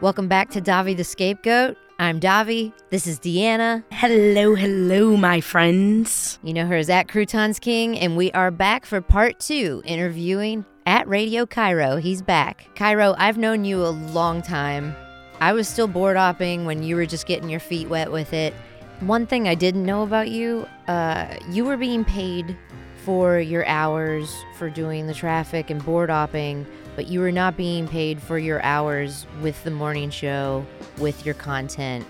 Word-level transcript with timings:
Welcome 0.00 0.28
back 0.28 0.48
to 0.52 0.62
Davi 0.62 0.96
the 0.96 1.04
Scapegoat. 1.04 1.76
I'm 1.98 2.20
Davi. 2.20 2.72
This 2.88 3.06
is 3.06 3.20
Deanna. 3.20 3.84
Hello, 3.92 4.54
hello, 4.54 5.14
my 5.14 5.42
friends. 5.42 6.38
You 6.42 6.54
know 6.54 6.64
her 6.64 6.76
as 6.76 6.88
at 6.88 7.06
Croutons 7.06 7.58
King, 7.58 7.98
and 7.98 8.16
we 8.16 8.32
are 8.32 8.50
back 8.50 8.86
for 8.86 9.02
part 9.02 9.38
two, 9.40 9.82
interviewing 9.84 10.64
at 10.86 11.06
Radio 11.06 11.44
Kyro. 11.44 12.00
He's 12.00 12.22
back. 12.22 12.66
Kyro, 12.76 13.14
I've 13.18 13.36
known 13.36 13.66
you 13.66 13.84
a 13.84 13.90
long 13.92 14.40
time. 14.40 14.96
I 15.38 15.52
was 15.52 15.68
still 15.68 15.86
board 15.86 16.16
opping 16.16 16.64
when 16.64 16.82
you 16.82 16.96
were 16.96 17.04
just 17.04 17.26
getting 17.26 17.50
your 17.50 17.60
feet 17.60 17.90
wet 17.90 18.10
with 18.10 18.32
it. 18.32 18.54
One 19.00 19.26
thing 19.26 19.48
I 19.48 19.54
didn't 19.54 19.84
know 19.84 20.02
about 20.02 20.30
you, 20.30 20.66
uh, 20.88 21.26
you 21.50 21.66
were 21.66 21.76
being 21.76 22.06
paid 22.06 22.56
for 23.04 23.38
your 23.38 23.66
hours 23.66 24.34
for 24.56 24.70
doing 24.70 25.06
the 25.06 25.14
traffic 25.14 25.68
and 25.68 25.84
board 25.84 26.08
opping, 26.08 26.64
but 27.00 27.08
you 27.08 27.20
were 27.20 27.32
not 27.32 27.56
being 27.56 27.88
paid 27.88 28.20
for 28.20 28.38
your 28.38 28.62
hours 28.62 29.26
with 29.40 29.64
the 29.64 29.70
morning 29.70 30.10
show, 30.10 30.66
with 30.98 31.24
your 31.24 31.34
content. 31.34 32.06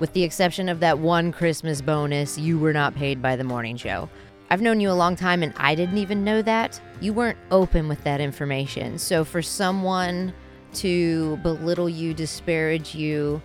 With 0.00 0.12
the 0.12 0.24
exception 0.24 0.68
of 0.68 0.80
that 0.80 0.98
one 0.98 1.30
Christmas 1.30 1.80
bonus, 1.80 2.36
you 2.36 2.58
were 2.58 2.72
not 2.72 2.96
paid 2.96 3.22
by 3.22 3.36
the 3.36 3.44
morning 3.44 3.76
show. 3.76 4.08
I've 4.50 4.60
known 4.60 4.80
you 4.80 4.90
a 4.90 4.92
long 4.92 5.14
time 5.14 5.44
and 5.44 5.54
I 5.56 5.76
didn't 5.76 5.98
even 5.98 6.24
know 6.24 6.42
that. 6.42 6.80
You 7.00 7.12
weren't 7.12 7.38
open 7.52 7.86
with 7.86 8.02
that 8.02 8.20
information. 8.20 8.98
So 8.98 9.24
for 9.24 9.40
someone 9.40 10.34
to 10.72 11.36
belittle 11.36 11.88
you, 11.88 12.12
disparage 12.12 12.92
you 12.92 13.40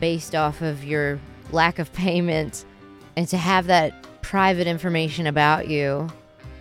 based 0.00 0.34
off 0.34 0.60
of 0.60 0.82
your 0.82 1.20
lack 1.52 1.78
of 1.78 1.92
payment, 1.92 2.64
and 3.14 3.28
to 3.28 3.36
have 3.36 3.68
that 3.68 3.94
private 4.22 4.66
information 4.66 5.28
about 5.28 5.68
you 5.68 6.08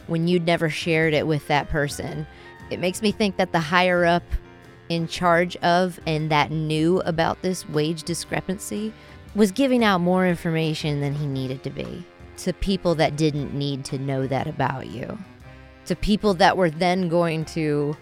when 0.05 0.27
you'd 0.27 0.45
never 0.45 0.69
shared 0.69 1.15
it 1.15 1.25
with 1.25 1.47
that 1.47 1.67
person, 1.69 2.27
it 2.71 2.79
makes 2.79 3.01
me 3.01 3.11
think 3.11 3.37
that 3.37 3.51
the 3.51 3.59
higher 3.59 4.05
up 4.05 4.23
in 4.89 5.07
charge 5.07 5.55
of 5.57 5.99
and 6.05 6.29
that 6.29 6.51
knew 6.51 6.99
about 7.01 7.41
this 7.41 7.67
wage 7.69 8.03
discrepancy 8.03 8.93
was 9.35 9.51
giving 9.51 9.83
out 9.83 9.99
more 9.99 10.27
information 10.27 10.99
than 10.99 11.13
he 11.13 11.25
needed 11.25 11.63
to 11.63 11.69
be 11.69 12.05
to 12.37 12.53
people 12.53 12.95
that 12.95 13.15
didn't 13.15 13.53
need 13.53 13.85
to 13.85 13.97
know 13.99 14.25
that 14.27 14.47
about 14.47 14.87
you, 14.87 15.17
to 15.85 15.95
people 15.95 16.33
that 16.33 16.57
were 16.57 16.69
then 16.69 17.07
going 17.07 17.45
to 17.45 17.95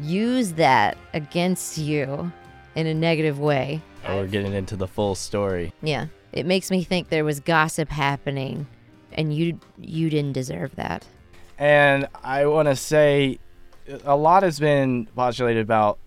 use 0.00 0.52
that 0.52 0.98
against 1.14 1.78
you 1.78 2.30
in 2.74 2.86
a 2.86 2.94
negative 2.94 3.38
way. 3.38 3.80
Oh, 4.06 4.18
we're 4.18 4.26
getting 4.26 4.52
into 4.52 4.76
the 4.76 4.88
full 4.88 5.14
story. 5.14 5.72
Yeah, 5.82 6.06
it 6.32 6.46
makes 6.46 6.70
me 6.70 6.84
think 6.84 7.08
there 7.08 7.24
was 7.24 7.40
gossip 7.40 7.88
happening, 7.88 8.66
and 9.12 9.34
you 9.34 9.58
you 9.78 10.10
didn't 10.10 10.32
deserve 10.32 10.74
that. 10.76 11.06
And 11.58 12.08
I 12.22 12.46
want 12.46 12.68
to 12.68 12.76
say 12.76 13.38
a 14.04 14.16
lot 14.16 14.42
has 14.42 14.58
been 14.58 15.06
postulated 15.14 15.62
about 15.62 15.98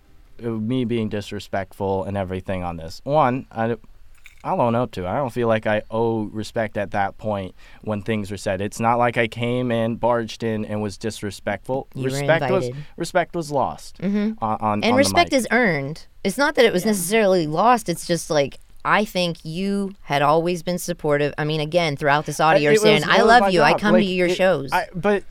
uh, 0.43 0.49
me 0.49 0.85
being 0.85 1.09
disrespectful 1.09 2.03
and 2.03 2.17
everything 2.17 2.63
on 2.63 2.77
this. 2.77 3.01
One, 3.03 3.45
I, 3.51 3.75
I'll 4.43 4.61
own 4.61 4.73
up 4.75 4.91
to. 4.91 5.03
it. 5.05 5.07
I 5.07 5.17
don't 5.17 5.31
feel 5.31 5.47
like 5.49 5.67
I 5.67 5.81
owe 5.91 6.23
respect 6.25 6.77
at 6.77 6.91
that 6.91 7.17
point 7.17 7.55
when 7.81 8.01
things 8.01 8.31
were 8.31 8.37
said. 8.37 8.61
It's 8.61 8.79
not 8.79 8.97
like 8.97 9.17
I 9.17 9.27
came 9.27 9.69
in, 9.71 9.95
barged 9.97 10.43
in, 10.43 10.63
and 10.65 10.81
was 10.81 10.97
disrespectful. 10.97 11.87
You 11.93 12.03
were 12.03 12.09
respect 12.09 12.49
was 12.51 12.69
respect 12.95 13.35
was 13.35 13.51
lost 13.51 13.97
Mhm. 13.99 14.37
on, 14.41 14.57
on 14.61 14.73
and 14.75 14.85
on 14.85 14.91
the 14.91 14.93
respect 14.97 15.31
mic. 15.31 15.37
is 15.39 15.47
earned. 15.51 16.07
It's 16.23 16.37
not 16.37 16.55
that 16.55 16.63
it 16.65 16.71
was 16.73 16.85
necessarily 16.85 17.47
lost. 17.47 17.89
It's 17.89 18.07
just 18.07 18.29
like 18.29 18.59
I 18.85 19.03
think 19.03 19.43
you 19.43 19.91
had 20.03 20.21
always 20.21 20.63
been 20.63 20.77
supportive. 20.77 21.33
I 21.37 21.43
mean, 21.43 21.59
again, 21.59 21.97
throughout 21.97 22.25
this 22.25 22.39
audio, 22.39 22.69
It 22.69 22.73
you're 22.75 22.81
saying, 22.81 23.01
was- 23.05 23.09
"I 23.19 23.23
love 23.23 23.41
my 23.41 23.49
you. 23.49 23.61
I 23.61 23.73
come 23.73 23.93
Like, 23.95 24.03
to 24.05 24.09
your 24.09 24.27
it- 24.27 24.35
shows." 24.37 24.71
I, 24.71 24.87
but 24.95 25.25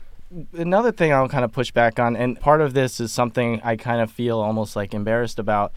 another 0.53 0.91
thing 0.91 1.11
I'll 1.13 1.29
kind 1.29 1.43
of 1.45 1.51
push 1.51 1.71
back 1.71 1.99
on, 1.99 2.15
and 2.15 2.39
part 2.39 2.61
of 2.61 2.73
this 2.73 2.99
is 2.99 3.11
something 3.11 3.61
I 3.63 3.75
kind 3.75 4.01
of 4.01 4.11
feel 4.11 4.39
almost 4.39 4.75
like 4.75 4.93
embarrassed 4.93 5.39
about. 5.39 5.71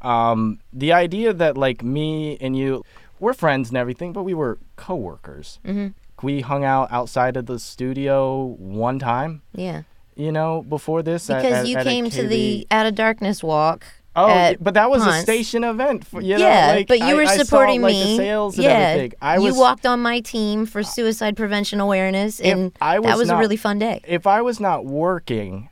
Um, 0.00 0.58
the 0.72 0.92
idea 0.92 1.32
that 1.32 1.56
like 1.56 1.82
me 1.84 2.36
and 2.40 2.56
you, 2.56 2.84
we're 3.20 3.34
friends 3.34 3.68
and 3.68 3.76
everything, 3.78 4.12
but 4.12 4.24
we 4.24 4.34
were 4.34 4.58
coworkers. 4.76 5.60
mm-hmm. 5.64 5.88
We 6.24 6.40
hung 6.40 6.64
out 6.64 6.92
outside 6.92 7.36
of 7.36 7.46
the 7.46 7.58
studio 7.58 8.54
one 8.58 9.00
time, 9.00 9.42
Yeah, 9.54 9.82
you 10.14 10.30
know, 10.30 10.62
before 10.62 11.02
this. 11.02 11.26
because 11.26 11.44
at- 11.52 11.66
you 11.68 11.76
at 11.76 11.84
came 11.84 12.10
to 12.10 12.28
the 12.28 12.64
Out 12.70 12.86
of 12.86 12.94
Darkness 12.94 13.42
walk. 13.42 13.84
Oh, 14.14 14.54
but 14.60 14.74
that 14.74 14.90
was 14.90 15.06
a 15.06 15.12
station 15.22 15.64
event. 15.64 16.06
For, 16.06 16.20
you 16.20 16.36
yeah, 16.36 16.66
know, 16.68 16.74
like, 16.76 16.88
but 16.88 16.98
you 16.98 17.04
I- 17.06 17.14
were 17.14 17.22
I 17.22 17.36
saw, 17.36 17.44
supporting 17.44 17.80
like, 17.82 17.94
me. 17.94 18.16
Sales 18.18 18.56
and 18.56 18.64
yeah, 18.64 18.70
everything. 18.70 19.18
I 19.22 19.38
was, 19.38 19.54
you 19.54 19.60
walked 19.60 19.86
on 19.86 20.00
my 20.00 20.20
team 20.20 20.66
for 20.66 20.82
suicide 20.82 21.36
prevention 21.36 21.80
awareness, 21.80 22.38
and 22.40 22.72
I 22.80 22.94
that 23.00 23.02
was 23.02 23.18
was 23.20 23.28
a 23.30 23.36
really 23.36 23.56
fun 23.56 23.78
day. 23.78 24.00
if 24.06 24.26
I 24.26 24.42
was 24.42 24.60
not 24.60 24.84
working, 24.84 25.70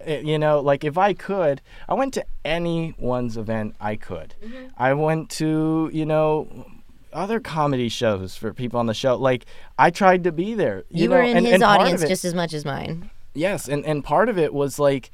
eh, 0.00 0.20
you 0.20 0.38
know, 0.38 0.60
like 0.60 0.84
if 0.84 0.98
I 0.98 1.14
could, 1.14 1.62
I 1.88 1.94
went 1.94 2.12
to 2.14 2.24
anyone's 2.44 3.36
event 3.36 3.74
I 3.80 3.96
could. 3.96 4.34
Mm-hmm. 4.44 4.66
I 4.76 4.92
went 4.94 5.30
to, 5.30 5.90
you 5.92 6.04
know, 6.04 6.66
other 7.12 7.40
comedy 7.40 7.88
shows 7.88 8.36
for 8.36 8.52
people 8.52 8.78
on 8.78 8.84
the 8.86 8.92
show. 8.94 9.16
Like 9.16 9.46
I 9.78 9.90
tried 9.90 10.24
to 10.24 10.32
be 10.32 10.52
there. 10.52 10.84
You, 10.90 11.04
You, 11.04 11.08
know, 11.08 11.16
were 11.16 11.22
in 11.22 11.36
and, 11.38 11.46
his 11.46 11.54
and 11.54 11.62
audience 11.62 12.02
it- 12.02 12.08
just 12.08 12.24
as 12.26 12.34
much 12.34 12.52
as 12.52 12.64
mine. 12.66 13.10
Yes, 13.34 13.66
and 13.68 13.84
and 13.86 14.02
part 14.04 14.28
of 14.28 14.36
it 14.36 14.52
was 14.52 14.78
like 14.78 15.10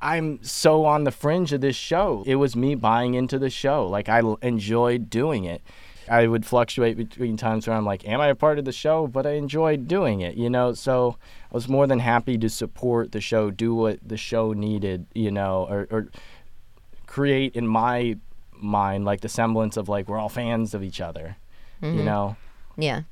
I'm 0.00 0.42
so 0.42 0.84
on 0.84 1.04
the 1.04 1.10
fringe 1.10 1.52
of 1.52 1.60
this 1.60 1.76
show. 1.76 2.22
It 2.26 2.36
was 2.36 2.54
me 2.54 2.74
buying 2.74 3.14
into 3.14 3.38
the 3.38 3.50
show. 3.50 3.86
Like 3.86 4.08
I 4.08 4.22
enjoyed 4.42 5.08
doing 5.10 5.44
it. 5.44 5.62
I 6.08 6.28
would 6.28 6.46
fluctuate 6.46 6.96
between 6.96 7.36
times 7.36 7.66
where 7.66 7.76
I'm 7.76 7.84
like, 7.84 8.06
am 8.06 8.20
I 8.20 8.28
a 8.28 8.34
part 8.36 8.60
of 8.60 8.64
the 8.64 8.72
show? 8.72 9.08
But 9.08 9.26
I 9.26 9.32
enjoyed 9.32 9.88
doing 9.88 10.20
it, 10.20 10.36
you 10.36 10.48
know? 10.48 10.72
So 10.74 11.16
I 11.50 11.54
was 11.54 11.68
more 11.68 11.86
than 11.88 11.98
happy 11.98 12.38
to 12.38 12.48
support 12.48 13.10
the 13.10 13.20
show, 13.20 13.50
do 13.50 13.74
what 13.74 13.98
the 14.06 14.16
show 14.16 14.52
needed, 14.52 15.06
you 15.14 15.32
know, 15.32 15.66
or, 15.68 15.88
or 15.90 16.08
create 17.06 17.56
in 17.56 17.66
my 17.66 18.16
mind 18.52 19.04
like 19.04 19.20
the 19.20 19.28
semblance 19.28 19.76
of 19.76 19.88
like 19.88 20.08
we're 20.08 20.18
all 20.18 20.28
fans 20.28 20.74
of 20.74 20.82
each 20.82 21.00
other, 21.00 21.36
Mm-hmm. 21.82 21.98
you 21.98 22.04
know? 22.04 22.36
Yeah, 22.78 23.02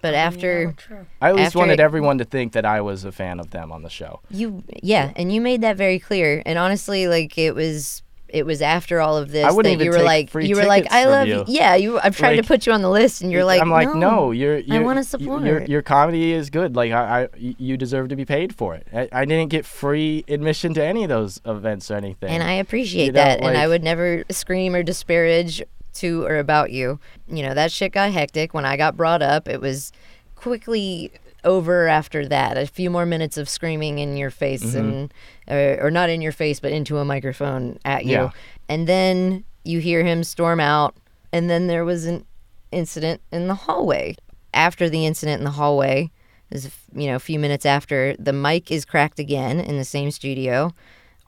but 0.00 0.14
oh, 0.14 0.16
after 0.18 0.74
I 1.20 1.30
at 1.30 1.36
least 1.36 1.46
After- 1.48 1.58
wanted 1.58 1.80
everyone 1.80 2.18
to 2.18 2.24
think 2.24 2.52
that 2.52 2.64
I 2.64 2.80
was 2.80 3.04
a 3.04 3.12
fan 3.12 3.40
of 3.40 3.50
them 3.50 3.72
on 3.72 3.82
the 3.82 3.90
show. 3.90 4.20
You 4.30 4.62
yeah, 4.82 5.12
and 5.16 5.32
you 5.32 5.40
made 5.40 5.60
that 5.62 5.76
very 5.76 5.98
clear. 5.98 6.42
And 6.46 6.58
honestly, 6.58 7.08
like 7.08 7.36
it 7.38 7.54
was 7.54 8.02
it 8.28 8.44
was 8.44 8.60
after 8.60 9.00
all 9.00 9.16
of 9.16 9.30
this 9.30 9.46
I 9.46 9.50
wouldn't 9.52 9.78
that 9.78 9.82
even 9.82 9.86
you 9.86 9.90
were 9.90 9.96
take 9.98 10.06
like 10.06 10.30
free 10.30 10.46
you 10.46 10.54
were 10.56 10.66
like 10.66 10.86
I 10.92 11.06
love 11.06 11.28
you. 11.28 11.44
Yeah, 11.48 11.76
you 11.76 11.98
I've 11.98 12.14
tried 12.14 12.36
to 12.36 12.42
put 12.42 12.66
you 12.66 12.72
on 12.72 12.82
the 12.82 12.90
list 12.90 13.22
and 13.22 13.32
you're 13.32 13.44
like 13.44 13.62
I'm 13.62 13.70
like, 13.70 13.94
no, 13.94 14.32
you're, 14.32 14.58
you're 14.58 14.82
wanna 14.82 15.02
support. 15.02 15.44
Your, 15.44 15.64
your 15.64 15.80
comedy 15.80 16.32
is 16.34 16.50
good. 16.50 16.76
Like, 16.76 16.92
I, 16.92 17.28
you 17.38 17.78
deserve 17.78 18.10
to 18.10 18.16
be 18.16 18.26
paid 18.26 18.54
for 18.54 18.74
it. 18.74 18.86
I, 18.92 19.08
I 19.12 19.24
didn't 19.24 19.48
get 19.48 19.64
free 19.64 20.24
admission 20.28 20.74
to 20.74 20.84
any 20.84 21.04
of 21.04 21.08
those 21.08 21.40
events 21.46 21.90
or 21.90 21.94
anything. 21.94 22.28
and 22.28 22.42
I 22.42 22.52
appreciate 22.52 23.06
You 23.06 23.12
know, 23.12 23.24
that 23.24 23.40
and 23.40 23.56
I 23.56 23.66
would 23.66 23.82
never 23.82 24.24
scream 24.30 24.74
or 24.74 24.82
disparage 24.82 25.62
to 25.98 26.24
or 26.24 26.38
about 26.38 26.70
you. 26.72 26.98
You 27.28 27.42
know, 27.42 27.54
that 27.54 27.72
shit 27.72 27.92
got 27.92 28.12
hectic 28.12 28.54
when 28.54 28.64
I 28.64 28.76
got 28.76 28.96
brought 28.96 29.22
up. 29.22 29.48
It 29.48 29.60
was 29.60 29.92
quickly 30.34 31.12
over 31.44 31.86
after 31.88 32.26
that. 32.28 32.56
A 32.58 32.66
few 32.66 32.90
more 32.90 33.06
minutes 33.06 33.36
of 33.36 33.48
screaming 33.48 33.98
in 33.98 34.16
your 34.16 34.30
face 34.30 34.64
Mm-hmm. 34.64 34.76
and 34.78 35.14
or, 35.48 35.86
or 35.86 35.90
not 35.90 36.10
in 36.10 36.20
your 36.20 36.32
face 36.32 36.60
but 36.60 36.72
into 36.72 36.98
a 36.98 37.04
microphone 37.04 37.78
at 37.84 38.04
you. 38.04 38.12
Yeah. 38.12 38.30
And 38.68 38.86
then 38.86 39.44
you 39.64 39.78
hear 39.80 40.04
him 40.04 40.24
storm 40.24 40.60
out 40.60 40.94
and 41.32 41.48
then 41.48 41.66
there 41.66 41.84
was 41.84 42.06
an 42.06 42.24
incident 42.72 43.20
in 43.30 43.48
the 43.48 43.54
hallway. 43.54 44.16
After 44.54 44.88
the 44.88 45.06
incident 45.06 45.40
in 45.40 45.44
the 45.44 45.52
hallway, 45.52 46.10
is 46.50 46.70
you 46.94 47.06
know 47.06 47.16
a 47.16 47.20
few 47.20 47.38
minutes 47.38 47.66
after 47.66 48.16
the 48.18 48.32
mic 48.32 48.70
is 48.72 48.84
cracked 48.86 49.18
again 49.18 49.60
in 49.60 49.76
the 49.76 49.84
same 49.84 50.10
studio 50.10 50.72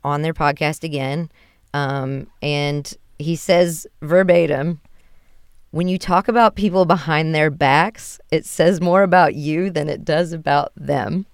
on 0.03 0.23
their 0.23 0.33
podcast 0.33 0.83
again 0.83 1.31
um, 1.75 2.27
and 2.41 2.95
he 3.21 3.37
says 3.37 3.87
verbatim 4.03 4.81
when 5.73 5.87
you 5.87 5.99
talk 5.99 6.27
about 6.27 6.57
people 6.57 6.85
behind 6.85 7.35
their 7.35 7.51
backs 7.51 8.21
it 8.31 8.45
says 8.45 8.81
more 8.81 9.03
about 9.03 9.35
you 9.35 9.71
than 9.71 9.89
it 9.89 10.05
does 10.05 10.33
about 10.33 10.73
them 10.77 11.27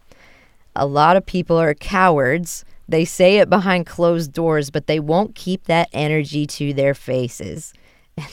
a 0.74 0.86
lot 0.86 1.16
of 1.16 1.24
people 1.24 1.56
are 1.56 1.74
cowards 1.74 2.64
they 2.88 3.04
say 3.04 3.38
it 3.38 3.50
behind 3.50 3.86
closed 3.86 4.32
doors 4.32 4.70
but 4.70 4.86
they 4.86 5.00
won't 5.00 5.34
keep 5.34 5.64
that 5.64 5.88
energy 5.92 6.46
to 6.46 6.72
their 6.72 6.94
faces 6.94 7.72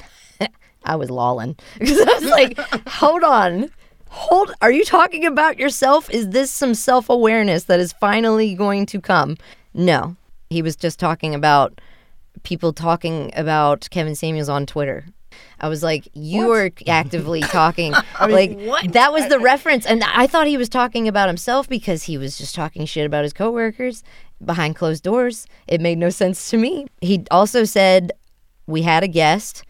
I 0.86 0.96
was 0.96 1.10
lolling 1.10 1.56
because 1.80 2.00
I 2.00 2.14
was 2.14 2.26
like, 2.26 2.58
hold 2.88 3.24
on. 3.24 3.70
Hold 4.10 4.54
are 4.62 4.72
you 4.72 4.86
talking 4.86 5.26
about 5.26 5.58
yourself? 5.58 6.10
Is 6.12 6.30
this 6.30 6.52
some 6.52 6.76
self-awareness 6.76 7.64
that 7.64 7.80
is 7.80 7.94
finally 7.94 8.54
going 8.54 8.86
to 8.88 9.02
come? 9.02 9.38
No. 9.74 10.16
He 10.50 10.62
was 10.62 10.76
just 10.76 11.00
talking 11.00 11.34
about 11.34 11.82
people 12.42 12.74
talking 12.74 13.32
about 13.36 13.88
Kevin 13.92 14.16
Samuels 14.16 14.50
on 14.50 14.66
Twitter. 14.66 15.06
I 15.60 15.70
was 15.70 15.82
like, 15.82 16.08
you 16.14 16.48
were 16.48 16.72
actively 16.88 17.42
talking. 17.42 17.94
like 18.20 18.58
what? 18.60 18.92
that 18.94 19.14
was 19.14 19.28
the 19.30 19.40
reference, 19.52 19.86
and 19.86 20.04
I 20.04 20.28
thought 20.28 20.48
he 20.48 20.58
was 20.58 20.70
talking 20.70 21.08
about 21.08 21.30
himself 21.30 21.70
because 21.70 22.04
he 22.04 22.18
was 22.18 22.38
just 22.38 22.56
talking 22.56 22.86
shit 22.86 23.06
about 23.06 23.24
his 23.24 23.34
coworkers 23.34 24.04
behind 24.44 24.76
closed 24.76 25.04
doors. 25.04 25.48
It 25.68 25.82
made 25.82 25.98
no 25.98 26.10
sense 26.10 26.50
to 26.50 26.58
me. 26.58 26.88
He 27.02 27.26
also 27.32 27.64
said 27.64 28.12
we 28.68 28.82
had 28.82 29.04
a 29.04 29.08
guest. 29.08 29.64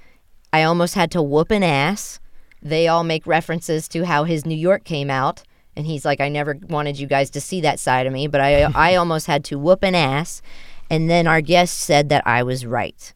I 0.52 0.64
almost 0.64 0.96
had 0.96 1.12
to 1.12 1.22
whoop 1.22 1.52
an 1.52 1.64
ass. 1.64 2.20
They 2.62 2.88
all 2.88 3.04
make 3.04 3.28
references 3.28 3.88
to 3.90 4.06
how 4.06 4.24
his 4.24 4.46
New 4.46 4.56
York 4.56 4.84
came 4.86 5.10
out, 5.10 5.44
and 5.76 5.86
he's 5.86 6.06
like, 6.06 6.22
I 6.22 6.30
never 6.30 6.58
wanted 6.70 7.00
you 7.00 7.08
guys 7.08 7.30
to 7.32 7.42
see 7.42 7.62
that 7.62 7.80
side 7.80 8.08
of 8.08 8.14
me, 8.14 8.28
but 8.28 8.42
I 8.42 8.64
I 8.64 8.96
almost 9.02 9.28
had 9.28 9.44
to 9.46 9.60
whoop 9.60 9.84
an 9.84 9.96
ass. 9.96 10.42
And 10.90 11.10
then 11.10 11.28
our 11.28 11.42
guest 11.42 11.80
said 11.80 12.10
that 12.10 12.26
I 12.28 12.44
was 12.44 12.66
right. 12.66 13.14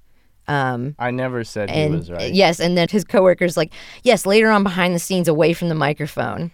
Um, 0.47 0.95
I 0.97 1.11
never 1.11 1.43
said 1.43 1.69
and 1.69 1.93
he 1.93 1.99
was 1.99 2.09
right. 2.09 2.33
yes, 2.33 2.59
and 2.61 2.77
then 2.77 2.87
his 2.87 3.03
coworkers 3.03 3.57
like, 3.57 3.73
yes, 4.03 4.25
later 4.25 4.49
on 4.49 4.63
behind 4.63 4.95
the 4.95 4.99
scenes, 4.99 5.27
away 5.27 5.51
from 5.51 5.67
the 5.67 5.75
microphone, 5.75 6.51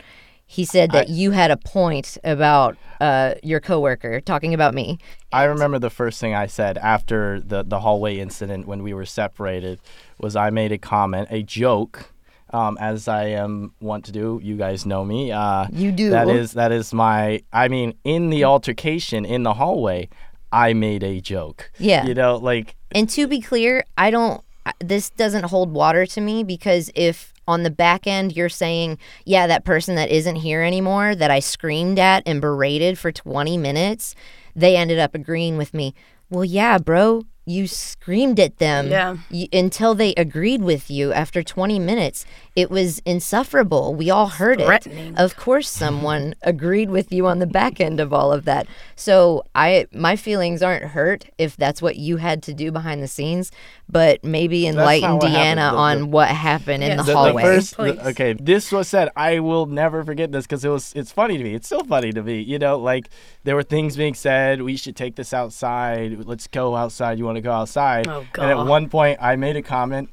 he 0.47 0.65
said 0.65 0.91
that 0.91 1.09
you 1.09 1.31
had 1.31 1.51
a 1.51 1.57
point 1.57 2.17
about 2.23 2.75
uh, 2.99 3.35
your 3.43 3.59
coworker 3.59 4.19
talking 4.19 4.53
about 4.53 4.73
me. 4.73 4.97
I 5.31 5.43
remember 5.45 5.79
the 5.79 5.89
first 5.89 6.19
thing 6.19 6.33
I 6.33 6.47
said 6.47 6.77
after 6.79 7.39
the, 7.39 7.63
the 7.63 7.79
hallway 7.79 8.17
incident 8.17 8.67
when 8.67 8.81
we 8.83 8.93
were 8.93 9.05
separated 9.05 9.79
was 10.19 10.35
I 10.35 10.49
made 10.49 10.71
a 10.71 10.77
comment, 10.77 11.27
a 11.31 11.43
joke, 11.43 12.11
um, 12.51 12.77
as 12.79 13.07
I 13.07 13.25
am 13.25 13.73
want 13.79 14.05
to 14.05 14.11
do. 14.11 14.39
You 14.43 14.55
guys 14.55 14.85
know 14.85 15.03
me. 15.05 15.31
Uh, 15.31 15.67
You 15.71 15.91
do. 15.91 16.09
That 16.11 16.29
is 16.29 16.53
that 16.53 16.71
is 16.71 16.93
my. 16.93 17.43
I 17.51 17.67
mean, 17.67 17.93
in 18.03 18.29
the 18.29 18.43
altercation 18.43 19.25
in 19.25 19.43
the 19.43 19.53
hallway, 19.53 20.09
I 20.53 20.73
made 20.73 21.03
a 21.03 21.19
joke. 21.19 21.71
Yeah. 21.79 22.05
You 22.05 22.13
know, 22.13 22.37
like 22.37 22.75
And 22.91 23.09
to 23.09 23.27
be 23.27 23.41
clear, 23.41 23.83
I 23.97 24.11
don't. 24.11 24.43
This 24.79 25.09
doesn't 25.09 25.45
hold 25.45 25.73
water 25.73 26.05
to 26.05 26.21
me 26.21 26.43
because 26.43 26.89
if 26.95 27.33
on 27.47 27.63
the 27.63 27.69
back 27.69 28.07
end 28.07 28.35
you're 28.35 28.47
saying, 28.47 28.97
yeah, 29.25 29.47
that 29.47 29.65
person 29.65 29.95
that 29.95 30.09
isn't 30.09 30.37
here 30.37 30.61
anymore 30.61 31.15
that 31.15 31.29
I 31.29 31.39
screamed 31.39 31.99
at 31.99 32.23
and 32.25 32.39
berated 32.39 32.97
for 32.97 33.11
20 33.11 33.57
minutes, 33.57 34.15
they 34.55 34.77
ended 34.77 34.99
up 34.99 35.13
agreeing 35.13 35.57
with 35.57 35.73
me. 35.73 35.93
Well, 36.29 36.45
yeah, 36.45 36.77
bro, 36.77 37.23
you 37.45 37.67
screamed 37.67 38.39
at 38.39 38.57
them 38.59 38.87
Yeah. 38.89 39.17
y- 39.31 39.49
until 39.51 39.93
they 39.95 40.13
agreed 40.15 40.61
with 40.61 40.89
you 40.89 41.11
after 41.11 41.43
20 41.43 41.77
minutes. 41.79 42.25
It 42.55 42.69
was 42.71 43.01
insufferable. 43.05 43.95
We 43.95 44.09
all 44.09 44.27
heard 44.27 44.61
it. 44.61 44.65
Threatening. 44.65 45.15
Of 45.17 45.35
course, 45.35 45.67
someone 45.69 46.35
agreed 46.43 46.89
with 46.89 47.11
you 47.11 47.25
on 47.27 47.39
the 47.39 47.47
back 47.47 47.81
end 47.81 47.99
of 47.99 48.13
all 48.13 48.31
of 48.31 48.45
that. 48.45 48.67
So 48.95 49.43
I, 49.55 49.87
my 49.91 50.15
feelings 50.15 50.61
aren't 50.61 50.83
hurt 50.85 51.25
if 51.37 51.57
that's 51.57 51.81
what 51.81 51.95
you 51.97 52.17
had 52.17 52.43
to 52.43 52.53
do 52.53 52.71
behind 52.71 53.01
the 53.01 53.07
scenes, 53.07 53.51
but 53.89 54.23
maybe 54.23 54.67
enlighten 54.67 55.15
what 55.15 55.29
happened. 55.31 55.59
Deanna 55.59 55.71
The- 55.71 55.77
on 55.77 55.99
the- 55.99 56.05
what 56.05 56.27
happened 56.29 56.83
in 56.83 56.91
Yeah. 56.91 56.95
the, 56.97 57.03
The- 57.03 57.07
the, 57.07 57.11
the 57.13 57.17
hallway. 57.17 57.43
first. 57.43 57.77
The- 57.77 58.07
okay, 58.09 58.33
this 58.33 58.71
was 58.71 58.87
said. 58.87 59.09
I 59.15 59.39
will 59.39 59.65
never 59.65 60.03
forget 60.03 60.31
this 60.31 60.45
because 60.45 60.63
it 60.63 60.69
was. 60.69 60.93
It's 60.95 61.11
funny 61.11 61.37
to 61.37 61.43
me. 61.43 61.55
It's 61.55 61.65
still 61.67 61.83
funny 61.83 62.11
to 62.13 62.21
me. 62.23 62.39
You 62.41 62.59
know, 62.59 62.77
like 62.77 63.09
there 63.43 63.55
were 63.55 63.63
things 63.63 63.97
being 63.97 64.13
said. 64.13 64.61
We 64.61 64.77
should 64.77 64.95
take 64.95 65.15
this 65.15 65.33
outside. 65.33 66.25
Let's 66.25 66.47
go 66.47 66.75
outside. 66.75 67.17
You 67.17 67.25
want 67.25 67.32
to 67.37 67.41
go 67.41 67.51
outside? 67.51 68.07
Oh, 68.07 68.25
And 68.39 68.51
at 68.51 68.65
one 68.65 68.89
point, 68.89 69.19
I 69.21 69.35
made 69.35 69.55
a 69.55 69.61
comment. 69.61 70.09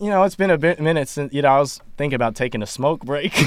You 0.00 0.08
know, 0.10 0.24
it's 0.24 0.34
been 0.34 0.50
a 0.50 0.58
bit 0.58 0.80
minute 0.80 1.08
since 1.08 1.32
you 1.32 1.42
know 1.42 1.48
I 1.48 1.60
was 1.60 1.80
thinking 1.96 2.16
about 2.16 2.34
taking 2.34 2.60
a 2.62 2.66
smoke 2.66 3.04
break. 3.04 3.32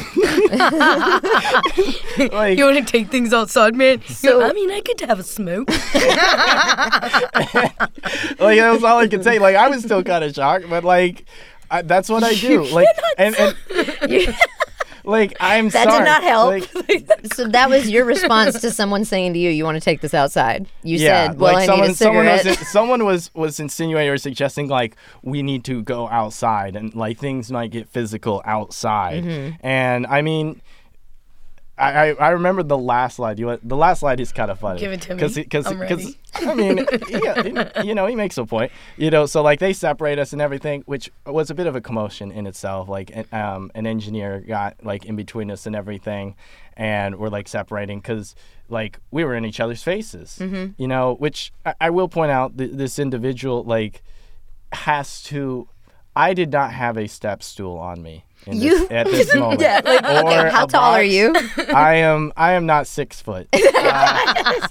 like, 2.32 2.58
You 2.58 2.66
want 2.66 2.78
to 2.78 2.84
take 2.86 3.10
things 3.10 3.34
outside, 3.34 3.76
man? 3.76 4.02
So- 4.04 4.42
I 4.42 4.54
mean, 4.54 4.72
I 4.72 4.80
could 4.82 5.02
have 5.02 5.20
a 5.20 5.24
smoke. 5.24 5.70
like 8.40 8.58
that 8.60 8.70
was 8.72 8.84
all 8.84 8.98
I 9.00 9.08
could 9.08 9.24
say. 9.24 9.40
Like 9.40 9.56
I 9.56 9.68
was 9.70 9.84
still 9.84 10.04
kind 10.04 10.24
of 10.24 10.34
shocked, 10.34 10.70
but 10.70 10.84
like 10.84 11.26
I, 11.70 11.82
that's 11.82 12.10
what 12.10 12.24
I 12.24 12.34
do. 12.40 12.64
Like 12.66 12.88
and, 13.18 13.36
and 13.36 13.56
like 15.06 15.36
I'm 15.40 15.70
That 15.70 15.88
sorry. 15.90 16.00
did 16.00 16.06
not 16.06 16.24
help. 16.24 16.76
Like, 16.90 17.26
so 17.34 17.48
that 17.48 17.70
was 17.70 17.90
your 17.90 18.06
response 18.16 18.60
to 18.62 18.72
someone 18.72 19.06
saying 19.06 19.34
to 19.34 19.40
you, 19.40 19.50
"You 19.50 19.64
want 19.64 19.76
to 19.76 19.82
take 19.82 20.02
this 20.02 20.14
outside?" 20.14 20.68
You 20.84 20.98
yeah, 20.98 21.28
said, 21.28 21.40
"Well, 21.40 21.54
like 21.54 21.64
I 21.64 21.66
someone, 21.66 21.88
need 21.88 21.94
a 21.94 21.96
someone 21.96 22.26
was 22.26 22.42
cigarette." 22.42 22.68
someone 22.68 23.06
was 23.06 23.34
was 23.34 23.60
insinuating 23.60 24.12
or 24.12 24.18
suggesting 24.18 24.68
like 24.68 24.96
we 25.24 25.44
need 25.44 25.64
to 25.66 25.82
go 25.84 26.08
outside 26.10 26.76
and 26.76 26.94
like 26.96 27.18
things 27.18 27.52
might 27.52 27.72
get 27.72 27.88
physical 27.90 28.42
outside. 28.46 29.24
Mm-hmm. 29.24 29.56
And 29.66 30.08
I 30.08 30.22
mean. 30.22 30.62
I, 31.78 31.92
I, 31.92 32.14
I 32.14 32.30
remember 32.30 32.64
the 32.64 32.78
last 32.78 33.18
slide. 33.18 33.38
You 33.38 33.60
the 33.62 33.76
last 33.76 34.00
slide 34.00 34.20
is 34.22 34.32
kind 34.32 34.50
of 34.50 34.60
funny. 34.60 34.80
Give 34.80 34.94
it 34.94 35.02
to 35.02 35.16
me. 35.16 35.44
Cause, 35.46 35.66
I'm 35.68 35.80
ready. 35.82 35.96
'cause, 36.34 36.48
I 36.48 36.54
mean, 36.56 36.86
yeah, 37.10 37.82
you 37.84 37.94
know, 37.94 38.06
he 38.08 38.16
makes 38.16 38.38
a 38.38 38.46
point. 38.46 38.72
You 38.96 39.10
know, 39.12 39.26
so 39.26 39.42
like 39.42 39.60
they 39.60 39.74
separate 39.74 40.18
us 40.18 40.32
and 40.32 40.42
everything, 40.42 40.84
which 40.86 41.12
was 41.26 41.50
a 41.50 41.54
bit 41.54 41.68
of 41.68 41.76
a 41.76 41.82
commotion 41.82 42.32
in 42.32 42.48
itself. 42.48 42.88
Like, 42.88 43.12
an- 43.14 43.28
um, 43.34 43.72
an 43.76 43.86
engineer 43.88 44.40
got 44.40 44.76
like 44.84 45.06
in 45.06 45.16
between 45.18 45.52
us 45.52 45.66
and 45.66 45.76
everything, 45.76 46.36
and 46.78 47.18
we're 47.18 47.30
like 47.30 47.48
separating 47.50 48.00
because 48.00 48.36
like 48.70 49.00
we 49.12 49.26
were 49.26 49.36
in 49.36 49.44
each 49.44 49.60
other's 49.60 49.84
faces. 49.84 50.38
Mm-hmm. 50.40 50.82
You 50.82 50.88
know, 50.88 51.16
which 51.16 51.52
I, 51.66 51.74
I 51.82 51.90
will 51.90 52.08
point 52.08 52.32
out 52.32 52.58
th- 52.58 52.72
this 52.74 53.00
individual 53.00 53.64
like 53.66 54.02
has 54.72 55.22
to. 55.24 55.68
I 56.16 56.34
did 56.34 56.52
not 56.54 56.72
have 56.72 56.98
a 56.98 57.08
step 57.08 57.44
stool 57.44 57.78
on 57.78 58.02
me 58.02 58.24
in 58.48 58.62
You- 58.62 58.80
this, 58.88 58.92
at 58.92 59.06
this 59.08 59.36
moment. 59.36 59.62
yeah, 59.62 59.82
like, 59.84 60.04
okay, 60.04 60.50
how 60.50 60.66
tall 60.66 60.94
are 60.94 61.04
you? 61.04 61.34
I 61.74 61.96
am. 61.96 62.32
I 62.38 62.54
am 62.54 62.66
not 62.66 62.88
six 62.88 63.22
foot. 63.22 63.48
Uh, 63.54 64.62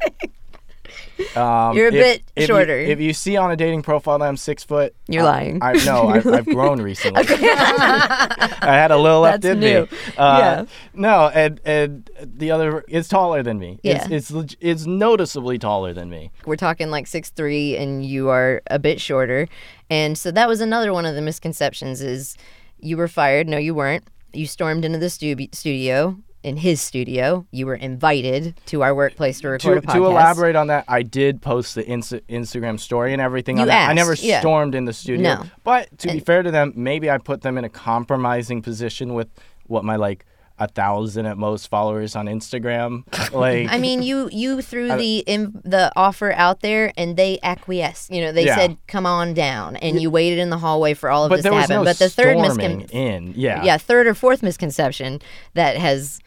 um, 1.37 1.77
You're 1.77 1.87
a 1.89 1.93
if- 1.93 1.93
bit 1.93 2.23
if 2.37 2.41
you- 2.43 2.47
shorter. 2.47 2.77
if 2.77 3.01
you 3.01 3.13
see 3.13 3.37
on 3.37 3.51
a 3.53 3.57
dating 3.57 3.83
profile 3.83 4.19
that 4.19 4.27
I'm 4.27 4.37
six 4.37 4.65
foot, 4.65 4.95
You're 5.09 5.23
I- 5.23 5.27
lying. 5.27 5.59
I 5.63 5.73
no, 5.85 6.09
I've, 6.09 6.27
I've 6.27 6.47
grown 6.47 6.81
recently. 6.83 7.23
I 7.29 8.59
had 8.63 8.91
a 8.91 8.97
little 8.97 9.21
left 9.21 9.43
That's 9.43 9.53
in 9.55 9.61
new. 9.61 9.83
me. 9.83 9.89
Uh, 10.17 10.39
Yeah. 10.39 10.65
No, 10.95 11.29
and 11.33 11.61
and 11.65 12.11
the 12.21 12.51
other 12.51 12.85
is 12.89 13.09
taller 13.09 13.43
than 13.43 13.59
me. 13.59 13.79
Yeah. 13.83 14.07
it's 14.11 14.31
leg- 14.31 14.57
it's 14.61 14.87
noticeably 14.87 15.59
taller 15.59 15.93
than 15.93 16.11
me. 16.11 16.31
We're 16.47 16.57
talking 16.57 16.91
like 16.91 17.07
six 17.07 17.31
three, 17.31 17.77
and 17.77 18.05
you 18.05 18.29
are 18.31 18.63
a 18.69 18.79
bit 18.79 19.01
shorter, 19.01 19.49
and 19.91 20.19
so 20.19 20.31
that 20.33 20.49
was 20.49 20.61
another 20.61 20.93
one 20.93 21.07
of 21.07 21.15
the 21.15 21.23
misconceptions: 21.23 22.01
is 22.03 22.37
you 22.85 22.97
were 22.97 23.09
fired? 23.09 23.49
No, 23.49 23.57
you 23.59 23.75
weren't. 23.75 24.05
You 24.33 24.47
stormed 24.47 24.85
into 24.85 24.99
the 24.99 25.11
stu- 25.11 25.49
studio. 25.53 26.17
In 26.43 26.59
his 26.59 26.79
studio, 26.79 27.47
you 27.53 27.65
were 27.65 27.75
invited 27.75 28.61
to 28.67 28.83
our 28.83 28.95
workplace 28.95 29.41
to 29.41 29.49
record 29.49 29.61
To, 29.61 29.79
a 29.79 29.81
podcast. 29.81 29.93
to 29.95 30.05
elaborate 30.05 30.57
on 30.57 30.67
that, 30.67 30.85
I 30.89 31.03
did 31.03 31.41
post 31.41 31.75
the 31.75 31.83
Insta- 31.85 32.21
Instagram 32.29 32.79
story 32.79 33.15
and 33.15 33.23
everything 33.23 33.57
on 33.59 33.63
You 33.63 33.69
that. 33.69 33.89
I 33.89 33.95
never 33.95 34.13
yeah. 34.13 34.41
stormed 34.41 34.75
in 34.75 34.85
the 34.85 34.93
studio. 34.93 35.37
No. 35.37 35.45
But 35.63 35.97
to 36.01 36.09
be 36.13 36.21
fair 36.21 36.43
to 36.43 36.51
them, 36.51 36.75
maybe 36.77 37.11
I 37.11 37.17
put 37.17 37.41
them 37.41 37.57
in 37.57 37.65
a 37.65 37.71
compromising 37.71 38.61
position 38.61 39.15
with 39.15 39.29
what 39.69 39.85
my 39.85 39.97
like 39.97 40.27
a 40.59 40.69
thousand 40.69 41.27
at 41.27 41.37
most 41.37 41.67
followers 41.69 42.15
on 42.15 42.27
Instagram. 42.27 43.03
Like 43.35 43.69
I 43.69 43.79
mean, 43.79 44.03
you 44.03 44.29
you 44.31 44.63
threw 44.63 44.87
the 44.97 45.19
in, 45.27 45.61
the 45.65 45.91
offer 45.97 46.31
out 46.33 46.61
there, 46.61 46.93
and 46.97 47.17
they 47.17 47.41
acquiesced. 47.43 48.11
You 48.13 48.21
know, 48.23 48.31
they 48.33 48.45
Yeah. 48.47 48.55
said, 48.57 48.77
"Come 48.87 49.07
on 49.07 49.35
down," 49.35 49.75
and 49.77 50.01
you 50.01 50.09
waited 50.11 50.39
in 50.39 50.51
the 50.51 50.59
hallway 50.59 50.95
for 50.95 51.11
all 51.11 51.25
of 51.25 51.31
but 51.31 51.37
this 51.37 51.43
there 51.43 51.53
to 51.53 51.59
happen. 51.59 51.77
no 51.77 51.85
but 51.85 51.99
the 51.99 52.09
third 52.09 52.39
storming 52.39 52.83
miscon- 52.83 52.91
in. 52.93 53.35
Yeah. 53.37 53.65
yeah, 53.65 53.77
third 53.79 54.07
or 54.07 54.15
fourth 54.15 54.41
misconception 54.43 55.21
that 55.55 55.77
has 55.77 56.21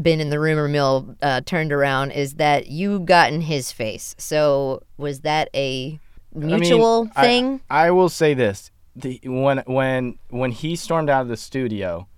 been 0.00 0.18
in 0.20 0.30
the 0.30 0.40
rumor 0.40 0.66
mill 0.66 1.14
uh, 1.20 1.42
turned 1.44 1.72
around 1.72 2.12
is 2.12 2.34
that 2.36 2.68
you 2.68 3.00
got 3.00 3.30
in 3.30 3.42
his 3.42 3.70
face. 3.70 4.14
So 4.16 4.82
was 4.96 5.20
that 5.20 5.50
a 5.54 5.98
mutual 6.34 7.10
I- 7.16 7.22
thing? 7.22 7.60
I, 7.68 7.90
will 7.90 8.08
say 8.08 8.32
this: 8.32 8.70
the, 8.96 9.20
when 9.24 9.58
when 9.66 10.18
when 10.30 10.52
he 10.52 10.74
stormed 10.74 11.10
out 11.10 11.20
of 11.22 11.28
the 11.28 11.36
studio, 11.36 12.08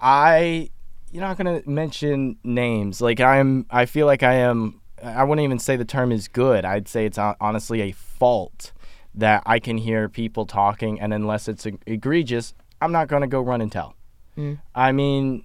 I 0.00 0.70
you're 1.16 1.24
not 1.26 1.38
gonna 1.38 1.62
mention 1.64 2.36
names. 2.44 3.00
Like 3.00 3.20
I'm, 3.20 3.64
I 3.70 3.86
feel 3.86 4.04
like 4.04 4.22
I 4.22 4.34
am. 4.34 4.82
I 5.02 5.24
wouldn't 5.24 5.44
even 5.44 5.58
say 5.58 5.76
the 5.76 5.84
term 5.86 6.12
is 6.12 6.28
good. 6.28 6.66
I'd 6.66 6.88
say 6.88 7.06
it's 7.06 7.16
honestly 7.18 7.80
a 7.80 7.92
fault 7.92 8.72
that 9.14 9.42
I 9.46 9.58
can 9.58 9.78
hear 9.78 10.10
people 10.10 10.44
talking, 10.44 11.00
and 11.00 11.14
unless 11.14 11.48
it's 11.48 11.66
egregious, 11.86 12.52
I'm 12.82 12.92
not 12.92 13.08
gonna 13.08 13.26
go 13.26 13.40
run 13.40 13.62
and 13.62 13.72
tell. 13.72 13.94
Mm. 14.36 14.60
I 14.74 14.92
mean. 14.92 15.44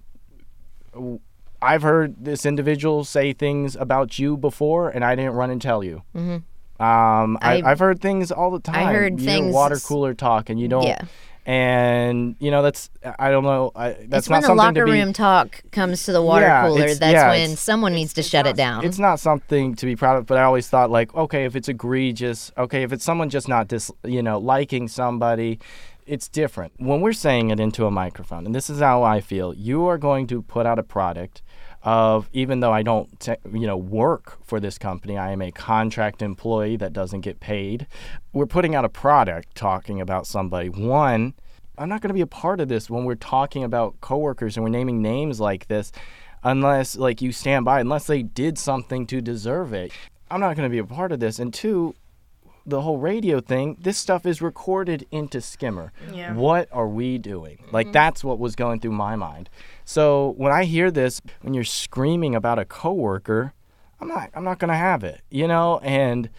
I've 1.62 1.84
heard 1.84 2.26
this 2.26 2.46
individual 2.46 3.06
say 3.06 3.34
things 3.34 3.76
about 3.76 4.18
you 4.20 4.36
before, 4.36 4.90
and 4.90 5.06
I 5.06 5.16
didn't 5.16 5.34
run 5.34 5.52
and 5.52 5.62
tell 5.62 5.84
you. 5.84 6.02
Um, 6.16 6.42
I, 6.80 7.60
Mm-hmm. 7.60 7.68
Have 7.68 7.80
heard 7.80 8.02
things 8.02 8.32
all 8.32 8.50
the 8.52 8.60
time. 8.60 8.88
I 8.88 8.92
heard 8.94 9.20
you 9.20 9.26
things- 9.26 9.54
water 9.54 9.78
cooler 9.78 10.14
talk, 10.16 10.50
and 10.50 10.60
you 10.60 10.68
don't. 10.68 10.84
Yeah. 10.84 11.06
And 11.44 12.36
you 12.40 12.52
know 12.52 12.62
that's 12.62 12.92
I 13.18 13.32
don't 13.32 13.44
know. 13.44 13.72
I, 13.76 13.94
that's 13.94 14.28
it's 14.28 14.30
not 14.30 14.36
when 14.36 14.42
the 14.42 14.48
something 14.48 14.58
locker 14.58 14.80
to 14.82 14.86
be. 14.86 14.92
room 14.92 15.12
talk 15.12 15.64
comes 15.72 16.06
to 16.06 16.12
the 16.12 16.22
water 16.22 16.46
Yeah, 16.46 16.68
cooler. 16.68 16.94
That's 16.94 17.02
yeah, 17.02 17.30
when 17.30 17.56
someone 17.58 17.94
needs 17.94 18.14
to 18.14 18.24
shut 18.24 18.46
it 18.46 18.56
down. 18.56 18.86
It's 18.86 19.00
not 19.00 19.20
something 19.20 19.76
to 19.76 19.86
be 19.88 19.96
proud 19.96 20.18
of, 20.18 20.28
but 20.28 20.38
I 20.38 20.44
always 20.44 20.70
thought 20.70 20.92
like, 20.92 21.14
okay, 21.16 21.46
if 21.46 21.56
it's 21.56 21.68
egregious, 21.68 22.52
okay, 22.60 22.84
if 22.84 22.94
it's 22.94 23.04
someone 23.04 23.30
just 23.32 23.48
not 23.48 23.68
dis, 23.68 23.90
you 24.04 24.22
know, 24.22 24.38
liking 24.38 24.88
somebody, 24.88 25.60
it's 26.06 26.28
different. 26.28 26.74
When 26.78 27.02
we're 27.02 27.14
saying 27.14 27.50
it 27.50 27.60
into 27.60 27.88
a 27.88 27.92
microphone, 27.92 28.46
and 28.46 28.54
this 28.54 28.70
is 28.70 28.80
how 28.80 29.02
I 29.02 29.20
feel, 29.20 29.54
you 29.54 29.88
are 29.88 29.98
going 29.98 30.28
to 30.28 30.44
put 30.44 30.68
out 30.68 30.78
a 30.78 30.84
product 30.84 31.42
of 31.84 32.30
even 32.34 32.60
though 32.60 32.72
I 32.72 32.84
don't, 32.84 33.20
te- 33.20 33.36
you 33.52 33.68
know, 33.68 33.78
work 33.78 34.38
for 34.44 34.60
this 34.60 34.78
company, 34.78 35.18
I 35.18 35.32
am 35.32 35.42
a 35.42 35.52
contract 35.52 36.22
employee 36.22 36.78
that 36.78 36.94
doesn't 36.94 37.22
get 37.22 37.40
paid. 37.40 37.88
We're 38.34 38.46
putting 38.46 38.76
out 38.76 38.86
a 38.86 38.90
product 38.90 39.56
talking 39.56 40.00
about 40.00 40.28
somebody. 40.28 40.70
One, 40.70 41.34
I'm 41.78 41.90
not 41.90 42.02
going 42.02 42.10
to 42.10 42.14
be 42.14 42.22
a 42.22 42.28
part 42.28 42.60
of 42.60 42.68
this 42.68 42.90
when 42.90 43.06
we're 43.06 43.16
talking 43.16 43.64
about 43.64 44.00
coworkers 44.02 44.58
and 44.58 44.64
we're 44.64 44.70
naming 44.70 45.02
names 45.02 45.40
like 45.40 45.68
this 45.68 45.92
unless 46.44 46.96
like 46.96 47.22
you 47.22 47.32
stand 47.32 47.66
by 47.66 47.80
unless 47.80 48.08
they 48.08 48.22
did 48.22 48.58
something 48.58 49.08
to 49.08 49.22
deserve 49.22 49.74
it. 49.74 49.92
I'm 50.30 50.40
not 50.40 50.56
going 50.56 50.70
to 50.70 50.72
be 50.72 50.78
a 50.78 50.86
part 50.86 51.12
of 51.12 51.20
this. 51.20 51.40
And 51.40 51.54
two, 51.54 51.96
the 52.66 52.82
whole 52.82 52.98
radio 52.98 53.40
thing, 53.40 53.78
this 53.80 53.98
stuff 53.98 54.26
is 54.26 54.42
recorded 54.42 55.08
into 55.12 55.42
Skimmer. 55.42 55.92
Yeah. 56.14 56.34
What 56.34 56.70
are 56.72 56.88
we 56.88 57.18
doing? 57.18 57.64
Like 57.72 57.88
mm-hmm. 57.88 57.94
that's 57.94 58.24
what 58.24 58.40
was 58.40 58.56
going 58.56 58.80
through 58.80 58.92
my 58.92 59.16
mind. 59.16 59.50
So 59.86 60.34
when 60.38 60.52
I 60.52 60.66
hear 60.66 60.92
this, 60.92 61.22
when 61.42 61.54
you're 61.54 61.64
screaming 61.64 62.36
about 62.36 62.60
a 62.60 62.66
coworker, 62.66 63.54
I'm 64.00 64.08
not 64.08 64.30
I'm 64.34 64.44
not 64.44 64.60
gonna 64.60 64.78
have 64.78 65.04
it, 65.04 65.22
you 65.30 65.48
know. 65.48 65.80
And 65.80 66.30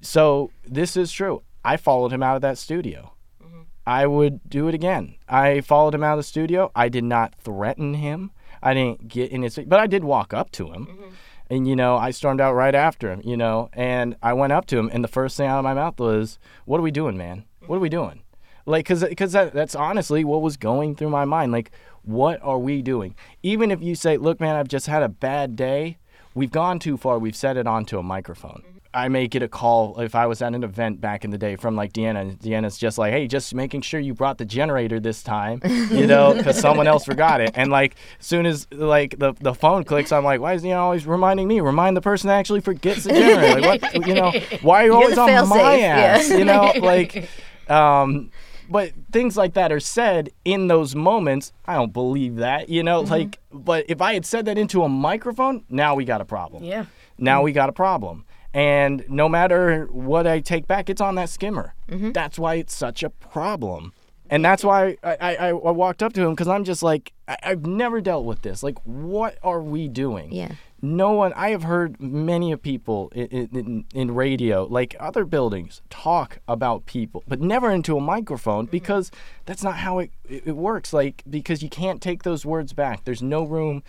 so 0.00 0.50
this 0.66 0.96
is 0.96 1.12
true. 1.12 1.42
I 1.64 1.76
followed 1.76 2.12
him 2.12 2.22
out 2.22 2.36
of 2.36 2.42
that 2.42 2.58
studio. 2.58 3.12
Mm-hmm. 3.42 3.62
I 3.86 4.06
would 4.06 4.48
do 4.48 4.68
it 4.68 4.74
again. 4.74 5.16
I 5.28 5.60
followed 5.60 5.94
him 5.94 6.04
out 6.04 6.14
of 6.14 6.18
the 6.18 6.28
studio. 6.28 6.70
I 6.74 6.88
did 6.88 7.04
not 7.04 7.34
threaten 7.34 7.94
him. 7.94 8.30
I 8.62 8.74
didn't 8.74 9.08
get 9.08 9.30
in 9.30 9.42
his 9.42 9.58
but 9.66 9.80
I 9.80 9.86
did 9.86 10.04
walk 10.04 10.32
up 10.32 10.50
to 10.52 10.72
him. 10.72 10.86
Mm-hmm. 10.86 11.08
And 11.48 11.68
you 11.68 11.76
know, 11.76 11.96
I 11.96 12.10
stormed 12.10 12.40
out 12.40 12.54
right 12.54 12.74
after 12.74 13.12
him, 13.12 13.22
you 13.24 13.36
know, 13.36 13.70
and 13.72 14.16
I 14.22 14.32
went 14.32 14.52
up 14.52 14.66
to 14.66 14.78
him 14.78 14.90
and 14.92 15.04
the 15.04 15.08
first 15.08 15.36
thing 15.36 15.48
out 15.48 15.58
of 15.58 15.64
my 15.64 15.74
mouth 15.74 15.98
was, 15.98 16.38
"What 16.64 16.78
are 16.78 16.82
we 16.82 16.90
doing, 16.90 17.16
man? 17.16 17.44
What 17.66 17.76
are 17.76 17.80
we 17.80 17.88
doing?" 17.88 18.22
Like 18.64 18.86
cuz 18.86 19.04
cuz 19.16 19.32
that, 19.32 19.52
that's 19.52 19.76
honestly 19.76 20.24
what 20.24 20.42
was 20.42 20.56
going 20.56 20.96
through 20.96 21.10
my 21.10 21.24
mind. 21.24 21.52
Like, 21.52 21.70
what 22.02 22.40
are 22.42 22.58
we 22.58 22.82
doing? 22.82 23.14
Even 23.42 23.70
if 23.70 23.82
you 23.82 23.94
say, 23.94 24.16
"Look, 24.16 24.40
man, 24.40 24.56
I've 24.56 24.68
just 24.68 24.86
had 24.86 25.02
a 25.02 25.08
bad 25.08 25.56
day." 25.56 25.98
We've 26.34 26.52
gone 26.52 26.78
too 26.78 26.96
far. 26.96 27.18
We've 27.18 27.34
set 27.34 27.56
it 27.56 27.66
onto 27.66 27.98
a 27.98 28.02
microphone. 28.02 28.62
I 28.96 29.08
may 29.08 29.26
get 29.28 29.42
a 29.42 29.48
call 29.48 30.00
if 30.00 30.14
I 30.14 30.24
was 30.26 30.40
at 30.40 30.54
an 30.54 30.64
event 30.64 31.02
back 31.02 31.22
in 31.22 31.30
the 31.30 31.36
day 31.36 31.56
from 31.56 31.76
like 31.76 31.92
Deanna. 31.92 32.22
and 32.22 32.40
Deanna's 32.40 32.78
just 32.78 32.96
like, 32.96 33.12
hey, 33.12 33.26
just 33.26 33.54
making 33.54 33.82
sure 33.82 34.00
you 34.00 34.14
brought 34.14 34.38
the 34.38 34.46
generator 34.46 34.98
this 34.98 35.22
time, 35.22 35.60
you 35.90 36.06
know, 36.12 36.32
because 36.32 36.58
someone 36.58 36.86
else 36.86 37.04
forgot 37.04 37.42
it. 37.42 37.50
And 37.54 37.70
like, 37.70 37.96
as 38.18 38.26
soon 38.26 38.46
as 38.46 38.66
like 38.72 39.18
the, 39.18 39.34
the 39.40 39.52
phone 39.52 39.84
clicks, 39.84 40.12
I'm 40.12 40.24
like, 40.24 40.40
why 40.40 40.54
is 40.54 40.62
Deanna 40.62 40.78
always 40.78 41.06
reminding 41.06 41.46
me? 41.46 41.60
Remind 41.60 41.94
the 41.94 42.00
person 42.00 42.28
that 42.28 42.38
actually 42.38 42.60
forgets 42.62 43.04
the 43.04 43.10
generator. 43.12 43.60
Like, 43.60 43.82
what, 43.82 44.06
you 44.06 44.14
know, 44.14 44.32
why 44.62 44.82
are 44.82 44.86
you 44.86 44.92
You're 44.92 45.02
always 45.02 45.18
on 45.18 45.48
my 45.48 45.76
yeah. 45.76 45.96
ass? 45.96 46.30
You 46.30 46.44
know, 46.44 46.72
like, 46.80 47.28
um, 47.68 48.30
but 48.70 48.92
things 49.12 49.36
like 49.36 49.54
that 49.54 49.72
are 49.72 49.80
said 49.80 50.30
in 50.44 50.68
those 50.68 50.94
moments. 50.94 51.52
I 51.66 51.74
don't 51.74 51.92
believe 51.92 52.36
that, 52.36 52.68
you 52.70 52.82
know, 52.82 53.02
like, 53.02 53.38
but 53.52 53.84
if 53.88 54.00
I 54.00 54.14
had 54.14 54.24
said 54.24 54.46
that 54.46 54.56
into 54.56 54.82
a 54.82 54.88
microphone, 54.88 55.64
now 55.68 55.94
we 55.94 56.04
got 56.04 56.20
a 56.20 56.24
problem 56.24 56.64
Yeah. 56.64 56.86
now 57.18 57.42
we 57.42 57.52
got 57.52 57.68
a 57.68 57.72
problem. 57.72 58.24
And 58.56 59.04
no 59.06 59.28
matter 59.28 59.84
what 59.92 60.26
I 60.26 60.40
take 60.40 60.66
back, 60.66 60.88
it's 60.88 61.02
on 61.02 61.16
that 61.16 61.28
skimmer. 61.28 61.74
Mm-hmm. 61.90 62.12
That's 62.12 62.38
why 62.38 62.54
it's 62.54 62.74
such 62.74 63.02
a 63.02 63.10
problem. 63.10 63.92
And 64.30 64.42
that's 64.42 64.64
why 64.64 64.96
I, 65.04 65.16
I, 65.20 65.34
I 65.48 65.52
walked 65.52 66.02
up 66.02 66.14
to 66.14 66.22
him 66.22 66.30
because 66.30 66.48
I'm 66.48 66.64
just 66.64 66.82
like, 66.82 67.12
I, 67.28 67.36
I've 67.42 67.66
never 67.66 68.00
dealt 68.00 68.24
with 68.24 68.40
this. 68.40 68.62
Like, 68.62 68.78
what 68.84 69.36
are 69.42 69.60
we 69.60 69.88
doing? 69.88 70.32
Yeah. 70.32 70.52
No 70.80 71.12
one, 71.12 71.34
I 71.34 71.50
have 71.50 71.64
heard 71.64 72.00
many 72.00 72.50
of 72.50 72.62
people 72.62 73.12
in, 73.14 73.26
in, 73.52 73.84
in 73.94 74.14
radio, 74.14 74.64
like 74.64 74.96
other 74.98 75.26
buildings, 75.26 75.82
talk 75.90 76.38
about 76.48 76.86
people, 76.86 77.24
but 77.28 77.42
never 77.42 77.70
into 77.70 77.98
a 77.98 78.00
microphone 78.00 78.64
because 78.64 79.10
that's 79.44 79.62
not 79.62 79.76
how 79.76 79.98
it, 79.98 80.12
it 80.28 80.56
works. 80.56 80.94
Like, 80.94 81.22
because 81.28 81.62
you 81.62 81.68
can't 81.68 82.00
take 82.00 82.22
those 82.22 82.46
words 82.46 82.72
back. 82.72 83.04
There's 83.04 83.22
no 83.22 83.44
room 83.44 83.82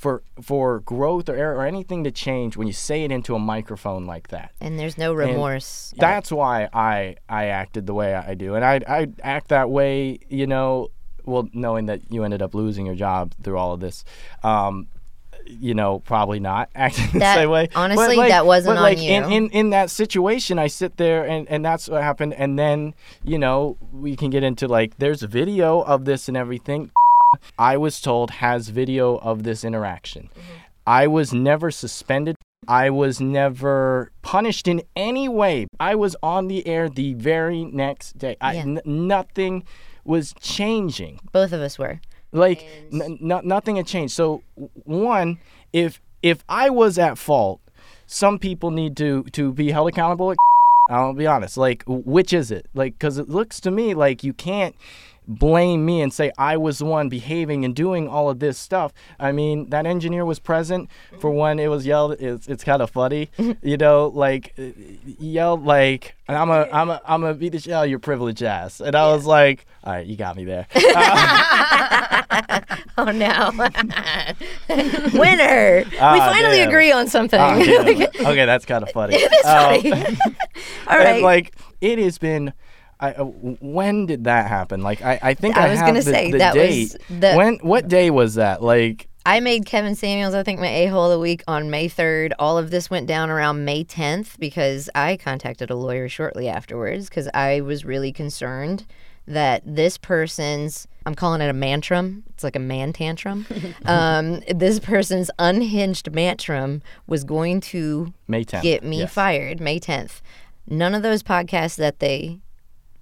for 0.00 0.22
for 0.40 0.80
growth 0.80 1.28
or 1.28 1.36
error 1.36 1.56
or 1.56 1.66
anything 1.66 2.04
to 2.04 2.10
change 2.10 2.56
when 2.56 2.66
you 2.66 2.72
say 2.72 3.04
it 3.04 3.12
into 3.12 3.34
a 3.34 3.38
microphone 3.38 4.06
like 4.06 4.28
that. 4.28 4.52
And 4.58 4.78
there's 4.78 4.96
no 4.96 5.12
remorse. 5.12 5.92
That's 5.98 6.32
why 6.32 6.70
I 6.72 7.16
I 7.28 7.46
acted 7.46 7.86
the 7.86 7.92
way 7.92 8.14
I 8.14 8.32
do, 8.32 8.54
and 8.54 8.64
I 8.64 8.80
I 8.88 9.08
act 9.22 9.48
that 9.48 9.68
way, 9.70 10.18
you 10.28 10.46
know. 10.46 10.88
Well, 11.26 11.50
knowing 11.52 11.86
that 11.86 12.00
you 12.10 12.24
ended 12.24 12.40
up 12.40 12.54
losing 12.54 12.86
your 12.86 12.94
job 12.94 13.34
through 13.42 13.58
all 13.58 13.74
of 13.74 13.80
this, 13.80 14.04
um, 14.42 14.88
you 15.46 15.74
know, 15.74 15.98
probably 15.98 16.40
not 16.40 16.70
acting 16.74 17.10
the 17.12 17.18
That- 17.18 17.34
same 17.36 17.50
way. 17.50 17.68
Honestly, 17.74 18.16
like- 18.16 18.30
that 18.30 18.46
wasn't 18.46 18.78
on 18.78 18.82
like, 18.82 18.98
you. 18.98 19.10
In, 19.10 19.24
in 19.30 19.50
in 19.50 19.70
that 19.70 19.90
situation, 19.90 20.58
I 20.58 20.68
sit 20.68 20.96
there 20.96 21.26
and 21.26 21.46
and 21.50 21.62
that's 21.62 21.90
what 21.90 22.02
happened. 22.02 22.32
And 22.34 22.58
then 22.58 22.94
you 23.22 23.38
know 23.38 23.76
we 23.92 24.16
can 24.16 24.30
get 24.30 24.42
into 24.42 24.66
like 24.66 24.96
there's 24.96 25.22
a 25.22 25.28
video 25.28 25.80
of 25.82 26.06
this 26.06 26.26
and 26.26 26.38
everything. 26.38 26.90
I 27.58 27.76
was 27.76 28.00
told 28.00 28.30
has 28.32 28.68
video 28.68 29.16
of 29.18 29.42
this 29.44 29.64
interaction. 29.64 30.30
Mm-hmm. 30.32 30.56
I 30.86 31.06
was 31.06 31.32
never 31.32 31.70
suspended. 31.70 32.36
I 32.66 32.90
was 32.90 33.20
never 33.20 34.10
punished 34.22 34.66
in 34.68 34.82
any 34.96 35.28
way. 35.28 35.66
I 35.78 35.94
was 35.94 36.16
on 36.22 36.48
the 36.48 36.66
air 36.66 36.88
the 36.88 37.14
very 37.14 37.64
next 37.64 38.18
day. 38.18 38.36
I, 38.40 38.54
Yeah. 38.54 38.60
n- 38.62 38.80
nothing 38.84 39.64
was 40.04 40.34
changing. 40.40 41.20
Both 41.32 41.52
of 41.52 41.60
us 41.60 41.78
were. 41.78 42.00
Like 42.32 42.64
n- 42.92 43.18
n- 43.22 43.40
nothing 43.44 43.76
had 43.76 43.86
changed. 43.86 44.14
So 44.14 44.42
one, 44.84 45.38
if 45.72 46.00
if 46.22 46.44
I 46.48 46.68
was 46.70 46.98
at 46.98 47.16
fault, 47.16 47.60
some 48.06 48.38
people 48.38 48.70
need 48.70 48.96
to 48.98 49.24
to 49.32 49.52
be 49.52 49.70
held 49.70 49.88
accountable. 49.88 50.34
I'll 50.90 51.12
be 51.14 51.26
honest. 51.26 51.56
Like, 51.56 51.84
which 51.86 52.32
is 52.32 52.50
it? 52.50 52.66
Like, 52.74 52.94
because 52.94 53.16
it 53.18 53.28
looks 53.28 53.60
to 53.60 53.70
me 53.70 53.94
like 53.94 54.24
you 54.24 54.32
can't 54.32 54.74
blame 55.38 55.86
me 55.86 56.02
and 56.02 56.12
say 56.12 56.32
I 56.36 56.56
was 56.56 56.78
the 56.78 56.84
one 56.84 57.08
behaving 57.08 57.64
and 57.64 57.74
doing 57.74 58.08
all 58.08 58.28
of 58.28 58.40
this 58.40 58.58
stuff. 58.58 58.92
I 59.18 59.32
mean, 59.32 59.70
that 59.70 59.86
engineer 59.86 60.24
was 60.26 60.38
present 60.38 60.90
for 61.20 61.30
when 61.30 61.58
it 61.58 61.68
was 61.68 61.86
yelled. 61.86 62.12
It's, 62.20 62.48
it's 62.48 62.64
kind 62.64 62.82
of 62.82 62.90
funny, 62.90 63.30
you 63.62 63.76
know, 63.76 64.08
like 64.08 64.52
uh, 64.58 64.62
yelled 65.18 65.64
like, 65.64 66.14
I'm 66.28 66.50
a 66.50 66.68
I'm 66.72 66.90
a 66.90 67.00
I'm 67.06 67.24
a 67.24 67.34
beat 67.34 67.52
the 67.52 67.60
shit 67.60 67.72
out 67.72 67.84
of 67.84 67.90
your 67.90 67.98
privileged 68.00 68.42
ass, 68.42 68.80
and 68.80 68.94
I 68.96 69.12
was 69.12 69.24
like, 69.24 69.66
all 69.84 69.92
right, 69.94 70.06
you 70.06 70.16
got 70.16 70.36
me 70.36 70.44
there. 70.44 70.66
Oh 72.98 73.04
no. 73.04 73.50
Winner. 75.18 75.84
we 75.90 75.98
Ah, 75.98 76.30
finally 76.34 76.58
damn. 76.58 76.68
agree 76.68 76.92
on 76.92 77.08
something. 77.08 77.40
Ah, 77.40 77.54
okay, 77.56 78.44
that's 78.44 78.66
kind 78.66 78.82
of 78.82 78.90
funny. 78.90 79.16
That's 79.18 79.46
Um, 79.46 79.80
funny. 79.82 80.18
All 80.86 80.98
and, 81.00 81.22
like 81.22 81.54
it 81.80 81.98
has 81.98 82.18
been. 82.18 82.52
I, 83.00 83.12
uh, 83.12 83.24
when 83.24 84.06
did 84.06 84.24
that 84.24 84.48
happen? 84.48 84.82
Like 84.82 85.02
I, 85.02 85.18
I 85.22 85.34
think 85.34 85.56
I, 85.56 85.68
I 85.68 85.70
was 85.70 85.80
gonna 85.80 86.02
say, 86.02 86.30
the 86.30 86.38
that 86.38 86.54
was 86.54 86.92
date. 86.92 86.96
the- 87.08 87.34
when 87.34 87.56
what 87.62 87.88
day 87.88 88.10
was 88.10 88.34
that? 88.34 88.62
Like 88.62 89.08
I 89.24 89.40
made 89.40 89.66
Kevin 89.66 89.94
Samuels, 89.94 90.34
I 90.34 90.42
think, 90.42 90.60
my 90.60 90.68
a 90.68 90.86
hole 90.86 91.06
of 91.06 91.10
the 91.10 91.18
week 91.18 91.42
on 91.46 91.70
May 91.70 91.88
3rd. 91.88 92.32
All 92.38 92.56
of 92.56 92.70
this 92.70 92.88
went 92.88 93.06
down 93.06 93.28
around 93.28 93.64
May 93.64 93.84
10th 93.84 94.38
because 94.38 94.88
I 94.94 95.16
contacted 95.16 95.70
a 95.70 95.76
lawyer 95.76 96.08
shortly 96.08 96.48
afterwards 96.48 97.08
because 97.08 97.28
I 97.34 97.60
was 97.60 97.84
really 97.84 98.12
concerned 98.12 98.86
that 99.26 99.62
this 99.66 99.98
person's, 99.98 100.88
I'm 101.04 101.14
calling 101.14 101.42
it 101.42 101.50
a 101.50 101.52
mantrum, 101.52 102.24
it's 102.30 102.42
like 102.42 102.56
a 102.56 102.60
man 102.60 102.94
tantrum. 102.94 103.46
um, 103.84 104.40
this 104.48 104.80
person's 104.80 105.30
unhinged 105.38 106.12
mantrum 106.12 106.82
was 107.06 107.22
going 107.22 107.60
to 107.60 108.14
May 108.26 108.44
10th. 108.44 108.62
get 108.62 108.82
me 108.82 109.00
yes. 109.00 109.12
fired 109.12 109.60
May 109.60 109.78
10th. 109.78 110.22
None 110.66 110.94
of 110.94 111.02
those 111.02 111.22
podcasts 111.22 111.76
that 111.76 111.98
they 111.98 112.40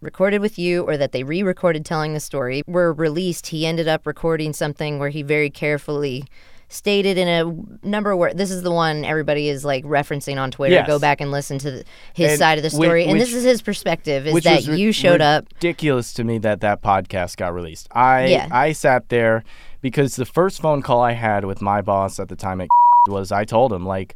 recorded 0.00 0.40
with 0.40 0.58
you 0.58 0.82
or 0.82 0.96
that 0.96 1.12
they 1.12 1.22
re 1.22 1.42
recorded 1.42 1.84
telling 1.84 2.14
the 2.14 2.20
story 2.20 2.62
were 2.66 2.92
released. 2.92 3.48
He 3.48 3.66
ended 3.66 3.88
up 3.88 4.06
recording 4.06 4.52
something 4.52 4.98
where 4.98 5.08
he 5.10 5.22
very 5.22 5.50
carefully 5.50 6.24
stated 6.70 7.16
in 7.16 7.26
a 7.28 7.86
number 7.86 8.10
of 8.10 8.18
words. 8.18 8.34
This 8.36 8.50
is 8.50 8.62
the 8.62 8.70
one 8.70 9.04
everybody 9.04 9.48
is 9.48 9.64
like 9.64 9.84
referencing 9.84 10.36
on 10.36 10.50
Twitter. 10.50 10.74
Yes. 10.74 10.86
Go 10.86 10.98
back 10.98 11.20
and 11.20 11.30
listen 11.30 11.58
to 11.58 11.70
the, 11.70 11.84
his 12.12 12.32
And 12.32 12.38
side 12.38 12.58
of 12.58 12.62
the 12.62 12.70
story. 12.70 13.06
and 13.06 13.18
this 13.18 13.32
is 13.32 13.42
his 13.42 13.62
perspective 13.62 14.26
is 14.26 14.44
that 14.44 14.66
you 14.66 14.92
showed 14.92 15.20
up. 15.22 15.46
Ridiculous 15.54 16.12
to 16.14 16.24
me 16.24 16.38
that 16.38 16.60
that 16.60 16.82
podcast 16.82 17.36
got 17.38 17.54
released. 17.54 17.88
I 17.92 18.26
Yeah. 18.26 18.48
I 18.50 18.72
sat 18.72 19.08
there 19.08 19.44
because 19.80 20.16
the 20.16 20.26
first 20.26 20.60
phone 20.60 20.82
call 20.82 21.00
I 21.00 21.12
had 21.12 21.44
with 21.46 21.62
my 21.62 21.80
boss 21.80 22.20
at 22.20 22.28
the 22.28 22.36
time 22.36 22.60
at 22.60 22.68
was 23.08 23.32
I 23.32 23.44
told 23.44 23.72
him 23.72 23.86
like, 23.86 24.14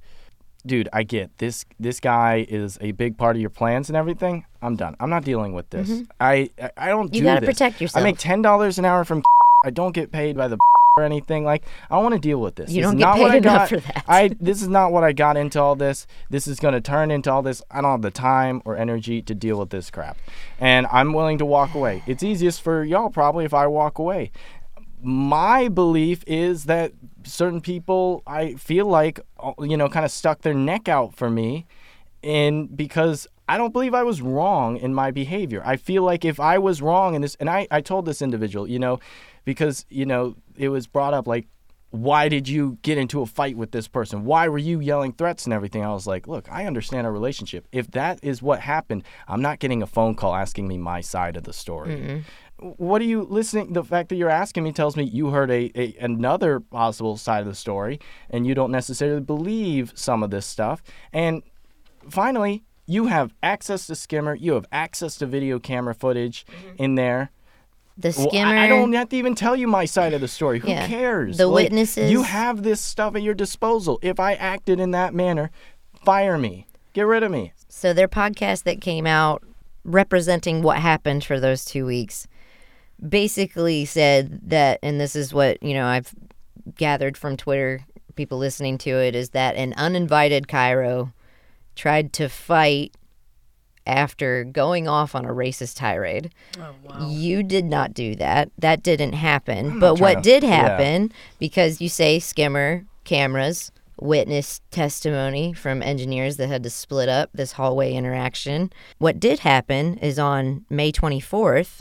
dude, 0.67 0.89
I 0.93 1.03
get 1.03 1.37
this. 1.39 1.65
This 1.81 2.01
guy 2.01 2.47
is 2.49 2.79
a 2.81 2.93
big 2.93 3.17
part 3.17 3.37
of 3.37 3.41
your 3.41 3.51
plans 3.51 3.89
and 3.91 3.97
everything. 3.97 4.45
I'm 4.61 4.77
done. 4.77 4.97
I'm 5.01 5.11
not 5.11 5.25
dealing 5.25 5.53
with 5.55 5.71
this. 5.71 6.03
I, 6.21 6.51
I 6.61 6.71
I 6.77 6.87
don't 6.89 7.07
Mm-hmm. 7.07 7.15
You 7.15 7.21
do 7.23 7.27
gotta 7.27 7.41
this. 7.47 7.51
protect 7.55 7.81
yourself. 7.81 8.01
I 8.03 8.05
make 8.05 8.19
ten 8.19 8.43
dollars 8.43 8.79
an 8.79 8.85
hour 8.85 9.05
from. 9.05 9.23
I 9.65 9.71
don't 9.71 9.93
get 9.93 10.11
paid 10.11 10.37
by 10.37 10.49
the 10.49 10.59
or 10.97 11.05
anything. 11.05 11.45
Like 11.45 11.63
I 11.91 11.95
don't 11.95 12.03
want 12.05 12.15
to 12.15 12.21
deal 12.21 12.41
with 12.41 12.57
this. 12.57 12.71
You 12.71 12.83
This 12.83 12.91
don't 12.91 12.95
is 12.97 12.99
get 12.99 13.05
not 13.07 13.19
what 13.19 13.31
paid 13.31 13.47
I 13.47 13.51
enough 13.51 13.71
got. 13.71 13.81
for 13.81 13.87
that. 13.93 14.05
I 14.09 14.31
this 14.41 14.61
is 14.61 14.69
not 14.69 14.93
what 14.93 15.05
I 15.05 15.13
got 15.13 15.37
into 15.37 15.61
all 15.61 15.75
this. 15.77 16.07
This 16.31 16.47
is 16.49 16.59
going 16.61 16.75
to 16.75 16.81
turn 16.81 17.11
into 17.11 17.31
all 17.31 17.43
this. 17.43 17.63
I 17.71 17.81
don't 17.81 17.91
have 17.93 18.03
the 18.03 18.11
time 18.11 18.61
or 18.65 18.77
energy 18.77 19.23
to 19.23 19.35
deal 19.35 19.59
with 19.59 19.71
this 19.71 19.91
crap, 19.91 20.17
and 20.61 20.87
I'm 20.93 21.13
willing 21.13 21.39
to 21.39 21.45
walk 21.47 21.75
away. 21.75 22.03
It's 22.07 22.23
easiest 22.23 22.61
for 22.61 22.85
y'all 22.85 23.09
probably 23.11 23.45
if 23.45 23.55
I 23.55 23.67
walk 23.69 23.99
away. 23.99 24.31
My 25.05 25.69
belief 25.69 26.23
is 26.29 26.65
that 26.67 26.93
certain 27.25 27.61
people 27.61 28.23
I 28.27 28.55
feel 28.55 28.87
like 28.87 29.21
uh, 29.39 29.53
you 29.61 29.77
know 29.77 29.89
kind 29.89 30.05
of 30.05 30.11
stuck 30.11 30.43
their 30.43 30.55
neck 30.55 30.89
out 30.89 31.15
for 31.15 31.31
me 31.31 31.67
and 32.23 32.75
because 32.77 33.27
I 33.49 33.59
don't 33.59 33.73
believe 33.73 33.95
I 33.95 34.03
was 34.03 34.23
wrong 34.23 34.77
in 34.77 34.95
my 34.95 35.11
behavior. 35.11 35.63
I 35.65 35.77
feel 35.77 36.03
like 36.03 36.25
if 36.25 36.39
I 36.39 36.59
was 36.59 36.81
wrong 36.81 37.15
in 37.15 37.23
this, 37.23 37.35
and 37.41 37.51
I, 37.51 37.67
I 37.71 37.81
told 37.81 38.07
this 38.07 38.23
individual, 38.23 38.69
you 38.69 38.79
know, 38.79 39.01
because, 39.45 39.85
you 39.91 40.07
know, 40.07 40.37
it 40.57 40.69
was 40.69 40.87
brought 40.87 41.13
up 41.13 41.27
like, 41.27 41.49
why 41.91 42.31
did 42.31 42.49
you 42.49 42.79
get 42.81 42.97
into 42.97 43.21
a 43.21 43.27
fight 43.27 43.55
with 43.59 43.73
this 43.73 43.87
person? 43.87 44.25
Why 44.25 44.49
were 44.49 44.57
you 44.57 44.81
yelling 44.81 45.13
threats 45.13 45.45
and 45.45 45.53
everything? 45.53 45.85
I 45.85 45.93
was 45.93 46.07
like, 46.07 46.27
look, 46.27 46.51
I 46.51 46.65
understand 46.65 47.07
our 47.07 47.13
relationship. 47.13 47.67
If 47.71 47.91
that 47.91 48.21
is 48.23 48.41
what 48.41 48.61
happened, 48.61 49.03
I'm 49.29 49.43
not 49.43 49.59
getting 49.59 49.83
a 49.83 49.87
phone 49.87 50.15
call 50.15 50.35
asking 50.35 50.67
me 50.67 50.79
my 50.79 51.03
side 51.03 51.37
of 51.37 51.43
the 51.43 51.53
story. 51.53 52.25
What 52.77 53.01
are 53.03 53.05
you 53.07 53.23
listening? 53.23 53.73
The 53.73 53.85
fact 53.85 54.09
that 54.11 54.17
you're 54.17 54.31
asking 54.31 54.65
me 54.65 54.73
tells 54.73 54.97
me 54.97 55.05
you 55.05 55.29
heard 55.31 55.51
a, 55.51 55.71
a 55.75 55.97
another 56.01 56.61
possible 56.61 57.17
side 57.17 57.41
of 57.41 57.47
the 57.47 57.55
story, 57.55 58.01
and 58.31 58.47
you 58.47 58.55
don't 58.55 58.71
necessarily 58.71 59.21
believe 59.21 59.93
some 59.95 60.23
of 60.23 60.31
this 60.31 60.47
stuff. 60.47 60.83
And 61.13 61.43
finally, 62.09 62.63
you 62.87 63.07
have 63.07 63.35
access 63.43 63.87
to 63.89 63.95
Skimmer. 63.95 64.35
You 64.35 64.55
have 64.55 64.67
access 64.73 65.17
to 65.17 65.27
video 65.27 65.59
camera 65.59 65.95
footage 65.95 66.47
mm-hmm. 66.47 66.83
in 66.83 66.95
there. 66.95 67.31
the 67.99 68.15
Well, 68.17 68.27
I- 68.27 68.31
skimmer. 68.31 68.57
I, 68.57 68.69
don't 68.69 68.93
have 68.95 69.11
to 69.11 69.17
even 69.17 69.35
tell 69.35 69.55
you 69.55 69.69
my 69.69 69.85
side 69.85 70.15
of 70.15 70.21
the 70.23 70.29
story. 70.29 70.59
Who 70.61 70.69
Yeah. 70.69 70.87
cares? 70.89 71.37
The 71.37 71.47
Like, 71.47 71.65
witnesses- 71.65 72.11
You 72.11 72.23
have 72.23 72.63
this 72.63 72.81
stuff 72.81 73.15
at 73.15 73.23
your 73.23 73.35
disposal. 73.35 73.99
If 74.03 74.19
I 74.19 74.33
acted 74.35 74.81
in 74.81 74.93
that 74.93 75.13
manner, 75.15 75.51
fire 76.05 76.39
me. 76.39 76.67
Get 76.95 77.03
rid 77.07 77.23
of 77.23 77.31
me. 77.31 77.53
So 77.69 77.93
their 77.93 78.09
podcast 78.09 78.63
that 78.65 78.81
came 78.81 79.07
out 79.07 79.43
representing 79.85 80.63
what 80.63 80.79
happened 80.79 81.23
for 81.25 81.39
those 81.39 81.65
two 81.67 81.85
weeks, 81.85 82.27
basically 83.07 83.85
said 83.85 84.41
that, 84.49 84.79
and 84.83 85.01
this 85.01 85.17
is 85.17 85.35
what, 85.35 85.63
you 85.63 85.75
know, 85.75 85.87
I've 85.87 86.15
gathered 86.77 87.17
from 87.17 87.37
Twitter, 87.37 87.85
people 88.15 88.39
listening 88.39 88.79
to 88.79 88.91
it, 88.91 89.15
is 89.15 89.31
that 89.31 89.57
an 89.57 89.75
uninvited 89.77 90.47
Kyro 90.49 91.13
tried 91.75 92.13
to 92.15 92.29
fight 92.29 92.97
after 93.87 94.45
going 94.45 94.87
off 94.87 95.15
on 95.15 95.25
a 95.25 95.31
racist 95.31 95.77
tirade. 95.77 96.33
Oh, 96.59 96.75
wow. 96.85 97.09
You 97.09 97.43
did 97.43 97.65
not 97.65 97.95
do 97.95 98.15
that. 98.17 98.51
That 98.59 98.83
didn't 98.83 99.15
happen. 99.15 99.81
But 99.81 99.99
what 100.01 100.17
to- 100.17 100.21
did 100.23 100.43
yeah. 100.45 100.51
happen, 100.51 101.13
because 101.39 101.81
you 101.81 101.89
say 101.89 102.19
skimmer, 102.19 102.85
cameras, 103.05 103.73
witness 104.01 104.61
testimony 104.71 105.53
from 105.53 105.83
engineers 105.83 106.37
that 106.37 106.49
had 106.49 106.63
to 106.63 106.71
split 106.71 107.09
up 107.09 107.31
this 107.33 107.53
hallway 107.53 107.93
interaction. 107.93 108.73
What 108.99 109.21
did 109.21 109.41
happen 109.41 109.97
is 109.99 110.19
on 110.19 110.65
May 110.69 110.93
24th, 110.93 111.81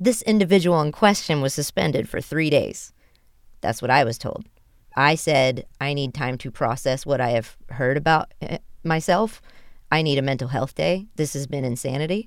this 0.00 0.22
individual 0.22 0.80
in 0.80 0.92
question 0.92 1.40
was 1.40 1.54
suspended 1.54 2.08
for 2.08 2.20
three 2.20 2.50
days. 2.50 2.92
That's 3.60 3.82
what 3.82 3.90
I 3.90 4.04
was 4.04 4.18
told. 4.18 4.44
I 4.96 5.14
said, 5.14 5.66
I 5.80 5.94
need 5.94 6.14
time 6.14 6.38
to 6.38 6.50
process 6.50 7.06
what 7.06 7.20
I 7.20 7.30
have 7.30 7.56
heard 7.70 7.96
about 7.96 8.32
eh, 8.40 8.58
myself. 8.84 9.40
I 9.90 10.02
need 10.02 10.18
a 10.18 10.22
mental 10.22 10.48
health 10.48 10.74
day. 10.74 11.06
This 11.16 11.34
has 11.34 11.46
been 11.46 11.64
insanity. 11.64 12.26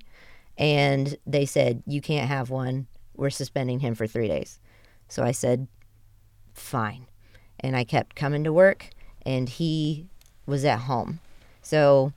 And 0.58 1.16
they 1.26 1.46
said, 1.46 1.82
You 1.86 2.00
can't 2.00 2.28
have 2.28 2.50
one. 2.50 2.86
We're 3.14 3.30
suspending 3.30 3.80
him 3.80 3.94
for 3.94 4.06
three 4.06 4.28
days. 4.28 4.58
So 5.08 5.22
I 5.22 5.32
said, 5.32 5.68
Fine. 6.54 7.06
And 7.60 7.76
I 7.76 7.84
kept 7.84 8.16
coming 8.16 8.44
to 8.44 8.52
work, 8.52 8.90
and 9.24 9.48
he 9.48 10.06
was 10.46 10.64
at 10.64 10.80
home. 10.80 11.20
So 11.62 12.12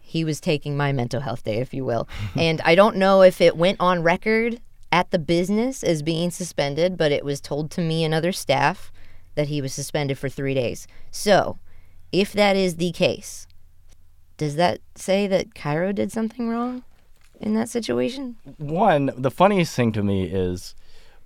he 0.00 0.24
was 0.24 0.40
taking 0.40 0.76
my 0.76 0.92
mental 0.92 1.20
health 1.20 1.44
day, 1.44 1.58
if 1.58 1.72
you 1.72 1.84
will. 1.84 2.08
and 2.36 2.60
I 2.62 2.74
don't 2.74 2.96
know 2.96 3.22
if 3.22 3.40
it 3.40 3.56
went 3.56 3.78
on 3.80 4.02
record 4.02 4.60
at 4.90 5.10
the 5.10 5.18
business 5.18 5.82
as 5.82 6.02
being 6.02 6.30
suspended, 6.30 6.96
but 6.96 7.12
it 7.12 7.24
was 7.24 7.40
told 7.40 7.70
to 7.72 7.80
me 7.80 8.04
and 8.04 8.14
other 8.14 8.32
staff 8.32 8.90
that 9.34 9.48
he 9.48 9.60
was 9.60 9.72
suspended 9.72 10.18
for 10.18 10.28
three 10.28 10.54
days. 10.54 10.86
So 11.10 11.58
if 12.12 12.32
that 12.32 12.56
is 12.56 12.76
the 12.76 12.92
case, 12.92 13.46
does 14.36 14.56
that 14.56 14.80
say 14.94 15.26
that 15.26 15.54
Kyro 15.54 15.94
did 15.94 16.10
something 16.12 16.48
wrong 16.48 16.84
in 17.40 17.54
that 17.54 17.68
situation? 17.68 18.36
one, 18.56 19.10
the 19.16 19.30
funniest 19.30 19.74
thing 19.74 19.92
to 19.92 20.02
me 20.02 20.24
is 20.24 20.74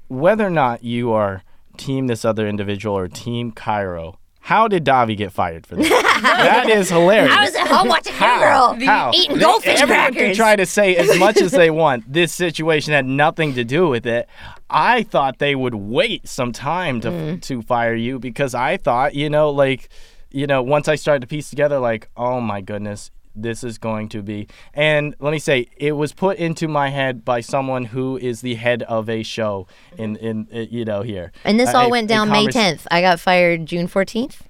whether 0.09 0.47
or 0.47 0.51
not 0.51 0.83
you 0.85 1.13
are 1.13 1.43
team 1.77 2.07
this 2.07 2.25
other 2.25 2.47
individual 2.47 2.97
or 2.97 3.09
team 3.09 3.53
Kyro. 3.53 4.17
How 4.43 4.67
did 4.69 4.85
Davi 4.85 5.17
get 5.17 5.33
fired 5.33 5.67
for 5.67 5.77
this? 5.77 5.89
that 5.89 6.69
is 6.69 6.91
hilarious. 6.91 7.33
I 7.37 7.45
was 7.45 7.55
at 7.55 7.69
home 7.69 7.89
watching 7.89 8.13
How? 8.15 8.75
Girl 8.75 8.87
How? 8.87 9.11
eating 9.15 9.39
goldfish 9.39 9.81
Everyone 9.81 10.07
can 10.07 10.15
crackers. 10.15 10.37
try 10.37 10.57
to 10.57 10.67
say 10.67 10.97
as 10.97 11.17
much 11.27 11.37
as 11.41 11.53
they 11.53 11.71
want. 11.71 12.13
This 12.13 12.33
situation 12.33 12.93
had 12.93 13.07
nothing 13.07 13.55
to 13.55 13.63
do 13.65 13.89
with 13.89 14.05
it. 14.07 14.29
I 14.69 15.05
thought 15.05 15.39
they 15.39 15.55
would 15.55 15.75
wait 15.77 16.27
some 16.29 16.51
time 16.53 17.01
to 17.03 17.11
Mm. 17.11 17.43
to 17.43 17.63
fire 17.63 17.95
you 17.95 18.19
because 18.19 18.55
I 18.55 18.77
thought, 18.79 19.15
you 19.15 19.31
know, 19.31 19.51
like, 19.51 19.89
you 20.31 20.47
know, 20.47 20.63
once 20.63 20.89
I 20.89 20.97
started 20.97 21.21
to 21.21 21.27
piece 21.27 21.49
together, 21.51 21.79
like, 21.79 22.09
oh 22.17 22.41
my 22.41 22.61
goodness, 22.61 23.11
this 23.35 23.65
is 23.65 23.79
going 23.79 24.09
to 24.11 24.23
be. 24.23 24.49
And 24.75 25.15
let 25.21 25.31
me 25.33 25.39
say, 25.39 25.69
it 25.77 25.93
was 25.93 26.13
put 26.13 26.37
into 26.39 26.69
my 26.69 26.91
head 26.91 27.25
by 27.25 27.41
someone 27.41 27.87
who 27.87 28.17
is 28.19 28.41
the 28.43 28.55
head 28.57 28.83
of 28.85 29.09
a 29.09 29.23
show 29.23 29.67
in 29.97 30.17
in 30.17 30.49
uh, 30.55 30.59
you 30.71 30.85
know 30.85 31.03
here. 31.03 31.33
And 31.45 31.59
this 31.59 31.73
Uh, 31.75 31.79
all 31.79 31.87
a- 31.87 31.91
went 31.91 32.07
a 32.07 32.15
down 32.15 32.29
May 32.31 32.45
convers- 32.47 32.55
10th. 32.55 32.87
I 32.91 33.01
got 33.01 33.21
fired 33.21 33.67
June 33.67 33.89
14th. 33.89 34.41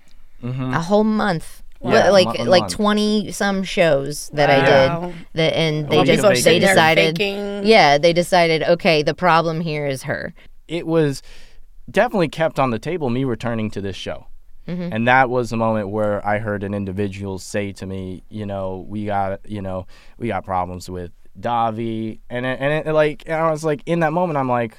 A 0.45 0.81
whole 0.81 1.05
month. 1.05 1.63
Mm-hmm. 1.83 1.93
Yeah, 1.95 2.11
like 2.11 2.39
a 2.39 2.45
like 2.45 2.63
month. 2.63 2.73
20 2.75 3.33
some 3.33 3.63
shows 3.65 4.29
that 4.35 4.49
I 4.51 4.57
did 4.65 5.15
that 5.35 5.57
and 5.57 5.89
they 5.89 6.05
just 6.05 6.19
people 6.23 6.31
are 6.31 6.37
they 6.37 6.59
decided. 6.61 7.19
Yeah, 7.65 7.99
they 7.99 8.13
decided 8.13 8.63
okay, 8.63 9.03
the 9.03 9.15
problem 9.15 9.61
here 9.63 9.87
is 9.87 10.05
her. 10.05 10.33
it 10.69 10.87
was 10.87 11.23
definitely 11.91 12.29
kept 12.29 12.59
on 12.61 12.71
the 12.71 12.79
table 12.79 13.11
me 13.11 13.25
returning 13.25 13.69
to 13.71 13.81
this 13.81 13.97
show 13.97 14.27
Mm-hmm. 14.69 14.93
and 14.93 15.09
that 15.09 15.29
was 15.29 15.51
the 15.51 15.57
moment 15.57 15.89
where 15.89 16.25
i 16.27 16.39
heard 16.39 16.63
an 16.63 16.73
individual 16.73 17.39
say 17.41 17.73
to 17.73 17.85
me 17.85 18.23
you 18.29 18.47
know 18.47 18.87
we 18.89 19.07
got 19.07 19.41
you 19.49 19.61
know 19.61 19.87
we 20.19 20.29
got 20.29 20.45
problems 20.45 20.89
with 20.89 21.11
davi 21.39 22.21
and 22.31 22.47
it, 22.47 22.61
and 22.61 22.87
it, 22.87 22.93
like 22.93 23.25
and 23.27 23.35
i 23.35 23.51
was 23.51 23.65
like 23.65 23.83
in 23.87 24.01
that 24.01 24.13
moment 24.13 24.37
i'm 24.37 24.49
like 24.49 24.79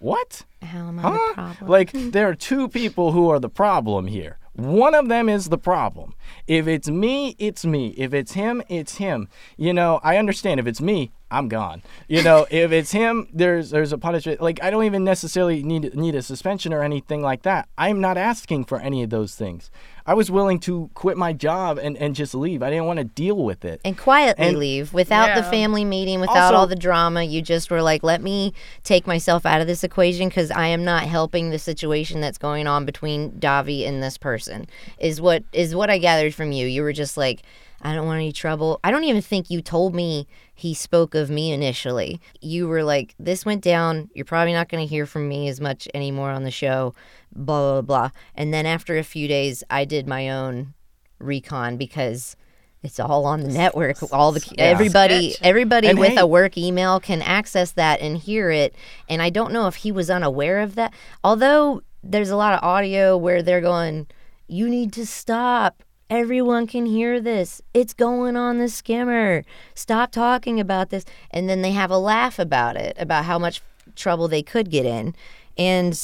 what 0.00 0.42
How 0.62 0.88
am 0.88 0.98
I 0.98 1.02
huh? 1.02 1.10
the 1.10 1.34
problem? 1.34 1.70
like 1.70 1.92
there 1.92 2.28
are 2.28 2.34
two 2.34 2.68
people 2.68 3.12
who 3.12 3.28
are 3.30 3.38
the 3.38 3.48
problem 3.48 4.06
here 4.06 4.38
one 4.58 4.92
of 4.92 5.08
them 5.08 5.28
is 5.28 5.50
the 5.50 5.58
problem. 5.58 6.14
If 6.48 6.66
it's 6.66 6.90
me 6.90 7.36
it's 7.38 7.64
me. 7.64 7.88
If 7.96 8.12
it's 8.12 8.32
him 8.32 8.60
it's 8.68 8.96
him. 8.96 9.28
You 9.56 9.72
know 9.72 10.00
i 10.02 10.16
understand. 10.16 10.58
If 10.58 10.66
it's 10.66 10.80
me 10.80 11.12
i'm 11.30 11.48
gone. 11.48 11.82
You 12.08 12.22
know 12.24 12.46
if 12.50 12.72
it's 12.72 12.90
him 12.90 13.28
there's 13.32 13.70
there's 13.70 13.92
a 13.92 13.98
punishment. 13.98 14.40
Like 14.40 14.60
i 14.62 14.70
don't 14.70 14.84
even 14.84 15.04
necessarily 15.04 15.62
need 15.62 15.94
need 15.94 16.16
a 16.16 16.22
suspension 16.22 16.72
or 16.72 16.82
anything 16.82 17.22
like 17.22 17.42
that. 17.42 17.68
I'm 17.78 18.00
not 18.00 18.18
asking 18.18 18.64
for 18.64 18.80
any 18.80 19.04
of 19.04 19.10
those 19.10 19.36
things 19.36 19.70
i 20.08 20.14
was 20.14 20.30
willing 20.30 20.58
to 20.58 20.90
quit 20.94 21.16
my 21.16 21.32
job 21.32 21.78
and 21.78 21.96
and 21.98 22.14
just 22.16 22.34
leave 22.34 22.62
i 22.62 22.70
didn't 22.70 22.86
want 22.86 22.98
to 22.98 23.04
deal 23.04 23.36
with 23.36 23.64
it 23.64 23.80
and 23.84 23.96
quietly 23.96 24.46
and- 24.46 24.58
leave 24.58 24.92
without 24.92 25.34
the 25.36 25.42
family 25.44 25.84
meeting, 25.84 26.18
without 26.20 26.36
Also- 26.36 26.56
all 26.56 26.66
the 26.66 26.74
drama. 26.76 27.22
You 27.22 27.42
just 27.42 27.70
were 27.70 27.82
like, 27.82 28.02
let 28.02 28.20
me 28.22 28.52
take 28.82 29.06
myself 29.06 29.44
out 29.46 29.60
of 29.60 29.66
this 29.66 29.84
equation 29.84 30.28
because 30.28 30.50
I 30.50 30.66
am 30.68 30.84
not 30.84 31.04
helping 31.04 31.50
the 31.50 31.58
situation 31.58 32.20
that's 32.20 32.38
going 32.38 32.66
on 32.66 32.84
between 32.84 33.32
Davi 33.32 33.86
and 33.86 34.02
this 34.02 34.18
person. 34.18 34.66
Is 34.98 35.20
what 35.20 35.44
is 35.52 35.74
what 35.74 35.90
I 35.90 35.98
gathered 35.98 36.34
from 36.34 36.52
you. 36.52 36.66
You 36.66 36.82
were 36.82 36.92
just 36.92 37.16
like, 37.16 37.42
I 37.82 37.94
don't 37.94 38.06
want 38.06 38.16
any 38.16 38.32
trouble. 38.32 38.80
I 38.82 38.90
don't 38.90 39.04
even 39.04 39.22
think 39.22 39.50
you 39.50 39.60
told 39.62 39.94
me 39.94 40.26
he 40.54 40.74
spoke 40.74 41.14
of 41.14 41.30
me 41.30 41.52
initially. 41.52 42.20
You 42.40 42.66
were 42.66 42.82
like, 42.82 43.14
this 43.18 43.44
went 43.44 43.62
down. 43.62 44.10
You're 44.14 44.24
probably 44.24 44.52
not 44.52 44.68
going 44.68 44.84
to 44.84 44.90
hear 44.90 45.06
from 45.06 45.28
me 45.28 45.48
as 45.48 45.60
much 45.60 45.86
anymore 45.94 46.30
on 46.30 46.42
the 46.44 46.50
show. 46.50 46.94
Blah 47.32 47.80
blah 47.80 47.82
blah. 47.82 48.10
And 48.34 48.52
then 48.52 48.66
after 48.66 48.96
a 48.98 49.04
few 49.04 49.28
days, 49.28 49.62
I 49.70 49.84
did 49.84 50.06
my 50.06 50.28
own 50.28 50.74
recon 51.18 51.76
because 51.76 52.36
it's 52.82 53.00
all 53.00 53.24
on 53.26 53.42
the 53.42 53.48
network. 53.48 53.98
All 54.12 54.32
the 54.32 54.54
everybody, 54.56 55.34
everybody 55.42 55.88
And 55.88 55.98
with 55.98 56.12
hey- 56.12 56.20
a 56.20 56.26
work 56.26 56.56
email 56.56 57.00
can 57.00 57.22
access 57.22 57.72
that 57.72 58.00
and 58.00 58.16
hear 58.16 58.50
it. 58.50 58.74
And 59.08 59.20
I 59.20 59.30
don't 59.30 59.52
know 59.52 59.66
if 59.66 59.76
he 59.76 59.92
was 59.92 60.10
unaware 60.10 60.60
of 60.60 60.74
that. 60.76 60.94
Although 61.24 61.82
there's 62.02 62.30
a 62.30 62.36
lot 62.36 62.54
of 62.54 62.62
audio 62.62 63.16
where 63.16 63.42
they're 63.42 63.60
going, 63.60 64.06
"You 64.46 64.68
need 64.68 64.92
to 64.94 65.06
stop." 65.06 65.82
Everyone 66.10 66.66
can 66.66 66.86
hear 66.86 67.20
this. 67.20 67.60
It's 67.74 67.92
going 67.92 68.34
on 68.34 68.56
the 68.56 68.70
skimmer. 68.70 69.44
Stop 69.74 70.10
talking 70.10 70.58
about 70.58 70.88
this. 70.88 71.04
And 71.30 71.50
then 71.50 71.60
they 71.60 71.72
have 71.72 71.90
a 71.90 71.98
laugh 71.98 72.38
about 72.38 72.76
it, 72.76 72.96
about 72.98 73.26
how 73.26 73.38
much 73.38 73.60
trouble 73.94 74.26
they 74.26 74.42
could 74.42 74.70
get 74.70 74.86
in. 74.86 75.14
And 75.58 76.00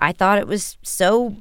I 0.00 0.12
thought 0.12 0.38
it 0.38 0.46
was 0.46 0.76
so 0.82 1.36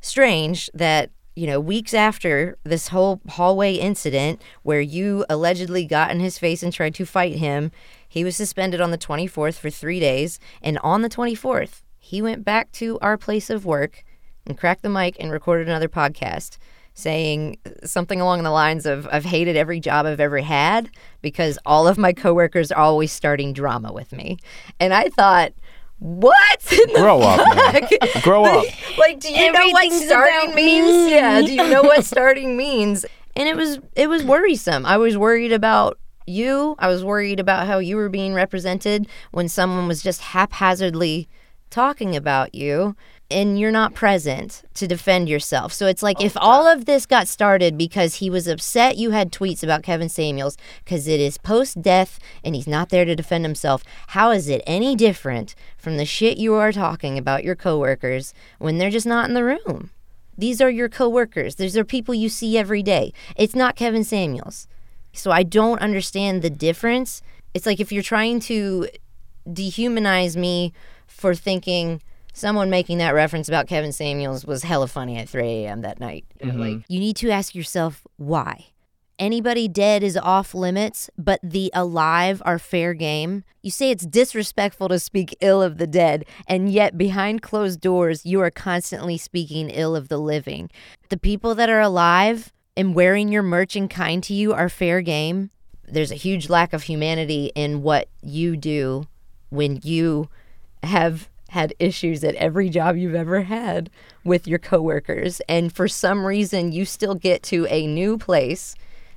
strange 0.00 0.70
that 0.74 1.10
you 1.34 1.46
know 1.46 1.60
weeks 1.60 1.94
after 1.94 2.58
this 2.64 2.88
whole 2.88 3.20
hallway 3.28 3.74
incident 3.74 4.42
where 4.62 4.80
you 4.80 5.24
allegedly 5.30 5.86
got 5.86 6.10
in 6.10 6.20
his 6.20 6.38
face 6.38 6.62
and 6.62 6.72
tried 6.72 6.94
to 6.96 7.06
fight 7.06 7.36
him 7.36 7.70
he 8.12 8.24
was 8.24 8.36
suspended 8.36 8.78
on 8.78 8.90
the 8.90 8.98
24th 8.98 9.54
for 9.54 9.70
three 9.70 9.98
days. 9.98 10.38
And 10.60 10.78
on 10.80 11.00
the 11.00 11.08
24th 11.08 11.80
he 11.98 12.20
went 12.20 12.44
back 12.44 12.70
to 12.72 12.98
our 13.00 13.16
place 13.16 13.48
of 13.48 13.64
work 13.64 14.04
and 14.46 14.58
cracked 14.58 14.82
the 14.82 14.90
mic 14.90 15.16
and 15.18 15.32
recorded 15.32 15.66
another 15.66 15.88
podcast 15.88 16.58
saying 16.92 17.56
something 17.84 18.20
along 18.20 18.42
the 18.42 18.50
lines 18.50 18.84
of 18.84 19.08
i've 19.10 19.24
hated 19.24 19.56
every 19.56 19.80
job 19.80 20.04
i've 20.04 20.20
ever 20.20 20.40
had 20.40 20.90
because 21.22 21.58
all 21.64 21.88
of 21.88 21.96
my 21.96 22.12
coworkers 22.12 22.70
are 22.70 22.82
always 22.82 23.10
starting 23.10 23.54
drama 23.54 23.90
with 23.90 24.12
me. 24.12 24.36
And 24.78 24.92
i 24.92 25.08
thought 25.08 25.54
what 26.02 26.72
in 26.72 26.92
the 26.92 26.98
Grow 26.98 27.20
up, 27.20 27.56
man. 27.56 27.86
fuck? 27.88 28.22
Grow 28.24 28.44
up. 28.44 28.64
Like, 28.98 29.20
do 29.20 29.32
you 29.32 29.50
know 29.52 29.68
what 29.70 29.92
starting 29.92 30.54
means? 30.54 30.86
me. 30.86 31.10
Yeah, 31.14 31.40
do 31.40 31.52
you 31.52 31.68
know 31.68 31.82
what 31.82 32.04
starting 32.04 32.56
means? 32.56 33.06
And 33.36 33.48
it 33.48 33.56
was 33.56 33.78
it 33.96 34.08
was 34.08 34.22
worrisome. 34.24 34.84
I 34.84 34.98
was 34.98 35.16
worried 35.16 35.52
about 35.52 35.98
you. 36.26 36.74
I 36.78 36.88
was 36.88 37.04
worried 37.04 37.40
about 37.40 37.66
how 37.66 37.78
you 37.78 37.96
were 37.96 38.08
being 38.08 38.34
represented 38.34 39.06
when 39.30 39.48
someone 39.48 39.88
was 39.88 40.02
just 40.02 40.20
haphazardly 40.20 41.28
talking 41.70 42.14
about 42.16 42.54
you 42.54 42.94
and 43.32 43.58
you're 43.58 43.72
not 43.72 43.94
present 43.94 44.62
to 44.74 44.86
defend 44.86 45.28
yourself. 45.28 45.72
So 45.72 45.86
it's 45.86 46.02
like 46.02 46.18
oh, 46.20 46.24
if 46.24 46.36
all 46.36 46.66
of 46.66 46.84
this 46.84 47.06
got 47.06 47.26
started 47.26 47.76
because 47.76 48.16
he 48.16 48.30
was 48.30 48.46
upset 48.46 48.96
you 48.96 49.10
had 49.10 49.32
tweets 49.32 49.62
about 49.62 49.82
Kevin 49.82 50.08
Samuels 50.08 50.56
because 50.84 51.08
it 51.08 51.18
is 51.18 51.38
post 51.38 51.82
death 51.82 52.18
and 52.44 52.54
he's 52.54 52.66
not 52.66 52.90
there 52.90 53.04
to 53.04 53.16
defend 53.16 53.44
himself, 53.44 53.82
how 54.08 54.30
is 54.30 54.48
it 54.48 54.62
any 54.66 54.94
different 54.94 55.54
from 55.76 55.96
the 55.96 56.04
shit 56.04 56.38
you 56.38 56.54
are 56.54 56.72
talking 56.72 57.18
about 57.18 57.44
your 57.44 57.56
coworkers 57.56 58.34
when 58.58 58.78
they're 58.78 58.90
just 58.90 59.06
not 59.06 59.28
in 59.28 59.34
the 59.34 59.44
room? 59.44 59.90
These 60.36 60.60
are 60.60 60.70
your 60.70 60.88
coworkers. 60.88 61.56
These 61.56 61.76
are 61.76 61.84
people 61.84 62.14
you 62.14 62.28
see 62.28 62.56
every 62.56 62.82
day. 62.82 63.12
It's 63.36 63.54
not 63.54 63.76
Kevin 63.76 64.04
Samuels. 64.04 64.66
So 65.12 65.30
I 65.30 65.42
don't 65.42 65.80
understand 65.80 66.42
the 66.42 66.50
difference. 66.50 67.22
It's 67.54 67.66
like 67.66 67.80
if 67.80 67.92
you're 67.92 68.02
trying 68.02 68.40
to 68.40 68.88
dehumanize 69.46 70.36
me 70.36 70.72
for 71.06 71.34
thinking 71.34 72.00
someone 72.32 72.70
making 72.70 72.98
that 72.98 73.14
reference 73.14 73.48
about 73.48 73.66
Kevin 73.66 73.92
Samuels 73.92 74.44
was 74.44 74.62
hella 74.62 74.88
funny 74.88 75.16
at 75.18 75.28
3 75.28 75.42
a.m. 75.42 75.82
that 75.82 76.00
night. 76.00 76.24
You 76.40 76.46
know, 76.46 76.52
mm-hmm. 76.52 76.62
Like, 76.62 76.84
you 76.88 76.98
need 76.98 77.16
to 77.16 77.30
ask 77.30 77.54
yourself 77.54 78.06
why. 78.16 78.66
anybody 79.22 79.68
dead 79.68 80.02
is 80.02 80.16
off 80.16 80.52
limits, 80.52 81.08
but 81.16 81.38
the 81.42 81.70
alive 81.74 82.42
are 82.44 82.58
fair 82.58 82.92
game. 82.92 83.44
You 83.62 83.70
say 83.70 83.90
it's 83.90 84.04
disrespectful 84.04 84.88
to 84.88 84.98
speak 84.98 85.36
ill 85.40 85.62
of 85.62 85.78
the 85.78 85.86
dead, 85.86 86.24
and 86.48 86.70
yet 86.70 86.98
behind 86.98 87.40
closed 87.40 87.80
doors, 87.80 88.26
you 88.26 88.40
are 88.40 88.50
constantly 88.50 89.16
speaking 89.16 89.70
ill 89.70 89.94
of 89.94 90.08
the 90.08 90.18
living. 90.18 90.70
The 91.08 91.16
people 91.16 91.54
that 91.54 91.70
are 91.70 91.80
alive 91.80 92.52
and 92.76 92.94
wearing 92.94 93.30
your 93.30 93.44
merch 93.44 93.76
and 93.76 93.88
kind 93.88 94.22
to 94.24 94.34
you 94.34 94.52
are 94.52 94.68
fair 94.68 95.00
game. 95.02 95.50
There's 95.86 96.10
a 96.10 96.16
huge 96.16 96.48
lack 96.48 96.72
of 96.72 96.84
humanity 96.84 97.52
in 97.54 97.82
what 97.82 98.08
you 98.22 98.56
do 98.56 99.06
when 99.50 99.78
you 99.84 100.28
have 100.82 101.28
had 101.52 101.74
issues 101.78 102.22
at 102.24 102.34
every 102.36 102.68
job 102.68 102.96
you've 102.96 103.14
ever 103.14 103.42
had 103.42 103.88
with 104.24 104.46
your 104.46 104.58
coworkers. 104.58 105.40
And 105.48 105.72
for 105.72 105.86
some 105.88 106.24
reason 106.26 106.72
you 106.72 106.84
still 106.84 107.14
get 107.14 107.42
to 107.44 107.66
a 107.70 107.86
new 107.86 108.18
place 108.18 108.74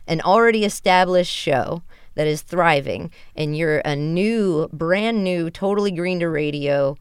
an 0.08 0.22
already 0.22 0.64
established 0.64 1.32
show 1.34 1.82
that 2.14 2.28
is 2.28 2.42
thriving 2.44 3.10
and 3.36 3.58
you're 3.58 3.80
a 3.80 3.96
new 3.96 4.68
brand 4.72 5.24
new 5.24 5.50
totally 5.50 5.92
green 5.92 6.20
to 6.20 6.30
radio 6.30 6.96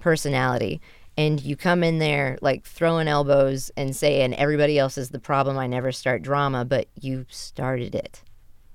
personality. 0.00 0.80
And 1.16 1.40
you 1.42 1.56
come 1.56 1.82
in 1.82 1.98
there 1.98 2.38
like 2.42 2.64
throwing 2.64 3.08
elbows 3.08 3.70
and 3.76 3.94
saying 3.94 4.34
everybody 4.34 4.78
else 4.78 4.96
is 4.98 5.10
the 5.10 5.18
problem. 5.18 5.58
I 5.58 5.66
never 5.66 5.90
start 5.92 6.22
drama. 6.22 6.64
But 6.64 6.86
you 7.00 7.26
started 7.28 7.94
it. 7.94 8.22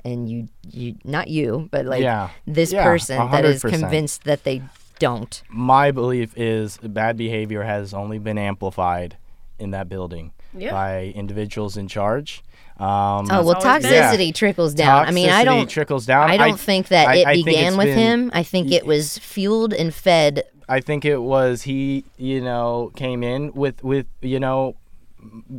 And 0.06 0.30
you 0.30 0.50
you 0.70 0.96
not 1.06 1.30
you 1.30 1.70
but 1.72 1.86
like 1.86 2.02
Yeah. 2.02 2.30
this 2.46 2.74
Yeah, 2.74 2.84
person 2.84 3.32
that 3.32 3.46
is 3.46 3.64
100%. 3.64 3.70
convinced 3.70 4.24
that 4.26 4.44
they 4.44 4.62
don't 5.00 5.44
My 5.50 5.92
belief 5.92 6.34
is 6.38 6.78
bad 6.78 7.18
behavior 7.18 7.64
has 7.64 7.94
only 7.94 8.20
been 8.20 8.38
amplified 8.38 9.18
in 9.60 9.72
that 9.72 9.88
building 9.90 10.32
Yeah. 10.56 10.72
by 10.72 11.06
individuals 11.16 11.78
in 11.78 11.88
charge. 11.88 12.44
Um, 12.78 12.88
oh 12.90 13.44
well 13.44 13.54
always 13.56 13.84
been- 13.84 13.92
toxicity 13.94 14.34
trickles 14.34 14.74
down 14.74 15.06
i 15.06 15.12
mean 15.12 15.30
i 15.30 15.44
don't 15.44 15.70
trickles 15.70 16.08
down. 16.08 16.32
I 16.32 16.38
don't 16.38 16.60
think 16.60 16.88
that 16.88 17.08
I- 17.08 17.16
it 17.18 17.28
I 17.28 17.34
began 17.36 17.78
with 17.78 17.88
been- 17.88 17.98
him. 17.98 18.32
I 18.34 18.42
think 18.44 18.72
it 18.72 18.86
was 18.86 19.20
fueled 19.20 19.74
and 19.74 19.94
fed. 19.94 20.44
I 20.68 20.80
think 20.80 21.06
it 21.06 21.22
was 21.22 21.64
he, 21.64 22.06
you 22.18 22.42
know, 22.42 22.92
came 22.96 23.22
in 23.22 23.54
with 23.54 23.84
with 23.84 24.08
you 24.22 24.40
know 24.40 24.76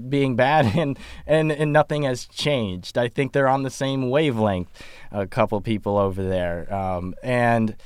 being 0.09 0.35
bad 0.37 0.67
and 0.77 0.99
and 1.27 1.53
and 1.53 1.73
nothing 1.73 2.03
has 2.03 2.27
changed. 2.27 2.99
I 2.99 3.09
think 3.09 3.33
they're 3.33 3.49
on 3.49 3.63
the 3.63 3.71
same 3.71 4.11
wavelength. 4.11 4.71
A 5.13 5.27
couple 5.27 5.61
people 5.61 5.97
over 5.99 6.23
there, 6.23 6.73
um, 6.75 7.15
and 7.23 7.77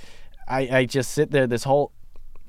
I 0.49 0.79
I 0.79 0.85
just 0.85 1.13
sit 1.13 1.31
there. 1.31 1.47
This 1.47 1.65
whole 1.65 1.93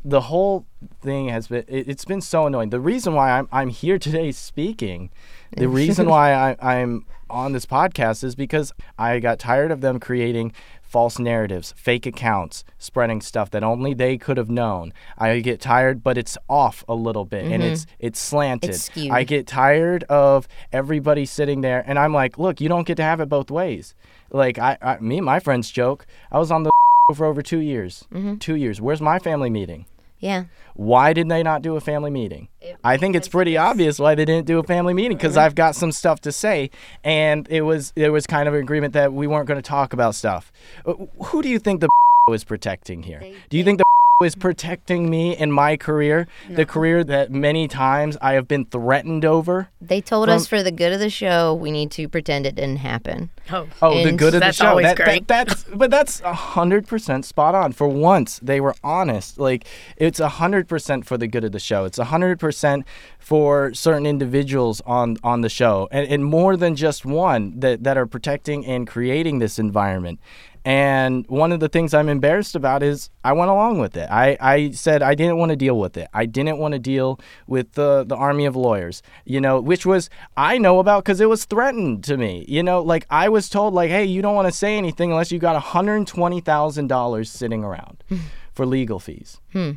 the 0.04 0.22
whole 0.22 0.66
thing 1.02 1.28
has 1.30 1.48
been 1.48 1.66
it, 1.68 1.88
it's 1.88 2.06
been 2.06 2.22
so 2.22 2.48
annoying. 2.48 2.70
The 2.70 2.80
reason 2.80 3.14
why 3.14 3.32
I'm 3.32 3.48
I'm 3.52 3.70
here 3.70 4.00
today 4.00 4.32
speaking, 4.32 5.10
the 5.56 5.68
reason 5.82 6.08
why 6.08 6.34
I, 6.34 6.56
I'm 6.62 7.06
on 7.30 7.52
this 7.52 7.66
podcast 7.66 8.24
is 8.24 8.36
because 8.36 8.74
I 8.98 9.20
got 9.20 9.40
tired 9.40 9.72
of 9.72 9.82
them 9.82 10.00
creating 10.00 10.54
false 10.82 11.20
narratives, 11.20 11.74
fake 11.78 12.08
accounts, 12.08 12.64
spreading 12.80 13.22
stuff 13.22 13.52
that 13.52 13.64
only 13.64 13.94
they 13.94 14.18
could 14.18 14.38
have 14.38 14.50
known. 14.50 14.92
I 15.18 15.40
get 15.42 15.62
tired, 15.62 16.04
but 16.04 16.18
it's 16.18 16.36
off 16.50 16.84
a 16.88 16.96
little 16.96 17.26
bit 17.26 17.46
and 17.46 17.62
mm-hmm. 17.62 17.74
it's 17.74 17.86
it's 18.00 18.20
slanted. 18.20 18.72
It's. 18.72 18.90
I 18.98 19.24
get 19.24 19.48
tired 19.48 20.04
of 20.06 20.48
everybody 20.72 21.26
sitting 21.26 21.62
there 21.62 21.84
and 21.86 22.00
I'm 22.00 22.14
like, 22.14 22.38
look, 22.38 22.62
you 22.62 22.70
don't 22.70 22.88
get 22.88 22.96
to 22.98 23.04
have 23.04 23.20
it 23.20 23.30
both 23.30 23.52
ways. 23.52 23.94
Like 24.32 24.58
I, 24.58 24.78
I 24.82 25.00
me 25.00 25.18
and 25.18 25.26
my 25.26 25.40
friends 25.40 25.70
joke. 25.70 26.06
I 26.32 26.40
was 26.40 26.52
on 26.52 26.64
the 26.64 26.72
for 27.16 27.26
over 27.26 27.42
two 27.42 27.60
years. 27.60 28.06
Two 28.40 28.56
years. 28.56 28.82
Where's 28.82 29.02
my 29.02 29.20
family 29.20 29.50
meeting? 29.50 29.86
Yeah. 30.20 30.46
Why 30.76 31.14
did 31.14 31.30
they 31.30 31.44
not 31.44 31.62
do 31.62 31.76
a 31.76 31.82
family 31.82 32.12
meeting? 32.12 32.50
I 32.84 32.98
think 32.98 33.16
it's 33.16 33.28
pretty 33.28 33.56
obvious 33.58 34.00
why 34.00 34.16
they 34.16 34.26
didn't 34.26 34.48
do 34.48 34.60
a 34.60 34.64
family 34.64 34.94
meeting 34.94 35.18
because 35.18 35.38
I've 35.38 35.56
got 35.56 35.76
some 35.76 35.92
stuff 35.92 36.20
to 36.22 36.32
say, 36.32 36.72
and 37.04 37.48
it 37.50 37.62
was 37.62 37.92
there 37.96 38.12
was 38.12 38.28
kind 38.28 38.48
of 38.48 38.54
an 38.54 38.60
agreement 38.60 38.94
that 38.94 39.14
we 39.14 39.28
weren't 39.28 39.48
going 39.48 39.62
to 39.62 39.68
talk 39.68 39.94
about 39.94 40.16
stuff. 40.16 40.52
Uh, 40.86 40.94
Who 41.26 41.42
do 41.42 41.50
you 41.50 41.60
think 41.60 41.82
the 41.82 41.90
is 42.34 42.44
protecting 42.44 43.04
here? 43.04 43.24
Do 43.50 43.58
you 43.58 43.64
think 43.64 43.78
the 43.80 43.86
is 44.26 44.36
protecting 44.36 45.10
me 45.10 45.34
in 45.38 45.50
my 45.50 45.78
career, 45.78 46.28
the 46.50 46.66
career 46.66 47.06
that 47.06 47.32
many 47.32 47.70
times 47.70 48.18
I 48.22 48.34
have 48.34 48.50
been 48.50 48.66
threatened 48.66 49.24
over? 49.24 49.70
They 49.80 50.02
told 50.02 50.28
us 50.28 50.46
for 50.46 50.62
the 50.62 50.72
good 50.74 50.92
of 50.92 51.00
the 51.00 51.10
show, 51.10 51.54
we 51.54 51.72
need 51.72 51.90
to 51.92 52.10
pretend 52.10 52.46
it 52.46 52.56
didn't 52.56 52.80
happen. 52.80 53.30
Oh, 53.50 53.66
Oh, 53.82 54.04
the 54.04 54.12
good 54.12 54.28
of 54.28 54.34
the 54.34 54.40
that's 54.42 54.58
show. 54.58 54.68
always 54.68 54.88
That, 54.88 54.98
that- 54.98 55.04
great. 55.06 55.28
that's 55.30 55.64
but 55.74 55.90
that's 55.90 56.20
a 56.20 56.34
hundred 56.34 56.86
percent 56.86 57.24
spot 57.24 57.56
on. 57.56 57.72
For 57.72 57.88
once, 57.88 58.40
they 58.44 58.60
were 58.60 58.76
honest. 58.84 59.40
Like 59.40 59.66
it's 59.96 60.20
a 60.20 60.28
hundred 60.28 60.68
percent 60.68 61.06
for 61.06 61.18
the 61.18 61.28
good 61.28 61.46
of 61.46 61.54
the 61.54 61.60
show. 61.60 61.86
It's 61.86 61.98
a 61.98 62.04
hundred 62.06 62.40
percent 62.40 62.86
for 63.20 63.74
certain 63.74 64.06
individuals 64.06 64.82
on 64.86 65.16
on 65.24 65.42
the 65.42 65.50
show, 65.50 65.88
and, 65.92 66.06
and 66.10 66.26
more 66.26 66.58
than 66.58 66.76
just 66.76 67.06
one 67.06 67.58
that 67.62 67.86
that 67.86 67.98
are 67.98 68.06
protecting 68.06 68.66
and 68.66 68.86
creating 68.86 69.40
this 69.40 69.58
environment. 69.58 70.20
And 70.66 71.26
one 71.28 71.52
of 71.52 71.60
the 71.60 71.70
things 71.70 71.94
I'm 71.94 72.10
embarrassed 72.10 72.56
about 72.56 72.84
is 72.84 73.10
I 73.24 73.34
went 73.34 73.50
along 73.50 73.80
with 73.80 73.96
it. 73.96 74.10
I, 74.12 74.38
I 74.40 74.72
said 74.72 75.02
I 75.02 75.16
didn't 75.16 75.38
want 75.38 75.52
to 75.52 75.56
deal 75.56 75.80
with 75.80 75.98
it. 75.98 76.08
I 76.14 76.26
didn't 76.26 76.58
want 76.58 76.74
to 76.74 76.80
deal 76.80 77.20
with 77.48 77.74
the, 77.74 78.04
the 78.06 78.16
army 78.16 78.46
of 78.46 78.56
lawyers, 78.56 79.02
you 79.26 79.40
know, 79.40 79.60
which 79.60 79.86
was 79.86 80.10
I 80.36 80.58
know 80.58 80.80
about 80.80 81.04
because 81.04 81.22
it 81.22 81.30
was 81.30 81.46
threatened 81.46 82.04
to 82.06 82.18
me. 82.18 82.46
You 82.48 82.64
know, 82.64 82.82
like 82.82 83.06
I 83.10 83.30
was 83.30 83.50
told, 83.50 83.74
like, 83.74 83.90
hey, 83.90 84.06
you 84.06 84.22
don't 84.22 84.36
want 84.36 84.48
to 84.48 84.52
say 84.52 84.78
anything 84.78 85.12
unless 85.12 85.32
you 85.32 85.40
got 85.40 85.62
$120,000 85.62 87.28
sitting 87.28 87.64
around 87.64 88.04
hmm. 88.10 88.18
for 88.52 88.66
legal 88.66 89.00
fees. 89.00 89.40
Hmm. 89.54 89.72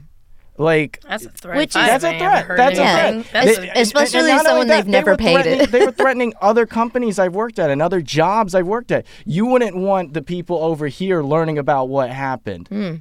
Like, 0.59 1.01
that's 1.09 1.25
a 1.25 1.31
threat. 1.31 1.57
Which 1.57 1.69
is- 1.71 1.75
that's 1.75 2.05
a 2.05 2.19
threat. 2.19 2.45
heard 2.45 2.59
That's 2.59 2.79
a 2.79 2.83
threat. 2.83 3.27
That's 3.33 3.57
They- 3.59 3.69
a- 3.71 3.73
especially 3.81 4.19
and 4.21 4.29
not 4.29 4.37
only 4.39 4.49
someone 4.49 4.67
that, 4.69 4.77
they've 4.77 4.85
they 4.85 4.91
never 4.91 5.17
paid 5.17 5.47
it. 5.47 5.71
they 5.73 5.85
were 5.87 5.93
threatening 5.93 6.35
other 6.43 6.67
companies 6.67 7.19
I've 7.19 7.35
worked 7.35 7.59
at 7.59 7.71
and 7.71 7.81
other 7.81 8.01
jobs 8.03 8.55
I've 8.55 8.67
worked 8.67 8.93
at. 8.93 9.07
You 9.25 9.47
wouldn't 9.47 9.77
want 9.77 10.13
the 10.13 10.23
people 10.23 10.59
over 10.59 10.89
here 10.89 11.23
learning 11.23 11.57
about 11.59 11.89
what 11.89 12.11
happened. 12.11 12.69
Hmm. 12.69 12.95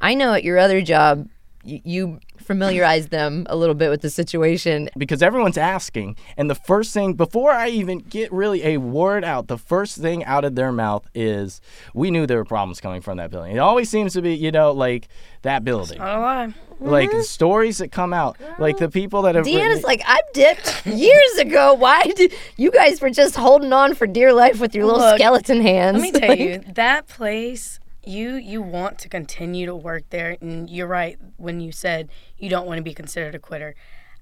I 0.00 0.14
know 0.14 0.32
at 0.32 0.44
your 0.44 0.58
other 0.58 0.80
job, 0.80 1.28
you 1.62 2.20
familiarized 2.44 3.10
them 3.10 3.46
a 3.48 3.56
little 3.56 3.74
bit 3.74 3.90
with 3.90 4.02
the 4.02 4.10
situation. 4.10 4.88
because 4.96 5.22
everyone's 5.22 5.58
asking 5.58 6.16
and 6.36 6.48
the 6.50 6.54
first 6.54 6.92
thing 6.92 7.14
before 7.14 7.50
i 7.50 7.68
even 7.68 7.98
get 7.98 8.32
really 8.32 8.64
a 8.64 8.76
word 8.78 9.24
out 9.24 9.48
the 9.48 9.58
first 9.58 9.98
thing 9.98 10.24
out 10.24 10.44
of 10.44 10.54
their 10.54 10.72
mouth 10.72 11.06
is 11.14 11.60
we 11.94 12.10
knew 12.10 12.26
there 12.26 12.38
were 12.38 12.44
problems 12.44 12.80
coming 12.80 13.00
from 13.00 13.16
that 13.18 13.30
building 13.30 13.54
it 13.54 13.58
always 13.58 13.88
seems 13.88 14.12
to 14.12 14.22
be 14.22 14.34
you 14.34 14.50
know 14.50 14.72
like 14.72 15.08
that 15.42 15.64
building 15.64 15.98
Not 15.98 16.18
a 16.18 16.20
lie. 16.20 16.54
like 16.80 17.10
the 17.10 17.16
mm-hmm. 17.16 17.22
stories 17.22 17.78
that 17.78 17.90
come 17.92 18.12
out 18.12 18.36
like 18.58 18.78
the 18.78 18.88
people 18.88 19.22
that 19.22 19.34
have 19.34 19.44
Deanna's 19.44 19.76
written- 19.76 19.82
like, 19.82 20.02
I 20.06 20.20
dipped 20.32 20.86
years 20.86 21.38
ago. 21.38 21.74
Why 21.74 22.02
did 22.02 22.34
you 22.56 22.70
guys 22.70 23.00
were 23.00 23.10
just 23.10 23.36
holding 23.36 23.72
on 23.72 23.94
for 23.94 24.06
dear 24.06 24.32
life 24.32 24.60
with 24.60 24.74
your 24.74 24.86
little 24.86 25.00
Look, 25.00 25.16
skeleton 25.16 25.60
hands? 25.60 26.00
Let 26.00 26.12
me 26.12 26.20
tell 26.20 26.36
you, 26.36 26.58
that 26.74 27.06
place, 27.08 27.80
you 28.06 28.34
you 28.34 28.62
want 28.62 28.98
to 29.00 29.08
continue 29.08 29.66
to 29.66 29.74
work 29.74 30.04
there, 30.10 30.36
and 30.40 30.68
you're 30.68 30.86
right 30.86 31.18
when 31.36 31.60
you 31.60 31.72
said 31.72 32.08
you 32.38 32.48
don't 32.48 32.66
want 32.66 32.78
to 32.78 32.82
be 32.82 32.94
considered 32.94 33.34
a 33.34 33.38
quitter. 33.38 33.74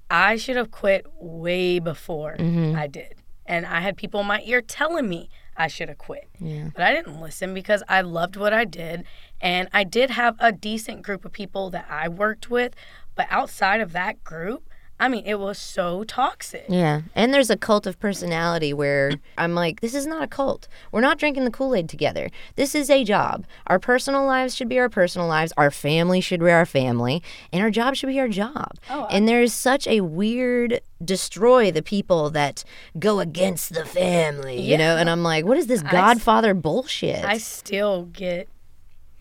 I 0.09 0.35
should 0.35 0.57
have 0.57 0.71
quit 0.71 1.05
way 1.19 1.79
before 1.79 2.35
mm-hmm. 2.37 2.75
I 2.75 2.87
did, 2.87 3.15
and 3.45 3.65
I 3.65 3.79
had 3.79 3.97
people 3.97 4.21
in 4.21 4.27
my 4.27 4.41
ear 4.45 4.61
telling 4.61 5.07
me 5.09 5.29
I 5.55 5.67
should 5.67 5.89
have 5.89 5.97
quit, 5.97 6.29
but 6.75 6.83
I 6.83 6.93
didn't 6.93 7.21
listen 7.21 7.53
because 7.53 7.83
I 7.87 8.01
loved 8.01 8.35
what 8.35 8.53
I 8.53 8.65
did, 8.65 9.05
and 9.41 9.69
I 9.73 9.83
did 9.83 10.11
have 10.11 10.35
a 10.39 10.51
decent 10.51 11.01
group 11.03 11.25
of 11.25 11.31
people 11.31 11.69
that 11.71 11.85
I 11.89 12.07
worked 12.07 12.49
with, 12.49 12.75
but 13.15 13.27
outside 13.29 13.81
of 13.81 13.91
that 13.93 14.23
group. 14.23 14.69
I 15.03 15.09
mean, 15.09 15.25
it 15.25 15.37
was 15.37 15.57
so 15.57 16.05
toxic. 16.05 16.63
Yeah. 16.69 17.01
And 17.13 17.33
there's 17.33 17.49
a 17.49 17.57
cult 17.57 17.85
of 17.85 17.99
personality 17.99 18.71
where 18.71 19.11
I'm 19.37 19.53
like, 19.53 19.81
this 19.81 19.93
is 19.93 20.07
not 20.07 20.23
a 20.23 20.27
cult. 20.27 20.69
We're 20.93 21.01
not 21.01 21.19
drinking 21.19 21.43
the 21.43 21.51
Kool 21.51 21.75
Aid 21.75 21.89
together. 21.89 22.29
This 22.55 22.73
is 22.73 22.89
a 22.89 23.03
job. 23.03 23.45
Our 23.67 23.79
personal 23.79 24.25
lives 24.25 24.55
should 24.55 24.69
be 24.69 24.79
our 24.79 24.87
personal 24.87 25.27
lives. 25.27 25.51
Our 25.57 25.71
family 25.71 26.21
should 26.21 26.39
be 26.39 26.49
our 26.49 26.65
family. 26.65 27.21
And 27.51 27.61
our 27.61 27.69
job 27.69 27.97
should 27.97 28.07
be 28.07 28.19
our 28.21 28.29
job. 28.29 28.77
Oh, 28.89 29.05
and 29.11 29.27
there's 29.27 29.51
such 29.51 29.87
a 29.87 29.99
weird 29.99 30.79
destroy 31.03 31.69
the 31.69 31.83
people 31.83 32.29
that 32.29 32.63
go 32.97 33.19
against 33.19 33.73
the 33.73 33.83
family, 33.83 34.61
you 34.61 34.77
know? 34.77 34.95
And 34.95 35.09
I'm 35.09 35.21
like, 35.21 35.43
what 35.43 35.57
is 35.57 35.67
this 35.67 35.83
Godfather 35.83 36.53
bullshit? 36.53 37.25
I 37.25 37.39
still 37.39 38.03
get 38.03 38.47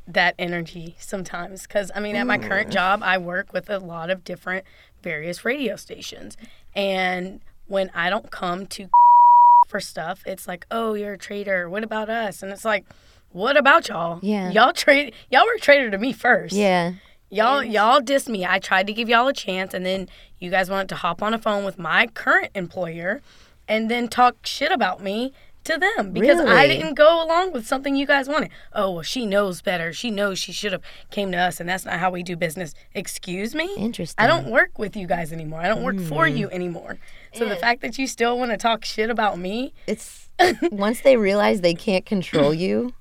that 0.07 0.35
energy 0.38 0.97
sometimes 0.99 1.62
because 1.62 1.90
I 1.95 2.01
mean, 2.01 2.16
at 2.16 2.27
my 2.27 2.38
current 2.38 2.71
job, 2.71 3.03
I 3.03 3.18
work 3.18 3.53
with 3.53 3.71
a 3.71 3.79
lot 3.79 4.11
of 4.11 4.25
different 4.25 4.64
various 5.02 5.44
radio 5.44 5.76
stations, 5.76 6.36
and 6.74 7.40
when 7.66 7.90
I 7.94 8.10
don't 8.10 8.30
come 8.30 8.66
to 8.68 8.88
for 9.68 9.80
stuff, 9.80 10.22
it's 10.26 10.46
like, 10.46 10.66
oh, 10.70 10.94
you're 10.94 11.14
a 11.14 11.18
traitor. 11.18 11.68
What 11.68 11.84
about 11.84 12.10
us? 12.10 12.42
And 12.42 12.52
it's 12.52 12.64
like, 12.64 12.84
what 13.32 13.56
about 13.56 13.88
y'all? 13.88 14.18
Yeah. 14.22 14.50
y'all 14.50 14.72
trade. 14.72 15.14
Y'all 15.30 15.44
were 15.46 15.54
a 15.56 15.60
traitor 15.60 15.90
to 15.90 15.98
me 15.98 16.12
first. 16.12 16.54
yeah. 16.54 16.94
Y'all, 17.30 17.64
y'all 17.64 18.02
dissed 18.02 18.28
me. 18.28 18.44
I 18.44 18.58
tried 18.58 18.86
to 18.88 18.92
give 18.92 19.08
y'all 19.08 19.26
a 19.26 19.32
chance, 19.32 19.72
and 19.72 19.86
then 19.86 20.06
you 20.38 20.50
guys 20.50 20.68
wanted 20.68 20.90
to 20.90 20.96
hop 20.96 21.22
on 21.22 21.32
a 21.32 21.38
phone 21.38 21.64
with 21.64 21.78
my 21.78 22.06
current 22.08 22.50
employer, 22.54 23.22
and 23.66 23.90
then 23.90 24.06
talk 24.06 24.44
shit 24.44 24.70
about 24.70 25.02
me 25.02 25.32
to 25.64 25.79
them 25.79 26.12
because 26.12 26.40
I 26.40 26.66
didn't 26.66 26.94
go 26.94 27.25
along 27.25 27.53
with 27.53 27.66
something 27.66 27.96
you 27.96 28.07
guys 28.07 28.29
wanted. 28.29 28.51
Oh, 28.72 28.90
well, 28.92 29.03
she 29.03 29.27
knows 29.27 29.62
better. 29.62 29.92
She 29.92 30.11
knows 30.11 30.38
she 30.38 30.53
should 30.53 30.72
have 30.72 30.83
came 31.11 31.31
to 31.33 31.38
us, 31.38 31.61
and 31.61 31.68
that's 31.68 31.85
not 31.85 31.98
how 31.98 32.11
we 32.11 32.22
do 32.22 32.37
business. 32.37 32.75
Excuse 32.94 33.55
me. 33.55 33.72
Interesting. 33.77 34.22
I 34.22 34.27
don't 34.27 34.48
work 34.51 34.79
with 34.79 34.96
you 34.96 35.07
guys 35.07 35.33
anymore. 35.33 35.61
I 35.61 35.68
don't 35.68 35.83
work 35.83 36.01
for 36.01 36.27
Mm. 36.27 36.37
you 36.38 36.51
anymore. 36.51 36.98
So 37.35 37.48
the 37.48 37.57
fact 37.57 37.81
that 37.83 37.98
you 37.98 38.07
still 38.07 38.38
want 38.38 38.51
to 38.51 38.57
talk 38.57 38.85
shit 38.85 39.09
about 39.11 39.38
me, 39.38 39.72
It's 39.87 40.29
once 40.70 41.01
they 41.01 41.16
realize 41.16 41.61
they 41.61 41.75
can't 41.75 42.05
control 42.05 42.53
you, 42.53 42.92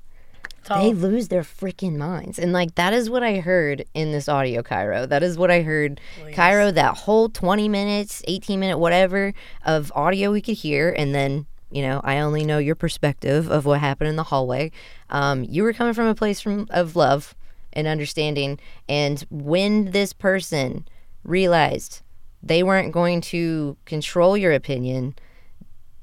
they 0.69 0.93
lose 0.93 1.27
their 1.29 1.41
freaking 1.41 1.97
minds. 1.97 2.37
And 2.39 2.53
like 2.53 2.75
that 2.75 2.93
is 2.93 3.09
what 3.09 3.23
I 3.23 3.39
heard 3.39 3.83
in 3.93 4.11
this 4.11 4.29
audio, 4.29 4.61
Kyro. 4.61 5.09
That 5.09 5.23
is 5.23 5.37
what 5.37 5.49
I 5.51 5.63
heard, 5.63 5.99
Kyro. 6.33 6.73
That 6.73 6.95
whole 6.97 7.27
twenty 7.29 7.67
minutes, 7.67 8.21
eighteen 8.27 8.59
minute, 8.59 8.77
whatever 8.77 9.33
of 9.65 9.91
audio 9.95 10.31
we 10.31 10.39
could 10.41 10.55
hear, 10.57 10.93
and 10.95 11.13
then 11.15 11.45
you 11.71 11.81
know 11.81 12.01
I 12.03 12.19
only 12.19 12.45
know 12.45 12.57
your 12.57 12.75
perspective 12.75 13.49
of 13.49 13.65
what 13.65 13.79
happened 13.79 14.09
in 14.09 14.15
the 14.15 14.23
hallway. 14.23 14.71
Um, 15.09 15.43
you 15.43 15.63
were 15.63 15.73
coming 15.73 15.93
from 15.93 16.07
a 16.07 16.15
place 16.15 16.39
from 16.41 16.67
of 16.69 16.95
love 16.95 17.35
and 17.73 17.87
understanding, 17.87 18.59
and 18.87 19.25
when 19.29 19.91
this 19.91 20.13
person 20.13 20.87
realized 21.23 22.01
they 22.43 22.63
weren't 22.63 22.91
going 22.91 23.21
to 23.21 23.77
control 23.85 24.35
your 24.35 24.51
opinion, 24.51 25.15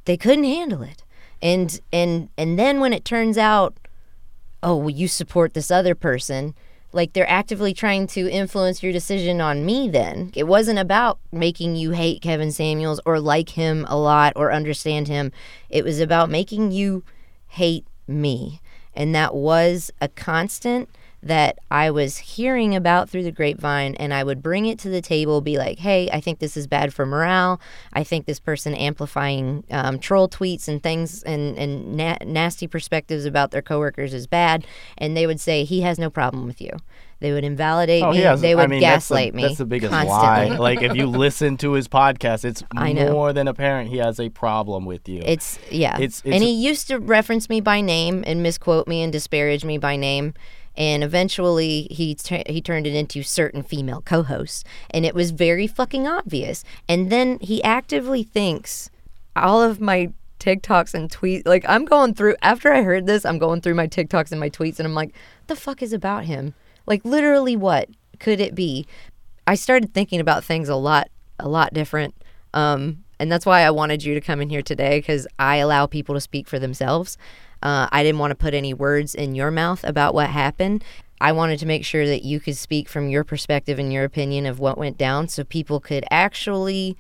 they 0.05 0.17
couldn't 0.17 0.45
handle 0.45 0.83
it. 0.83 1.05
And 1.41 1.81
and 1.93 2.29
and 2.37 2.59
then 2.59 2.81
when 2.81 2.93
it 2.93 3.05
turns 3.05 3.39
out 3.39 3.79
oh, 4.63 4.77
well, 4.77 4.91
you 4.91 5.09
support 5.09 5.55
this 5.55 5.71
other 5.71 5.95
person. 5.95 6.55
Like 6.93 7.13
they're 7.13 7.29
actively 7.29 7.75
trying 7.75 8.07
to 8.09 8.31
influence 8.31 8.83
your 8.83 8.93
decision 8.93 9.41
on 9.41 9.67
me 9.67 9.89
then. 9.89 10.33
It 10.35 10.45
wasn't 10.45 10.79
about 10.79 11.19
making 11.31 11.77
you 11.77 11.91
hate 11.91 12.23
Kevin 12.23 12.51
Samuels 12.51 13.01
or 13.05 13.21
like 13.21 13.51
him 13.51 13.85
a 13.89 13.99
lot 13.99 14.33
or 14.37 14.53
understand 14.53 15.09
him. 15.09 15.33
It 15.69 15.85
was 15.85 16.01
about 16.01 16.31
making 16.31 16.73
you 16.73 17.05
hate 17.49 17.87
me. 18.07 18.61
And 18.95 19.15
that 19.15 19.35
was 19.35 19.91
a 20.01 20.09
constant 20.09 20.89
that 21.23 21.59
I 21.71 21.91
was 21.91 22.19
hearing 22.19 22.77
about 22.77 23.11
through 23.11 23.25
the 23.25 23.33
grapevine, 23.33 23.95
and 23.97 24.15
I 24.15 24.23
would 24.23 24.43
bring 24.43 24.67
it 24.67 24.79
to 24.81 24.89
the 24.89 25.01
table, 25.03 25.41
be 25.41 25.59
like, 25.59 25.79
hey, 25.81 26.09
I 26.13 26.21
think 26.21 26.39
this 26.39 26.57
is 26.57 26.67
bad 26.69 26.95
for 26.95 27.05
morale. 27.05 27.61
I 27.93 28.05
think 28.05 28.27
this 28.27 28.39
person 28.39 28.73
amplifying 28.75 29.65
um, 29.71 29.99
troll 29.99 30.29
tweets 30.29 30.69
and 30.69 30.81
things 30.83 31.23
and, 31.25 31.59
and 31.59 31.97
na- 31.97 32.19
nasty 32.25 32.67
perspectives 32.69 33.25
about 33.25 33.51
their 33.51 33.63
coworkers 33.63 34.15
is 34.15 34.27
bad. 34.29 34.65
And 34.97 35.17
they 35.17 35.27
would 35.27 35.41
say, 35.41 35.65
he 35.65 35.81
has 35.81 35.99
no 35.99 36.09
problem 36.09 36.47
with 36.47 36.61
you. 36.61 36.71
They 37.21 37.33
would 37.33 37.43
invalidate 37.43 38.05
Oh, 38.05 38.13
me. 38.13 38.19
has. 38.19 38.41
they 38.41 38.55
would 38.55 38.63
I 38.63 38.67
mean, 38.69 38.81
that's 38.81 39.09
the- 39.09 39.15
gaslight 39.17 39.35
me. 39.35 39.43
That's 39.43 39.59
the 39.59 39.65
biggest 39.67 39.91
constantly. 39.91 40.51
lie. 40.51 40.57
Like 40.69 40.83
if 40.83 40.95
you 40.95 41.07
listen 41.09 41.57
to 41.57 41.73
his 41.73 41.89
podcast, 41.89 42.45
it's 42.45 42.63
more 42.73 43.33
than 43.33 43.49
apparent 43.49 43.91
he 43.91 43.97
has 43.97 44.21
a 44.21 44.29
problem 44.29 44.85
with 44.85 45.09
you. 45.09 45.21
It's 45.27 45.59
yeah. 45.69 45.97
It's- 45.97 46.23
and 46.25 46.45
he 46.45 46.53
used 46.53 46.87
to 46.89 46.99
reference 47.01 47.49
me 47.49 47.61
by 47.61 47.81
name 47.81 48.23
and 48.25 48.41
misquote 48.41 48.87
me 48.87 49.03
and 49.03 49.13
disparage 49.13 49.65
me 49.65 49.79
by 49.79 49.97
name. 49.97 50.35
And 50.79 51.03
eventually, 51.03 51.89
he 51.91 52.15
tur- 52.15 52.45
he 52.47 52.63
turned 52.63 52.87
it 52.87 52.95
into 52.95 53.25
certain 53.25 53.65
female 53.65 54.01
co-hosts, 54.01 54.63
and 54.91 55.05
it 55.05 55.15
was 55.15 55.33
very 55.33 55.67
fucking 55.67 56.07
obvious. 56.07 56.63
And 56.89 57.11
then 57.11 57.39
he 57.41 57.63
actively 57.65 58.23
thinks 58.23 58.89
all 59.35 59.61
of 59.61 59.81
my 59.81 60.13
TikToks 60.39 60.95
and 60.95 61.11
tweets. 61.11 61.47
Like 61.47 61.65
I'm 61.69 61.85
going 61.85 62.15
through 62.15 62.37
after 62.43 62.73
I 62.73 62.83
heard 62.83 63.07
this, 63.07 63.27
I'm 63.27 63.39
going 63.39 63.61
through 63.61 63.75
my 63.75 63.89
TikToks 63.89 64.31
and 64.31 64.39
my 64.39 64.51
tweets, 64.51 64.79
and 64.79 64.87
I'm 64.87 64.95
like, 64.95 65.13
the 65.49 65.57
fuck 65.57 65.83
is 65.83 65.93
about 65.93 66.25
him? 66.27 66.55
Like 66.87 67.05
literally, 67.05 67.57
what 67.57 67.89
could 68.21 68.41
it 68.41 68.55
be? 68.55 68.87
I 69.49 69.57
started 69.57 69.93
thinking 69.93 70.21
about 70.21 70.45
things 70.45 70.69
a 70.69 70.77
lot, 70.77 71.11
a 71.41 71.49
lot 71.49 71.75
different. 71.75 72.15
Um, 72.55 73.05
and 73.19 73.33
that's 73.33 73.47
why 73.47 73.63
I 73.63 73.71
wanted 73.71 74.05
you 74.05 74.15
to 74.15 74.21
come 74.21 74.41
in 74.41 74.49
here 74.49 74.63
today 74.63 75.01
because 75.01 75.27
I 75.39 75.57
allow 75.57 75.87
people 75.87 76.15
to 76.15 76.21
speak 76.21 76.47
for 76.47 76.59
themselves. 76.59 77.19
Uh, 77.63 77.89
I 77.91 78.03
didn't 78.03 78.19
want 78.19 78.31
to 78.31 78.37
put 78.37 78.55
any 78.55 78.75
words 78.75 79.15
in 79.15 79.35
your 79.35 79.51
mouth 79.51 79.85
about 79.85 80.15
what 80.15 80.31
happened. 80.31 80.85
I 81.21 81.33
wanted 81.33 81.59
to 81.61 81.67
make 81.67 81.85
sure 81.85 82.07
that 82.07 82.23
you 82.23 82.39
could 82.39 82.57
speak 82.57 82.89
from 82.89 83.09
your 83.09 83.25
perspective 83.25 83.79
and 83.79 83.93
your 83.93 84.05
opinion 84.05 84.47
of 84.47 84.61
what 84.61 84.79
went 84.79 84.97
down 84.97 85.29
so 85.29 85.43
people 85.45 85.81
could 85.81 86.05
actually 86.11 86.97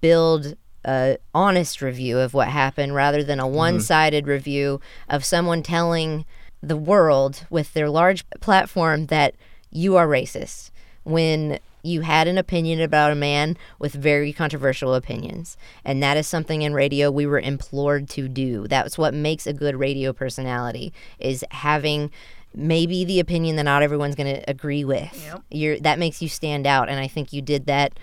build 0.00 0.56
a 0.84 1.18
honest 1.34 1.82
review 1.82 2.18
of 2.18 2.32
what 2.32 2.48
happened 2.48 2.94
rather 2.94 3.22
than 3.22 3.40
a 3.40 3.46
one-sided 3.46 4.26
review 4.26 4.80
of 5.08 5.24
someone 5.24 5.62
telling 5.62 6.24
the 6.62 6.76
world 6.76 7.44
with 7.50 7.74
their 7.74 7.90
large 7.90 8.24
platform 8.40 9.06
that 9.06 9.34
you 9.70 9.96
are 9.96 10.06
racist 10.06 10.70
when 11.02 11.58
you 11.86 12.02
had 12.02 12.28
an 12.28 12.38
opinion 12.38 12.80
about 12.80 13.12
a 13.12 13.14
man 13.14 13.56
with 13.78 13.92
very 13.92 14.32
controversial 14.32 14.94
opinions. 14.94 15.56
And 15.84 16.02
that 16.02 16.16
is 16.16 16.26
something 16.26 16.62
in 16.62 16.74
radio 16.74 17.10
we 17.10 17.26
were 17.26 17.40
implored 17.40 18.08
to 18.10 18.28
do. 18.28 18.66
That's 18.66 18.98
what 18.98 19.14
makes 19.14 19.46
a 19.46 19.52
good 19.52 19.76
radio 19.76 20.12
personality 20.12 20.92
is 21.18 21.44
having 21.50 22.10
maybe 22.54 23.04
the 23.04 23.20
opinion 23.20 23.56
that 23.56 23.64
not 23.64 23.82
everyone's 23.82 24.14
going 24.14 24.34
to 24.34 24.50
agree 24.50 24.84
with. 24.84 25.42
Yep. 25.50 25.82
That 25.82 25.98
makes 25.98 26.22
you 26.22 26.28
stand 26.28 26.66
out 26.66 26.88
and 26.88 26.98
i 26.98 27.06
think 27.06 27.32
you 27.32 27.42
did 27.42 27.66
that 27.66 27.98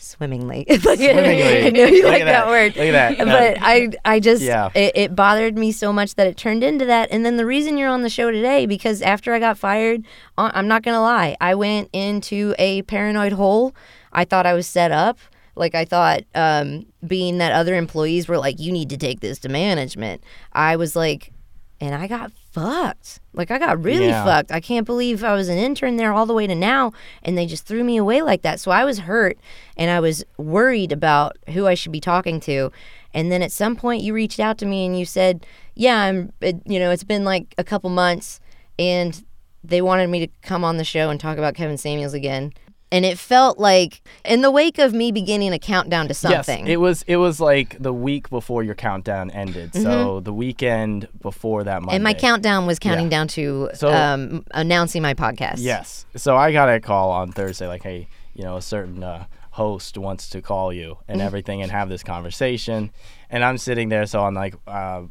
swimmingly 0.00 0.64
Swimmingly. 0.80 1.66
i 1.66 1.70
know 1.70 1.84
you 1.86 2.02
Look 2.02 2.12
like 2.12 2.24
that, 2.24 2.44
that. 2.44 2.46
word 2.48 2.74
Look 2.76 2.86
at 2.94 3.16
that. 3.16 3.18
but 3.18 3.58
i 3.60 3.88
i 4.04 4.18
just 4.20 4.42
Yeah. 4.42 4.70
it, 4.74 4.92
it 4.96 5.14
bothered 5.16 5.56
me 5.58 5.72
so 5.72 5.92
much 5.92 6.14
that 6.14 6.26
it 6.26 6.36
turned 6.36 6.64
into 6.64 6.84
that 6.86 7.08
and 7.10 7.24
then 7.24 7.36
the 7.36 7.46
reason 7.46 7.76
you're 7.76 7.88
on 7.90 8.02
the 8.02 8.08
show 8.10 8.30
today 8.30 8.66
because 8.66 9.02
after 9.02 9.34
i 9.34 9.38
got 9.38 9.58
fired 9.58 10.04
I- 10.38 10.52
i'm 10.54 10.68
not 10.68 10.82
gonna 10.82 11.00
lie 11.02 11.36
i 11.40 11.54
went 11.54 11.90
into 11.92 12.54
a 12.58 12.82
paranoid 12.82 13.32
hole 13.32 13.74
i 14.12 14.24
thought 14.24 14.46
i 14.46 14.54
was 14.54 14.66
set 14.66 14.90
up 14.90 15.18
like 15.54 15.74
i 15.74 15.84
thought 15.84 16.22
um, 16.34 16.86
being 17.06 17.38
that 17.38 17.52
other 17.52 17.74
employees 17.74 18.26
were 18.28 18.38
like 18.38 18.58
you 18.58 18.72
need 18.72 18.88
to 18.90 18.96
take 18.96 19.20
this 19.20 19.38
to 19.40 19.48
management 19.48 20.22
i 20.52 20.76
was 20.76 20.96
like 20.96 21.32
and 21.80 21.94
i 21.94 22.06
got 22.06 22.30
fucked. 22.52 23.20
Like 23.32 23.50
i 23.50 23.58
got 23.58 23.82
really 23.82 24.08
Yeah. 24.08 24.24
fucked. 24.24 24.50
I 24.52 24.60
can't 24.60 24.86
believe 24.86 25.22
i 25.24 25.34
was 25.34 25.48
an 25.48 25.58
intern 25.58 25.96
there 25.96 26.12
all 26.12 26.26
the 26.26 26.34
way 26.34 26.46
to 26.46 26.54
now 26.54 26.92
and 27.22 27.36
they 27.38 27.46
just 27.46 27.64
threw 27.66 27.84
me 27.84 27.96
away 27.96 28.22
like 28.22 28.42
that. 28.42 28.60
So 28.60 28.70
i 28.70 28.84
was 28.84 29.00
hurt 29.00 29.38
and 29.76 29.90
i 29.90 30.00
was 30.00 30.24
worried 30.36 30.92
about 30.92 31.36
who 31.50 31.66
i 31.66 31.74
should 31.74 31.92
be 31.92 32.00
talking 32.00 32.40
to. 32.40 32.70
And 33.12 33.32
then 33.32 33.42
at 33.42 33.50
some 33.52 33.74
point 33.76 34.02
you 34.02 34.14
reached 34.14 34.38
out 34.40 34.58
to 34.58 34.66
me 34.66 34.84
and 34.86 34.98
you 34.98 35.04
said 35.04 35.46
yeah 35.74 35.98
i'm 36.00 36.32
it, 36.40 36.56
you 36.66 36.78
know 36.78 36.90
it's 36.90 37.04
been 37.04 37.24
like 37.24 37.54
a 37.58 37.64
couple 37.64 37.90
months 37.90 38.40
and 38.78 39.24
they 39.64 39.80
wanted 39.82 40.08
me 40.08 40.26
to 40.26 40.32
come 40.42 40.64
on 40.64 40.76
the 40.78 40.84
show 40.84 41.10
and 41.10 41.18
talk 41.20 41.38
about 41.38 41.54
kevin 41.54 41.76
samuels 41.78 42.14
again 42.14 42.52
and 42.92 43.04
it 43.04 43.18
felt 43.18 43.58
like 43.58 44.02
in 44.24 44.42
the 44.42 44.50
wake 44.50 44.78
of 44.78 44.92
me 44.92 45.12
beginning 45.12 45.52
a 45.52 45.58
countdown 45.58 46.08
to 46.08 46.14
something 46.14 46.66
Yes, 46.66 46.72
it 46.72 46.76
was. 46.78 47.02
It 47.06 47.16
was 47.16 47.40
like 47.40 47.80
the 47.80 47.92
week 47.92 48.28
before 48.30 48.62
your 48.62 48.74
countdown 48.74 49.30
ended. 49.30 49.74
So 49.74 50.20
the 50.20 50.32
weekend 50.32 51.08
before 51.20 51.64
that 51.64 51.82
Monday. 51.82 51.88
Mm-hmm. 51.88 51.94
and 51.96 52.04
my 52.04 52.14
countdown 52.14 52.66
was 52.66 52.78
counting 52.78 53.06
Yeah. 53.06 53.10
down 53.18 53.28
to 53.28 53.70
So- 53.74 53.92
um, 53.92 54.44
announcing 54.52 55.02
my 55.02 55.14
podcast 55.14 55.56
Yes. 55.58 56.06
So 56.16 56.36
I 56.36 56.52
got 56.52 56.68
a 56.68 56.80
call 56.80 57.10
on 57.10 57.32
Thursday, 57.32 57.66
like, 57.66 57.82
hey, 57.82 58.08
you 58.34 58.42
know, 58.44 58.56
a 58.56 58.62
certain 58.62 59.02
uh, 59.04 59.26
host 59.52 59.96
wants 59.98 60.28
to 60.30 60.40
call 60.42 60.72
you 60.72 60.90
Mm-hmm. 60.94 61.12
and 61.12 61.22
everything 61.22 61.62
and 61.62 61.70
have 61.70 61.88
this 61.88 62.02
conversation. 62.02 62.90
And 63.30 63.44
I'm 63.44 63.58
sitting 63.58 63.88
there, 63.88 64.06
so 64.06 64.24
I'm 64.24 64.34
like 64.34 64.54
uh, 64.66 65.02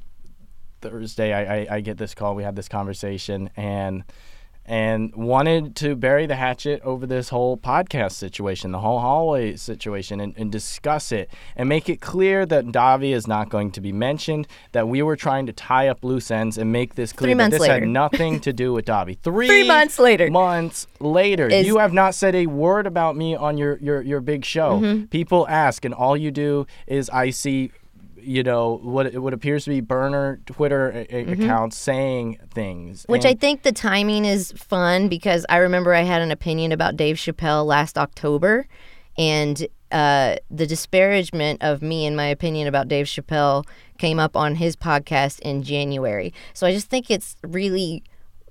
Thursday, 0.81 1.33
I, 1.33 1.57
I, 1.61 1.67
I 1.77 1.81
get 1.81 1.97
this 1.97 2.13
call. 2.15 2.35
We 2.35 2.43
have 2.43 2.55
this 2.55 2.69
conversation 2.69 3.49
and 3.57 4.03
and 4.69 5.11
wanted 5.15 5.75
to 5.77 5.95
bury 5.95 6.27
the 6.27 6.35
hatchet 6.35 6.79
over 6.83 7.07
this 7.07 7.29
whole 7.29 7.57
podcast 7.57 8.11
situation, 8.11 8.71
the 8.71 8.79
whole 8.79 8.99
hallway 8.99 9.55
situation, 9.55 10.19
and, 10.19 10.35
and 10.37 10.51
discuss 10.51 11.11
it 11.11 11.31
and 11.55 11.67
make 11.67 11.89
it 11.89 11.99
clear 12.01 12.45
that 12.45 12.65
Davi 12.67 13.11
is 13.11 13.25
not 13.27 13.49
going 13.49 13.71
to 13.71 13.81
be 13.81 13.91
mentioned, 13.91 14.47
that 14.73 14.87
we 14.87 15.01
were 15.01 15.15
trying 15.15 15.47
to 15.47 15.53
tie 15.53 15.87
up 15.87 16.03
loose 16.03 16.29
ends 16.29 16.55
and 16.59 16.71
make 16.71 16.93
this 16.93 17.11
clear 17.11 17.29
Three 17.33 17.37
that 17.39 17.49
this 17.49 17.61
later. 17.61 17.73
had 17.73 17.87
nothing 17.87 18.39
to 18.41 18.53
do 18.53 18.71
with 18.71 18.85
Davi. 18.85 19.17
Three, 19.23 19.47
Three 19.47 19.67
months 19.67 19.97
later. 19.97 20.29
months 20.29 20.85
later. 20.99 21.47
Is- 21.47 21.65
you 21.65 21.79
have 21.79 21.91
not 21.91 22.13
said 22.13 22.35
a 22.35 22.45
word 22.45 22.85
about 22.85 23.15
me 23.17 23.35
on 23.35 23.57
your, 23.57 23.77
your, 23.79 24.03
your 24.03 24.21
big 24.21 24.45
show. 24.45 24.79
Mm-hmm. 24.79 25.05
People 25.05 25.47
ask, 25.49 25.83
and 25.83 25.95
all 25.95 26.15
you 26.15 26.29
do 26.29 26.67
is 26.85 27.09
I 27.09 27.31
see, 27.31 27.71
you 28.21 28.43
know, 28.43 28.79
what 28.83 29.13
what 29.15 29.33
appears 29.33 29.63
to 29.65 29.69
be 29.69 29.81
burner 29.81 30.39
Twitter 30.45 30.89
a- 30.91 31.15
a- 31.15 31.31
accounts 31.33 31.77
saying 31.77 32.37
things. 32.53 33.03
Mm-hmm. 33.03 33.11
Which 33.11 33.25
And- 33.25 33.31
I 33.31 33.39
think 33.39 33.63
the 33.63 33.71
timing 33.71 34.25
is 34.25 34.51
fun 34.53 35.07
because 35.07 35.45
I 35.49 35.57
remember 35.57 35.93
I 35.93 36.01
had 36.01 36.21
an 36.21 36.31
opinion 36.31 36.71
about 36.71 36.97
Dave 36.97 37.15
Chappelle 37.17 37.65
last 37.65 37.97
October, 37.97 38.67
and 39.17 39.67
uh, 39.91 40.35
the 40.51 40.67
disparagement 40.67 41.63
of 41.63 41.81
me 41.81 42.05
and 42.05 42.15
my 42.15 42.27
opinion 42.27 42.67
about 42.67 42.87
Dave 42.87 43.07
Chappelle 43.07 43.65
came 43.97 44.19
up 44.19 44.35
on 44.35 44.55
his 44.55 44.75
podcast 44.75 45.39
in 45.39 45.63
January. 45.63 46.33
So 46.53 46.67
I 46.67 46.71
just 46.71 46.89
think 46.89 47.09
it's 47.09 47.35
really 47.43 48.03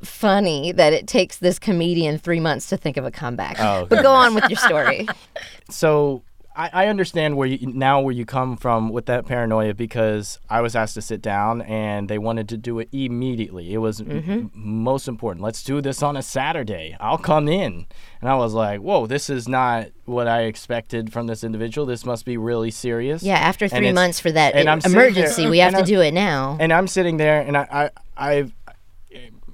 funny 0.03 0.73
that 0.73 0.93
it 0.93 1.07
takes 1.07 1.39
this 1.39 1.59
comedian 1.59 2.19
three 2.19 2.41
months 2.41 2.69
to 2.69 2.77
think 2.77 2.97
of 2.97 3.05
a 3.05 3.11
comeback. 3.11 3.57
Oh, 3.59 3.87
but 3.87 4.03
go 4.03 4.13
on 4.13 4.35
with 4.35 4.49
your 4.49 4.59
story. 4.59 5.09
so 5.71 6.23
I, 6.59 6.71
I 6.73 6.87
understand 6.89 7.37
where 7.37 7.47
you 7.47 7.59
now 7.73 8.01
where 8.01 8.13
you 8.13 8.27
come 8.27 8.57
from 8.57 8.89
with 8.91 9.07
that 9.07 9.27
paranoia 9.27 9.75
because 9.75 10.41
I 10.51 10.61
was 10.61 10.75
asked 10.75 10.95
to 10.95 11.03
sit 11.03 11.23
down 11.23 11.63
and 11.63 12.09
they 12.09 12.19
wanted 12.19 12.49
to 12.49 12.57
do 12.57 12.81
it 12.81 12.89
immediately. 12.93 13.73
It 13.73 13.79
was 13.79 14.01
Mm-hmm. 14.01 14.31
m- 14.31 14.51
most 14.55 15.07
important. 15.09 15.45
Let's 15.45 15.63
do 15.63 15.81
this 15.81 16.03
on 16.03 16.17
a 16.17 16.23
Saturday. 16.23 16.97
I'll 17.01 17.19
come 17.19 17.47
in, 17.49 17.87
and 18.21 18.29
I 18.31 18.35
was 18.37 18.55
like, 18.55 18.81
"Whoa, 18.81 19.07
this 19.07 19.31
is 19.31 19.47
not 19.49 19.89
what 20.05 20.27
I 20.27 20.43
expected 20.43 21.13
from 21.13 21.27
this 21.29 21.45
individual. 21.45 21.87
This 21.87 22.05
must 22.05 22.25
be 22.25 22.37
really 22.37 22.71
serious." 22.71 23.23
Yeah, 23.23 23.37
after 23.39 23.69
three 23.69 23.93
months 23.93 24.19
for 24.21 24.31
that 24.33 24.55
and 24.55 24.69
i- 24.69 24.73
I'm 24.73 24.81
sitting 24.81 24.99
there- 24.99 25.07
emergency, 25.09 25.47
we 25.49 25.59
have 25.59 25.75
to 25.75 25.83
do 25.85 26.01
it 26.01 26.13
now. 26.13 26.57
and 26.61 26.73
I'm 26.73 26.87
sitting 26.89 27.17
there, 27.19 27.41
and 27.41 27.57
I, 27.57 27.91
I, 28.17 28.31
I've, 28.31 28.53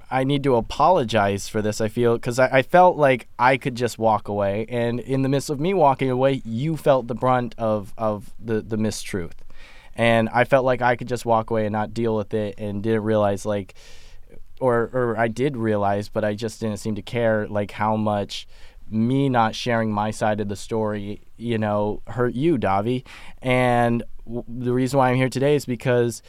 I 0.09 0.23
need 0.23 0.43
to 0.43 0.55
apologize 0.55 1.47
for 1.47 1.61
this. 1.61 1.81
I 1.81 1.87
feel 1.87 2.15
because 2.15 2.39
I, 2.39 2.47
I 2.47 2.61
felt 2.61 2.97
like 2.97 3.27
I 3.39 3.57
could 3.57 3.75
just 3.75 3.97
walk 3.97 4.27
away, 4.27 4.65
and 4.69 4.99
in 4.99 5.21
the 5.21 5.29
midst 5.29 5.49
of 5.49 5.59
me 5.59 5.73
walking 5.73 6.09
away, 6.09 6.41
you 6.45 6.77
felt 6.77 7.07
the 7.07 7.15
brunt 7.15 7.55
of 7.57 7.93
of 7.97 8.33
the 8.39 8.61
the 8.61 8.77
mistruth, 8.77 9.33
and 9.95 10.29
I 10.29 10.43
felt 10.43 10.65
like 10.65 10.81
I 10.81 10.95
could 10.95 11.07
just 11.07 11.25
walk 11.25 11.49
away 11.49 11.65
and 11.65 11.73
not 11.73 11.93
deal 11.93 12.15
with 12.15 12.33
it, 12.33 12.55
and 12.57 12.83
didn't 12.83 13.03
realize 13.03 13.45
like, 13.45 13.75
or 14.59 14.89
or 14.93 15.17
I 15.17 15.27
did 15.27 15.57
realize, 15.57 16.09
but 16.09 16.23
I 16.23 16.33
just 16.35 16.59
didn't 16.59 16.77
seem 16.77 16.95
to 16.95 17.01
care 17.01 17.47
like 17.47 17.71
how 17.71 17.95
much 17.95 18.47
me 18.89 19.29
not 19.29 19.55
sharing 19.55 19.91
my 19.91 20.11
side 20.11 20.39
of 20.39 20.47
the 20.47 20.55
story, 20.55 21.21
you 21.37 21.57
know, 21.57 22.01
hurt 22.07 22.35
you, 22.35 22.57
Davi. 22.57 23.03
And 23.41 24.03
w- 24.25 24.43
the 24.47 24.73
reason 24.73 24.99
why 24.99 25.09
I'm 25.09 25.15
here 25.15 25.29
today 25.29 25.55
is 25.55 25.65
because 25.65 26.21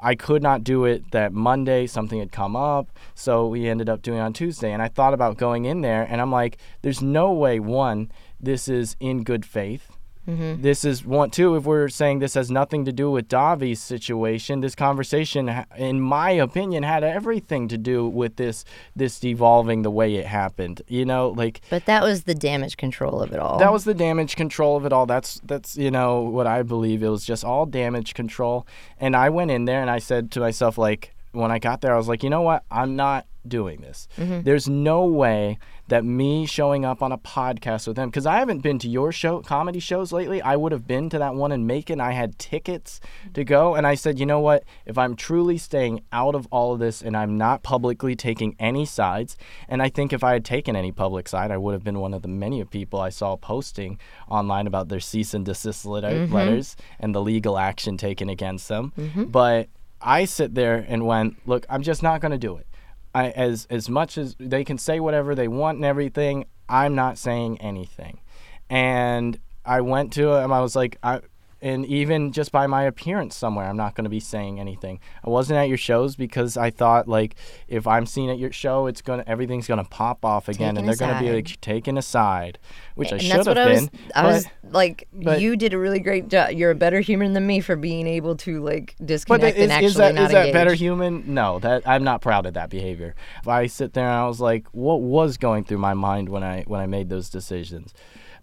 I 0.00 0.14
could 0.14 0.42
not 0.42 0.64
do 0.64 0.84
it 0.84 1.10
that 1.10 1.32
Monday. 1.32 1.86
Something 1.86 2.18
had 2.18 2.32
come 2.32 2.56
up. 2.56 2.88
So 3.14 3.46
we 3.48 3.68
ended 3.68 3.88
up 3.88 4.02
doing 4.02 4.20
on 4.20 4.32
Tuesday. 4.32 4.72
And 4.72 4.82
I 4.82 4.88
thought 4.88 5.14
about 5.14 5.36
going 5.36 5.64
in 5.64 5.80
there 5.80 6.06
and 6.08 6.20
I'm 6.20 6.32
like, 6.32 6.58
there's 6.82 7.02
no 7.02 7.32
way, 7.32 7.60
one, 7.60 8.10
this 8.40 8.68
is 8.68 8.96
in 9.00 9.24
good 9.24 9.44
faith. 9.44 9.97
Mm-hmm. 10.28 10.60
This 10.60 10.84
is 10.84 11.04
one, 11.04 11.30
two, 11.30 11.56
if 11.56 11.64
we're 11.64 11.88
saying 11.88 12.18
this 12.18 12.34
has 12.34 12.50
nothing 12.50 12.84
to 12.84 12.92
do 12.92 13.10
with 13.10 13.28
Davi's 13.28 13.80
situation, 13.80 14.60
this 14.60 14.74
conversation, 14.74 15.64
in 15.76 16.00
my 16.00 16.30
opinion, 16.32 16.82
had 16.82 17.02
everything 17.02 17.66
to 17.68 17.78
do 17.78 18.06
with 18.06 18.36
this, 18.36 18.64
this 18.94 19.18
devolving 19.18 19.82
the 19.82 19.90
way 19.90 20.16
it 20.16 20.26
happened. 20.26 20.82
You 20.86 21.06
know, 21.06 21.30
like, 21.30 21.62
but 21.70 21.86
that 21.86 22.02
was 22.02 22.24
the 22.24 22.34
damage 22.34 22.76
control 22.76 23.22
of 23.22 23.32
it 23.32 23.38
all. 23.38 23.58
that 23.58 23.72
was 23.72 23.84
the 23.84 23.94
damage 23.94 24.36
control 24.36 24.76
of 24.76 24.84
it 24.84 24.92
all. 24.92 25.06
That's 25.06 25.40
that's 25.44 25.76
you 25.76 25.90
know 25.90 26.20
what 26.20 26.46
I 26.46 26.62
believe. 26.62 27.02
It 27.02 27.08
was 27.08 27.24
just 27.24 27.44
all 27.44 27.64
damage 27.64 28.12
control. 28.12 28.66
And 28.98 29.16
I 29.16 29.30
went 29.30 29.50
in 29.50 29.64
there 29.64 29.80
and 29.80 29.90
I 29.90 29.98
said 29.98 30.30
to 30.32 30.40
myself 30.40 30.76
like 30.76 31.14
when 31.32 31.50
I 31.50 31.58
got 31.58 31.80
there 31.80 31.94
I 31.94 31.96
was 31.96 32.08
like, 32.08 32.22
"You 32.22 32.30
know 32.30 32.42
what? 32.42 32.64
I'm 32.70 32.96
not 32.96 33.26
doing 33.48 33.80
this. 33.80 34.08
Mm-hmm. 34.16 34.42
There's 34.42 34.68
no 34.68 35.06
way 35.06 35.58
that 35.88 36.04
me 36.04 36.44
showing 36.44 36.84
up 36.84 37.02
on 37.02 37.12
a 37.12 37.18
podcast 37.18 37.86
with 37.86 37.96
them 37.96 38.10
cuz 38.10 38.26
I 38.26 38.38
haven't 38.38 38.60
been 38.60 38.78
to 38.80 38.88
your 38.88 39.10
show 39.10 39.40
comedy 39.40 39.80
shows 39.80 40.12
lately. 40.12 40.42
I 40.42 40.54
would 40.54 40.72
have 40.72 40.86
been 40.86 41.08
to 41.10 41.18
that 41.18 41.34
one 41.34 41.50
in 41.50 41.66
Macon. 41.66 42.00
I 42.00 42.12
had 42.12 42.38
tickets 42.38 43.00
to 43.32 43.44
go 43.44 43.74
and 43.74 43.86
I 43.86 43.94
said, 43.94 44.18
"You 44.18 44.26
know 44.26 44.40
what? 44.40 44.64
If 44.84 44.98
I'm 44.98 45.16
truly 45.16 45.56
staying 45.56 46.02
out 46.12 46.34
of 46.34 46.46
all 46.50 46.74
of 46.74 46.78
this 46.78 47.00
and 47.00 47.16
I'm 47.16 47.38
not 47.38 47.62
publicly 47.62 48.14
taking 48.14 48.54
any 48.58 48.84
sides, 48.84 49.36
and 49.68 49.82
I 49.82 49.88
think 49.88 50.12
if 50.12 50.22
I 50.22 50.32
had 50.32 50.44
taken 50.44 50.76
any 50.76 50.92
public 50.92 51.28
side, 51.28 51.50
I 51.50 51.56
would 51.56 51.72
have 51.72 51.84
been 51.84 52.00
one 52.00 52.14
of 52.14 52.22
the 52.22 52.28
many 52.28 52.62
people 52.64 53.00
I 53.00 53.08
saw 53.08 53.36
posting 53.36 53.98
online 54.28 54.66
about 54.66 54.88
their 54.88 55.00
cease 55.00 55.32
and 55.32 55.44
desist 55.44 55.86
letter, 55.86 56.10
mm-hmm. 56.10 56.34
letters 56.34 56.76
and 57.00 57.14
the 57.14 57.22
legal 57.22 57.58
action 57.58 57.96
taken 57.96 58.28
against 58.28 58.68
them. 58.68 58.92
Mm-hmm. 58.98 59.24
But 59.24 59.68
I 60.00 60.24
sit 60.24 60.54
there 60.54 60.84
and 60.88 61.06
went, 61.06 61.36
look, 61.46 61.66
I'm 61.68 61.82
just 61.82 62.02
not 62.02 62.20
going 62.20 62.32
to 62.32 62.38
do 62.38 62.56
it. 62.56 62.66
I, 63.14 63.30
as 63.30 63.66
as 63.70 63.88
much 63.88 64.18
as 64.18 64.36
they 64.38 64.64
can 64.64 64.78
say 64.78 65.00
whatever 65.00 65.34
they 65.34 65.48
want 65.48 65.76
and 65.76 65.84
everything, 65.84 66.44
I'm 66.68 66.94
not 66.94 67.18
saying 67.18 67.60
anything. 67.60 68.20
And 68.68 69.38
I 69.64 69.80
went 69.80 70.12
to 70.14 70.34
him. 70.34 70.52
I 70.52 70.60
was 70.60 70.76
like, 70.76 70.98
I, 71.02 71.20
and 71.60 71.84
even 71.86 72.32
just 72.32 72.52
by 72.52 72.66
my 72.66 72.84
appearance 72.84 73.34
somewhere, 73.36 73.66
I'm 73.66 73.76
not 73.76 73.94
going 73.94 74.04
to 74.04 74.10
be 74.10 74.20
saying 74.20 74.60
anything. 74.60 75.00
I 75.24 75.30
wasn't 75.30 75.58
at 75.58 75.68
your 75.68 75.76
shows 75.78 76.14
because 76.16 76.56
I 76.56 76.70
thought 76.70 77.08
like 77.08 77.34
if 77.66 77.86
I'm 77.86 78.06
seen 78.06 78.30
at 78.30 78.38
your 78.38 78.52
show, 78.52 78.86
it's 78.86 79.02
gonna 79.02 79.24
everything's 79.26 79.66
gonna 79.66 79.84
pop 79.84 80.24
off 80.24 80.48
again, 80.48 80.74
Taken 80.74 80.78
and 80.78 80.88
they're 80.88 81.08
gonna 81.08 81.20
be 81.20 81.32
like 81.32 81.60
taken 81.60 81.98
aside, 81.98 82.58
which 82.94 83.08
I 83.12 83.16
and 83.16 83.22
should 83.22 83.30
that's 83.32 83.46
have 83.48 83.56
what 83.56 83.58
I 83.58 83.70
was. 83.72 83.90
I 84.14 84.26
was 84.26 84.44
but- 84.62 84.72
like, 84.72 85.08
but- 85.12 85.40
you 85.40 85.56
did 85.56 85.74
a 85.74 85.78
really 85.78 86.00
great 86.00 86.28
job. 86.28 86.52
You're 86.52 86.70
a 86.70 86.74
better 86.76 87.00
human 87.00 87.32
than 87.32 87.46
me 87.46 87.60
for 87.60 87.76
being 87.76 88.06
able 88.06 88.36
to 88.36 88.62
like 88.62 88.94
But 88.98 89.06
disconnect 89.06 89.56
is, 89.56 89.62
and 89.64 89.72
actually 89.72 89.86
is 89.86 89.94
that 89.96 90.14
not 90.14 90.24
is 90.24 90.30
that 90.32 90.38
engage. 90.40 90.52
better 90.52 90.74
human? 90.74 91.34
No, 91.34 91.58
that 91.60 91.82
I'm 91.86 92.04
not 92.04 92.20
proud 92.20 92.46
of 92.46 92.54
that 92.54 92.70
behavior. 92.70 93.14
If 93.40 93.48
I 93.48 93.66
sit 93.66 93.94
there 93.94 94.04
and 94.06 94.14
I 94.14 94.26
was 94.26 94.40
like, 94.40 94.66
what 94.72 95.00
was 95.00 95.36
going 95.38 95.64
through 95.64 95.78
my 95.78 95.94
mind 95.94 96.28
when 96.28 96.42
I 96.44 96.62
when 96.66 96.80
I 96.80 96.86
made 96.86 97.08
those 97.08 97.28
decisions? 97.30 97.92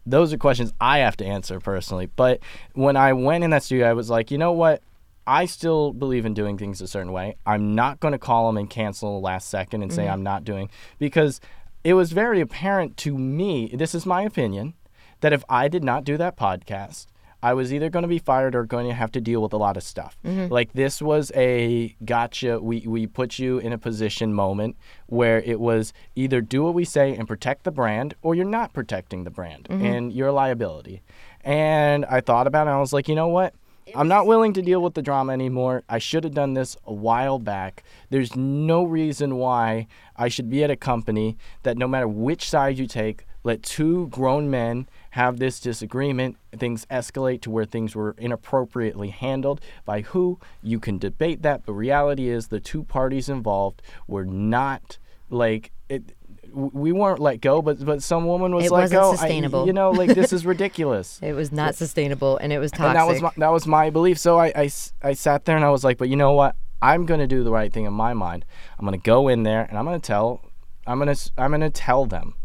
Those 0.05 0.33
are 0.33 0.37
questions 0.37 0.73
I 0.79 0.99
have 0.99 1.17
to 1.17 1.25
answer 1.25 1.59
personally. 1.59 2.07
But 2.07 2.39
when 2.73 2.95
I 2.95 3.13
went 3.13 3.43
in 3.43 3.49
that 3.49 3.63
studio, 3.63 3.89
I 3.89 3.93
was 3.93 4.09
like, 4.09 4.31
you 4.31 4.37
know 4.37 4.51
what? 4.51 4.81
I 5.27 5.45
still 5.45 5.91
believe 5.91 6.25
in 6.25 6.35
doing 6.35 6.57
things 6.57 6.81
a 6.81 6.87
certain 6.87 7.11
way. 7.11 7.35
I'm 7.45 7.73
not 7.73 7.99
going 7.99 8.11
to 8.11 8.19
call 8.19 8.47
them 8.47 8.57
and 8.57 8.69
cancel 8.69 9.21
last 9.21 9.49
second 9.49 9.81
and 9.81 9.91
say 9.91 10.03
mm-hmm. 10.03 10.13
I'm 10.13 10.23
not 10.23 10.43
doing 10.43 10.69
because 10.99 11.41
it 11.83 11.95
was 11.95 12.11
very 12.11 12.41
apparent 12.41 12.97
to 12.97 13.17
me. 13.17 13.71
This 13.73 13.95
is 13.95 14.05
my 14.05 14.21
opinion 14.21 14.75
that 15.21 15.33
if 15.33 15.43
I 15.49 15.67
did 15.67 15.83
not 15.83 16.03
do 16.03 16.17
that 16.17 16.37
podcast, 16.37 17.07
I 17.45 17.53
was 17.53 17.71
either 17.71 17.91
going 17.91 18.01
to 18.01 18.09
be 18.09 18.17
fired 18.17 18.55
or 18.55 18.65
going 18.65 18.87
to 18.87 18.93
have 18.95 19.11
to 19.11 19.21
deal 19.21 19.39
with 19.39 19.53
a 19.53 19.57
lot 19.57 19.77
of 19.77 19.83
stuff. 19.83 20.17
Mm-hmm. 20.25 20.51
Like 20.51 20.73
this 20.73 20.99
was 20.99 21.31
a 21.35 21.95
gotcha. 22.03 22.59
We 22.59 22.79
we 22.87 23.05
put 23.05 23.37
you 23.37 23.59
in 23.59 23.71
a 23.71 23.77
position 23.77 24.33
moment 24.33 24.77
where 25.05 25.41
it 25.41 25.59
was 25.59 25.93
either 26.15 26.41
do 26.41 26.63
what 26.63 26.73
we 26.73 26.85
say 26.85 27.15
and 27.15 27.27
protect 27.27 27.63
the 27.63 27.69
brand, 27.69 28.15
or 28.23 28.33
you're 28.33 28.45
not 28.45 28.73
protecting 28.73 29.25
the 29.25 29.29
brand 29.29 29.67
mm-hmm. 29.69 29.85
and 29.85 30.11
you're 30.11 30.29
a 30.29 30.33
liability. 30.33 31.03
And 31.41 32.03
I 32.05 32.19
thought 32.19 32.47
about 32.47 32.65
it. 32.65 32.71
and 32.71 32.77
I 32.77 32.79
was 32.79 32.93
like, 32.93 33.07
you 33.07 33.13
know 33.13 33.27
what? 33.27 33.53
I'm 33.93 34.07
not 34.07 34.25
willing 34.25 34.53
to 34.53 34.63
deal 34.63 34.81
with 34.81 34.95
the 34.95 35.03
drama 35.03 35.33
anymore. 35.33 35.83
I 35.87 35.99
should 35.99 36.23
have 36.23 36.33
done 36.33 36.55
this 36.55 36.75
a 36.85 36.93
while 36.93 37.37
back. 37.37 37.83
There's 38.09 38.35
no 38.35 38.83
reason 38.83 39.35
why 39.35 39.85
I 40.15 40.29
should 40.29 40.49
be 40.49 40.63
at 40.63 40.71
a 40.71 40.75
company 40.75 41.37
that 41.61 41.77
no 41.77 41.87
matter 41.87 42.07
which 42.07 42.49
side 42.49 42.79
you 42.79 42.87
take, 42.87 43.27
let 43.43 43.61
two 43.61 44.07
grown 44.07 44.49
men 44.49 44.89
have 45.15 45.39
this 45.39 45.59
disagreement. 45.61 46.35
Things 46.57 46.85
escalate 46.91 47.39
to 47.41 47.49
where 47.49 47.63
things 47.65 47.95
were 47.95 48.15
inappropriately 48.17 49.09
handled. 49.09 49.61
By 49.85 50.01
who? 50.01 50.39
You 50.61 50.79
can 50.79 50.97
debate 50.97 51.41
that. 51.43 51.65
but 51.65 51.71
reality 51.73 52.27
is 52.27 52.47
the 52.49 52.59
two 52.59 52.83
parties 52.83 53.29
involved 53.29 53.81
were 54.07 54.25
not 54.25 54.97
like 55.29 55.71
it. 55.89 56.03
We 56.51 56.91
weren't 56.91 57.19
let 57.19 57.41
go, 57.41 57.61
but 57.61 57.83
but 57.85 58.03
some 58.03 58.25
woman 58.25 58.53
was 58.55 58.65
It 58.65 58.71
let 58.71 58.81
wasn't 58.83 59.01
go. 59.01 59.11
I- 59.11 59.15
sustainable. 59.15 59.65
you 59.67 59.73
know, 59.73 59.91
like 59.91 60.13
this 60.13 60.31
is 60.33 60.45
ridiculous. 60.53 61.19
It 61.21 61.33
was 61.33 61.51
not 61.51 61.75
sustainable, 61.75 62.37
and 62.37 62.51
it 62.53 62.59
was 62.59 62.71
toxic. 62.71 62.87
And 62.87 62.95
that 62.97 63.07
was 63.07 63.21
my, 63.21 63.31
that 63.37 63.49
was 63.51 63.65
my 63.67 63.89
belief. 63.89 64.17
So 64.19 64.37
I, 64.39 64.47
I 64.55 64.69
I 65.01 65.13
sat 65.13 65.45
there 65.45 65.55
and 65.55 65.65
I 65.65 65.69
was 65.69 65.83
like, 65.83 65.97
but 65.97 66.09
you 66.09 66.15
know 66.17 66.33
what? 66.33 66.55
I'm 66.81 67.05
gonna 67.05 67.27
do 67.27 67.43
the 67.43 67.51
right 67.51 67.71
thing 67.73 67.85
in 67.85 67.93
my 67.93 68.13
mind. 68.13 68.43
I'm 68.77 68.85
gonna 68.85 68.97
go 68.97 69.27
in 69.29 69.43
there 69.43 69.63
and 69.63 69.77
I'm 69.77 69.85
gonna 69.85 69.99
tell, 69.99 70.41
I'm 70.85 70.99
gonna 70.99 71.11
s- 71.11 71.31
I'm 71.37 71.51
gonna 71.51 71.69
tell 71.69 72.05
them 72.05 72.35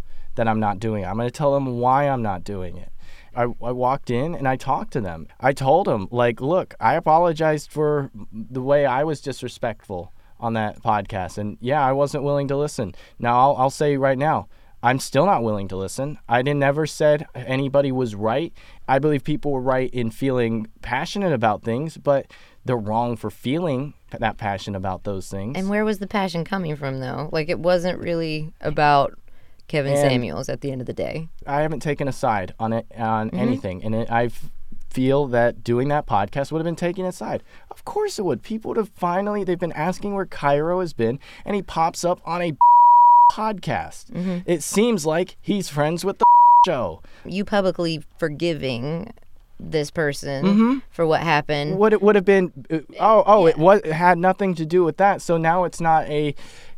that 0.40 0.48
I'm 0.48 0.58
not 0.58 0.78
doing 0.78 1.02
it. 1.02 1.06
I'm 1.06 1.18
gonna 1.18 1.30
tell 1.30 1.52
them 1.52 1.80
why 1.80 2.08
I'm 2.08 2.22
not 2.22 2.44
doing 2.44 2.78
it. 2.78 2.90
I, 3.36 3.42
I 3.42 3.72
walked 3.72 4.08
in 4.08 4.34
and 4.34 4.48
I 4.48 4.56
talked 4.56 4.90
to 4.94 5.00
them. 5.02 5.28
I 5.38 5.52
told 5.52 5.86
them 5.86 6.08
like, 6.10 6.40
look, 6.40 6.74
I 6.80 6.94
apologized 6.94 7.70
for 7.70 8.10
the 8.32 8.62
way 8.62 8.86
I 8.86 9.04
was 9.04 9.20
disrespectful 9.20 10.14
on 10.38 10.54
that 10.54 10.82
podcast, 10.82 11.36
and 11.36 11.58
yeah, 11.60 11.84
I 11.84 11.92
wasn't 11.92 12.24
willing 12.24 12.48
to 12.48 12.56
listen. 12.56 12.94
Now 13.18 13.38
I'll, 13.38 13.56
I'll 13.56 13.70
say 13.70 13.98
right 13.98 14.16
now. 14.16 14.48
I'm 14.82 14.98
still 14.98 15.26
not 15.26 15.42
willing 15.42 15.68
to 15.68 15.76
listen. 15.76 16.18
I 16.26 16.40
didn't 16.40 16.60
never 16.60 16.86
said 16.86 17.26
anybody 17.34 17.92
was 17.92 18.14
right. 18.14 18.50
I 18.88 18.98
believe 18.98 19.24
people 19.24 19.52
were 19.52 19.60
right 19.60 19.90
in 19.92 20.10
feeling 20.10 20.68
passionate 20.80 21.34
about 21.34 21.62
things, 21.62 21.98
but 21.98 22.32
they're 22.64 22.78
wrong 22.78 23.16
for 23.16 23.30
feeling 23.30 23.92
that 24.10 24.38
passion 24.38 24.74
about 24.74 25.04
those 25.04 25.28
things. 25.28 25.58
And 25.58 25.68
where 25.68 25.84
was 25.84 25.98
the 25.98 26.06
passion 26.06 26.46
coming 26.46 26.76
from, 26.76 27.00
though? 27.00 27.28
Like, 27.30 27.50
it 27.50 27.58
wasn't 27.58 27.98
really 27.98 28.54
about 28.62 29.18
Kevin 29.70 29.92
And- 29.92 30.00
Samuels 30.10 30.48
at 30.48 30.60
the 30.60 30.70
end 30.72 30.80
of 30.80 30.86
the 30.86 30.92
day. 30.92 31.28
I 31.46 31.60
haven't 31.62 31.80
taken 31.80 32.08
a 32.08 32.12
side 32.12 32.54
on 32.58 32.72
it 32.72 32.86
on 32.96 33.28
Mm-hmm. 33.30 33.38
anything, 33.38 33.84
and 33.84 33.94
it, 33.94 34.10
I 34.10 34.30
feel 34.90 35.26
that 35.28 35.62
doing 35.62 35.86
that 35.88 36.04
podcast 36.06 36.50
would 36.50 36.58
have 36.58 36.64
been 36.64 36.74
taking 36.74 37.06
a 37.06 37.12
side. 37.12 37.42
Of 37.70 37.84
course 37.84 38.18
it 38.18 38.24
would. 38.24 38.42
People 38.42 38.70
would 38.70 38.76
have 38.76 38.88
finally 38.90 39.44
they've 39.44 39.58
been 39.58 39.70
asking 39.72 40.14
where 40.14 40.26
Kyro 40.26 40.80
has 40.80 40.92
been, 40.92 41.18
and 41.44 41.54
he 41.54 41.62
pops 41.62 42.04
up 42.04 42.20
on 42.24 42.42
a 42.42 42.52
podcast. 43.32 44.10
Mm-hmm. 44.10 44.38
It 44.46 44.62
seems 44.62 45.06
like 45.06 45.36
he's 45.40 45.68
friends 45.68 46.04
with 46.04 46.18
the 46.18 46.24
show. 46.66 47.02
You 47.24 47.44
publicly 47.44 48.02
forgiving 48.18 49.12
this 49.62 49.90
person 49.90 50.44
Mm-hmm. 50.44 50.78
for 50.90 51.06
what 51.06 51.20
happened. 51.20 51.76
What 51.78 51.92
it 51.92 52.00
would 52.02 52.14
have 52.16 52.24
been? 52.24 52.52
uh, 52.70 52.78
Oh, 52.98 53.22
oh, 53.26 53.46
it 53.46 53.58
was 53.58 53.80
it 53.84 53.92
had 53.92 54.18
nothing 54.18 54.54
to 54.54 54.64
do 54.66 54.82
with 54.84 54.96
that. 54.96 55.20
So 55.22 55.36
now 55.36 55.64
it's 55.64 55.80
not 55.80 56.08
a 56.08 56.34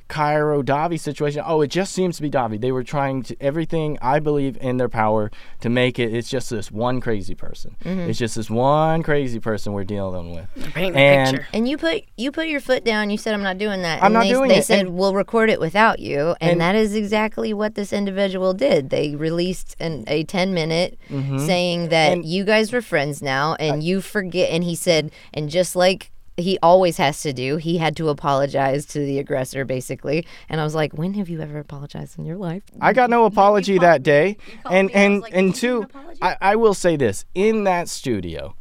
Kyro 0.09 0.63
Davi 0.63 0.99
situation. 1.01 1.43
Oh, 1.47 1.61
it 1.63 1.69
just 1.69 1.93
seems 1.93 2.17
to 2.17 2.23
be 2.23 2.31
Davi. 2.31 2.61
They 2.61 2.73
were 2.73 2.85
trying 2.85 3.23
to 3.25 3.37
everything 3.41 3.99
I 4.03 4.19
believe 4.21 4.59
in 4.61 4.77
their 4.77 4.89
power 4.89 5.31
to 5.61 5.69
make 5.71 5.99
it. 5.99 6.13
It's 6.15 6.29
just 6.29 6.51
this 6.51 6.71
one 6.71 7.01
crazy 7.01 7.35
person. 7.35 7.77
It's 7.85 8.19
just 8.19 8.35
this 8.37 8.51
one 8.51 9.03
crazy 9.03 9.41
person 9.41 9.73
we're 9.73 9.85
dealing 9.85 10.35
with. 10.35 10.49
Paint 10.75 10.95
the 10.95 11.01
And- 11.01 11.37
picture. 11.37 11.49
And 11.55 11.69
you 11.69 11.79
put 11.79 12.03
you 12.17 12.31
put 12.33 12.49
your 12.49 12.61
foot 12.61 12.85
down. 12.85 13.11
You 13.11 13.17
said 13.19 13.35
I'm 13.35 13.43
not 13.43 13.59
doing 13.59 13.83
that. 13.83 14.01
I'm 14.01 14.07
and 14.07 14.15
not 14.15 14.23
they, 14.25 14.31
doing 14.31 14.49
they 14.49 14.59
it, 14.59 14.65
said 14.65 14.81
and- 14.87 14.95
we'll 14.97 15.15
record 15.15 15.49
it 15.51 15.61
without 15.61 15.99
you, 15.99 16.35
and, 16.41 16.53
And- 16.53 16.61
that 16.61 16.75
is 16.75 16.95
exactly 16.95 17.55
what 17.55 17.75
this 17.75 17.93
individual 17.93 18.53
did. 18.55 18.91
They 18.91 19.15
released 19.17 19.77
an, 19.81 20.05
a 20.07 20.25
10 20.25 20.53
minute 20.55 20.99
saying 21.09 21.89
that 21.89 22.03
Mm-hmm. 22.03 22.13
And- 22.21 22.25
you 22.27 22.45
guys 22.45 22.73
were 22.73 22.83
friends 22.83 23.23
now, 23.23 23.55
and 23.55 23.83
you 23.83 24.01
forget. 24.01 24.51
And 24.51 24.65
he 24.65 24.75
said, 24.75 25.11
and 25.33 25.49
just 25.49 25.75
like 25.77 26.11
he 26.37 26.59
always 26.63 26.97
has 26.97 27.23
to 27.23 27.33
do, 27.33 27.57
he 27.57 27.79
had 27.79 27.97
to 27.97 28.09
apologize 28.09 28.87
to 28.87 29.01
the 29.01 29.19
aggressor, 29.19 29.65
basically. 29.65 30.27
And 30.49 30.61
I 30.61 30.65
was 30.65 30.75
like, 30.75 30.93
when 30.95 31.15
have 31.15 31.29
you 31.29 31.41
ever 31.41 31.59
apologized 31.59 32.19
in 32.19 32.25
your 32.25 32.37
life? 32.37 32.63
I 32.81 32.93
got 32.93 33.11
no 33.11 33.25
apology 33.25 33.79
that 33.79 34.03
day. 34.03 34.37
And 34.71 34.89
me, 34.89 34.95
I 34.95 34.97
was 34.97 35.05
and 35.05 35.21
like, 35.23 35.35
and 35.35 35.55
two, 35.55 35.81
want 35.81 35.95
an 35.95 36.01
apology?" 36.01 36.19
I, 36.23 36.37
I 36.41 36.57
will 36.57 36.75
say 36.75 36.97
this: 36.97 37.25
in 37.35 37.65
that 37.65 37.89
studio, 37.89 38.55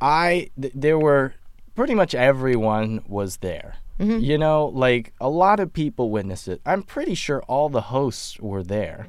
I 0.00 0.50
th- 0.60 0.72
there 0.74 0.98
were 0.98 1.34
pretty 1.74 1.94
much 1.94 2.14
everyone 2.14 3.02
was 3.06 3.38
there. 3.38 3.76
Mm-hmm. 4.00 4.18
You 4.20 4.38
know, 4.38 4.66
like 4.66 5.12
a 5.20 5.28
lot 5.28 5.60
of 5.60 5.72
people 5.72 6.10
witnessed 6.10 6.48
it. 6.48 6.60
I'm 6.64 6.82
pretty 6.82 7.14
sure 7.14 7.42
all 7.42 7.68
the 7.68 7.82
hosts 7.82 8.40
were 8.40 8.62
there. 8.62 9.08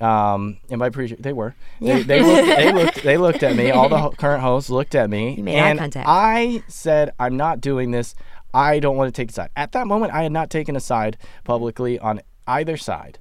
Um, 0.00 0.58
and 0.70 0.78
by 0.78 0.90
pretty 0.90 1.08
sure 1.08 1.16
they 1.18 1.32
were. 1.32 1.54
They, 1.80 2.02
they, 2.02 2.20
looked, 2.22 2.46
they 2.46 2.72
looked. 2.84 3.02
They 3.02 3.16
looked 3.16 3.42
at 3.42 3.56
me. 3.56 3.70
All 3.70 3.88
the 3.88 3.98
ho- 3.98 4.10
current 4.10 4.42
hosts 4.42 4.68
looked 4.68 4.94
at 4.94 5.08
me, 5.08 5.34
You 5.36 5.42
made 5.42 5.58
eye 5.58 5.76
contact. 5.76 6.06
I 6.08 6.62
said, 6.68 7.12
"I'm 7.18 7.36
not 7.36 7.60
doing 7.62 7.92
this. 7.92 8.14
I 8.52 8.78
don't 8.78 8.96
want 8.96 9.14
to 9.14 9.18
take 9.22 9.30
a 9.30 9.32
side." 9.32 9.50
At 9.56 9.72
that 9.72 9.86
moment, 9.86 10.12
I 10.12 10.22
had 10.22 10.32
not 10.32 10.50
taken 10.50 10.76
a 10.76 10.80
side 10.80 11.16
publicly 11.44 11.98
on 11.98 12.20
either 12.46 12.76
side, 12.76 13.18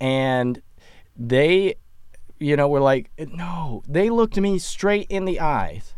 and 0.00 0.60
they, 1.16 1.76
you 2.38 2.56
know, 2.56 2.68
were 2.68 2.80
like, 2.80 3.10
"No." 3.18 3.82
They 3.88 4.10
looked 4.10 4.36
me 4.38 4.58
straight 4.58 5.06
in 5.08 5.24
the 5.24 5.38
eyes. 5.40 5.94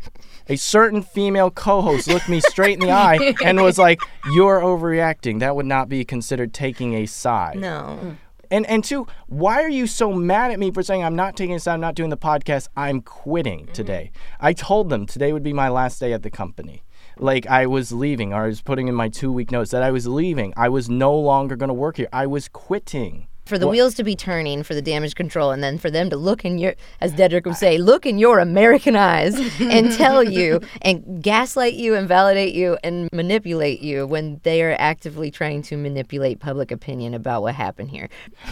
A 0.49 0.55
certain 0.55 1.01
female 1.01 1.49
co-host 1.51 2.07
looked 2.07 2.27
me 2.27 2.41
straight 2.41 2.73
in 2.73 2.79
the 2.79 2.91
eye 2.91 3.33
and 3.43 3.61
was 3.61 3.77
like, 3.87 3.99
"You're 4.33 4.59
overreacting. 4.61 5.39
That 5.39 5.55
would 5.55 5.65
not 5.65 5.89
be 5.89 6.03
considered 6.05 6.53
taking 6.53 6.93
a 6.93 7.05
side." 7.05 7.57
No. 7.57 8.17
And 8.51 8.65
and 8.67 8.83
two, 8.83 9.07
why 9.27 9.63
are 9.63 9.69
you 9.69 9.87
so 9.87 10.11
mad 10.11 10.51
at 10.51 10.59
me 10.59 10.71
for 10.71 10.83
saying 10.83 11.03
I'm 11.03 11.15
not 11.15 11.37
taking 11.37 11.55
this? 11.55 11.67
I'm 11.67 11.79
not 11.79 11.95
doing 11.95 12.09
the 12.09 12.17
podcast. 12.17 12.67
I'm 12.75 13.01
quitting 13.01 13.61
mm-hmm. 13.61 13.71
today. 13.71 14.11
I 14.41 14.51
told 14.51 14.89
them 14.89 15.05
today 15.05 15.31
would 15.31 15.41
be 15.41 15.53
my 15.53 15.69
last 15.69 15.99
day 15.99 16.11
at 16.11 16.21
the 16.21 16.29
company. 16.29 16.83
Like 17.17 17.47
I 17.47 17.65
was 17.65 17.93
leaving, 17.93 18.33
or 18.33 18.43
I 18.43 18.47
was 18.47 18.61
putting 18.61 18.89
in 18.89 18.95
my 18.95 19.07
two 19.07 19.31
week 19.31 19.51
notice 19.51 19.71
that 19.71 19.83
I 19.83 19.91
was 19.91 20.05
leaving. 20.05 20.53
I 20.57 20.67
was 20.67 20.89
no 20.89 21.17
longer 21.17 21.55
going 21.55 21.69
to 21.69 21.73
work 21.73 21.97
here. 21.97 22.09
I 22.11 22.27
was 22.27 22.49
quitting. 22.49 23.27
For 23.45 23.57
the 23.57 23.67
wheels 23.67 23.95
to 23.95 24.03
be 24.03 24.15
turning 24.15 24.63
for 24.63 24.73
the 24.73 24.81
damage 24.81 25.15
control, 25.15 25.51
and 25.51 25.61
then 25.63 25.77
for 25.77 25.91
them 25.91 26.09
to 26.09 26.15
look 26.15 26.45
in 26.45 26.57
your, 26.57 26.75
as 27.01 27.11
Dedrick 27.13 27.45
would 27.45 27.57
say, 27.57 27.77
look 27.77 28.05
in 28.05 28.17
your 28.17 28.39
American 28.39 28.95
eyes 28.95 29.35
and 29.59 29.91
tell 29.91 30.23
you 30.23 30.61
and 30.81 31.21
gaslight 31.21 31.73
you 31.73 31.95
and 31.95 32.07
validate 32.07 32.53
you 32.53 32.77
and 32.83 33.09
manipulate 33.11 33.81
you 33.81 34.07
when 34.07 34.39
they 34.43 34.61
are 34.63 34.75
actively 34.79 35.31
trying 35.31 35.61
to 35.63 35.75
manipulate 35.75 36.39
public 36.39 36.71
opinion 36.71 37.13
about 37.13 37.41
what 37.41 37.55
happened 37.55 37.89
here. 37.89 38.09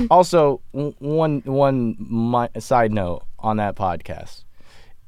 also, 0.09 0.59
one 0.71 1.41
one 1.45 1.95
mi- 1.99 2.59
side 2.59 2.91
note 2.91 3.23
on 3.37 3.57
that 3.57 3.75
podcast: 3.75 4.43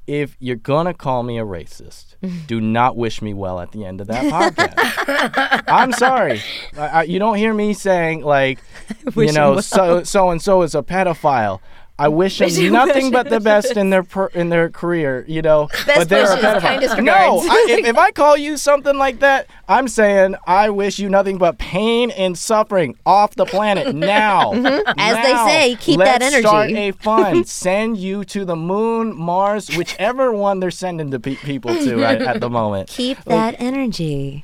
if 0.07 0.35
you're 0.39 0.55
gonna 0.55 0.93
call 0.93 1.23
me 1.23 1.37
a 1.37 1.45
racist, 1.45 2.15
do 2.47 2.59
not 2.59 2.97
wish 2.97 3.21
me 3.21 3.33
well 3.33 3.59
at 3.59 3.71
the 3.71 3.85
end 3.85 4.01
of 4.01 4.07
that 4.07 4.25
podcast. 4.25 5.63
I'm 5.67 5.91
sorry. 5.93 6.41
I, 6.77 6.87
I, 6.87 7.03
you 7.03 7.19
don't 7.19 7.35
hear 7.35 7.53
me 7.53 7.73
saying 7.73 8.21
like, 8.21 8.59
you 9.15 9.31
know, 9.31 9.53
well. 9.53 9.61
so 9.61 10.03
so 10.03 10.29
and 10.29 10.41
so 10.41 10.63
is 10.63 10.75
a 10.75 10.81
pedophile. 10.81 11.59
I 12.01 12.07
wish 12.07 12.39
them 12.39 12.49
nothing 12.71 13.11
but 13.11 13.29
the 13.29 13.39
best 13.39 13.77
in 13.77 13.91
their 13.91 14.01
per, 14.01 14.25
in 14.27 14.49
their 14.49 14.71
career, 14.71 15.23
you 15.27 15.43
know. 15.43 15.69
but 15.85 16.09
they're 16.09 16.33
a 16.33 16.35
pedophile. 16.37 17.03
No. 17.03 17.13
I, 17.13 17.67
if, 17.69 17.85
if 17.85 17.97
I 17.97 18.09
call 18.09 18.35
you 18.35 18.57
something 18.57 18.97
like 18.97 19.19
that, 19.19 19.47
I'm 19.67 19.87
saying 19.87 20.35
I 20.47 20.71
wish 20.71 20.97
you 20.97 21.09
nothing 21.09 21.37
but 21.37 21.59
pain 21.59 22.09
and 22.09 22.35
suffering 22.35 22.97
off 23.05 23.35
the 23.35 23.45
planet 23.45 23.93
now. 23.95 24.51
Mm-hmm. 24.51 24.93
As 24.97 25.15
they 25.17 25.35
say, 25.51 25.75
keep 25.79 25.99
that 25.99 26.21
Let's 26.21 26.37
Start 26.39 26.71
energy. 26.71 26.87
a 26.87 26.93
fund. 26.93 27.47
Send 27.47 27.99
you 27.99 28.23
to 28.25 28.45
the 28.45 28.55
moon, 28.55 29.15
Mars, 29.15 29.69
whichever 29.77 30.31
one 30.33 30.59
they're 30.59 30.71
sending 30.71 31.11
the 31.11 31.19
pe- 31.19 31.35
people 31.35 31.75
to 31.75 31.97
right 31.97 32.19
at 32.19 32.39
the 32.39 32.49
moment. 32.49 32.89
Keep 32.89 33.25
that 33.25 33.55
energy. 33.59 34.43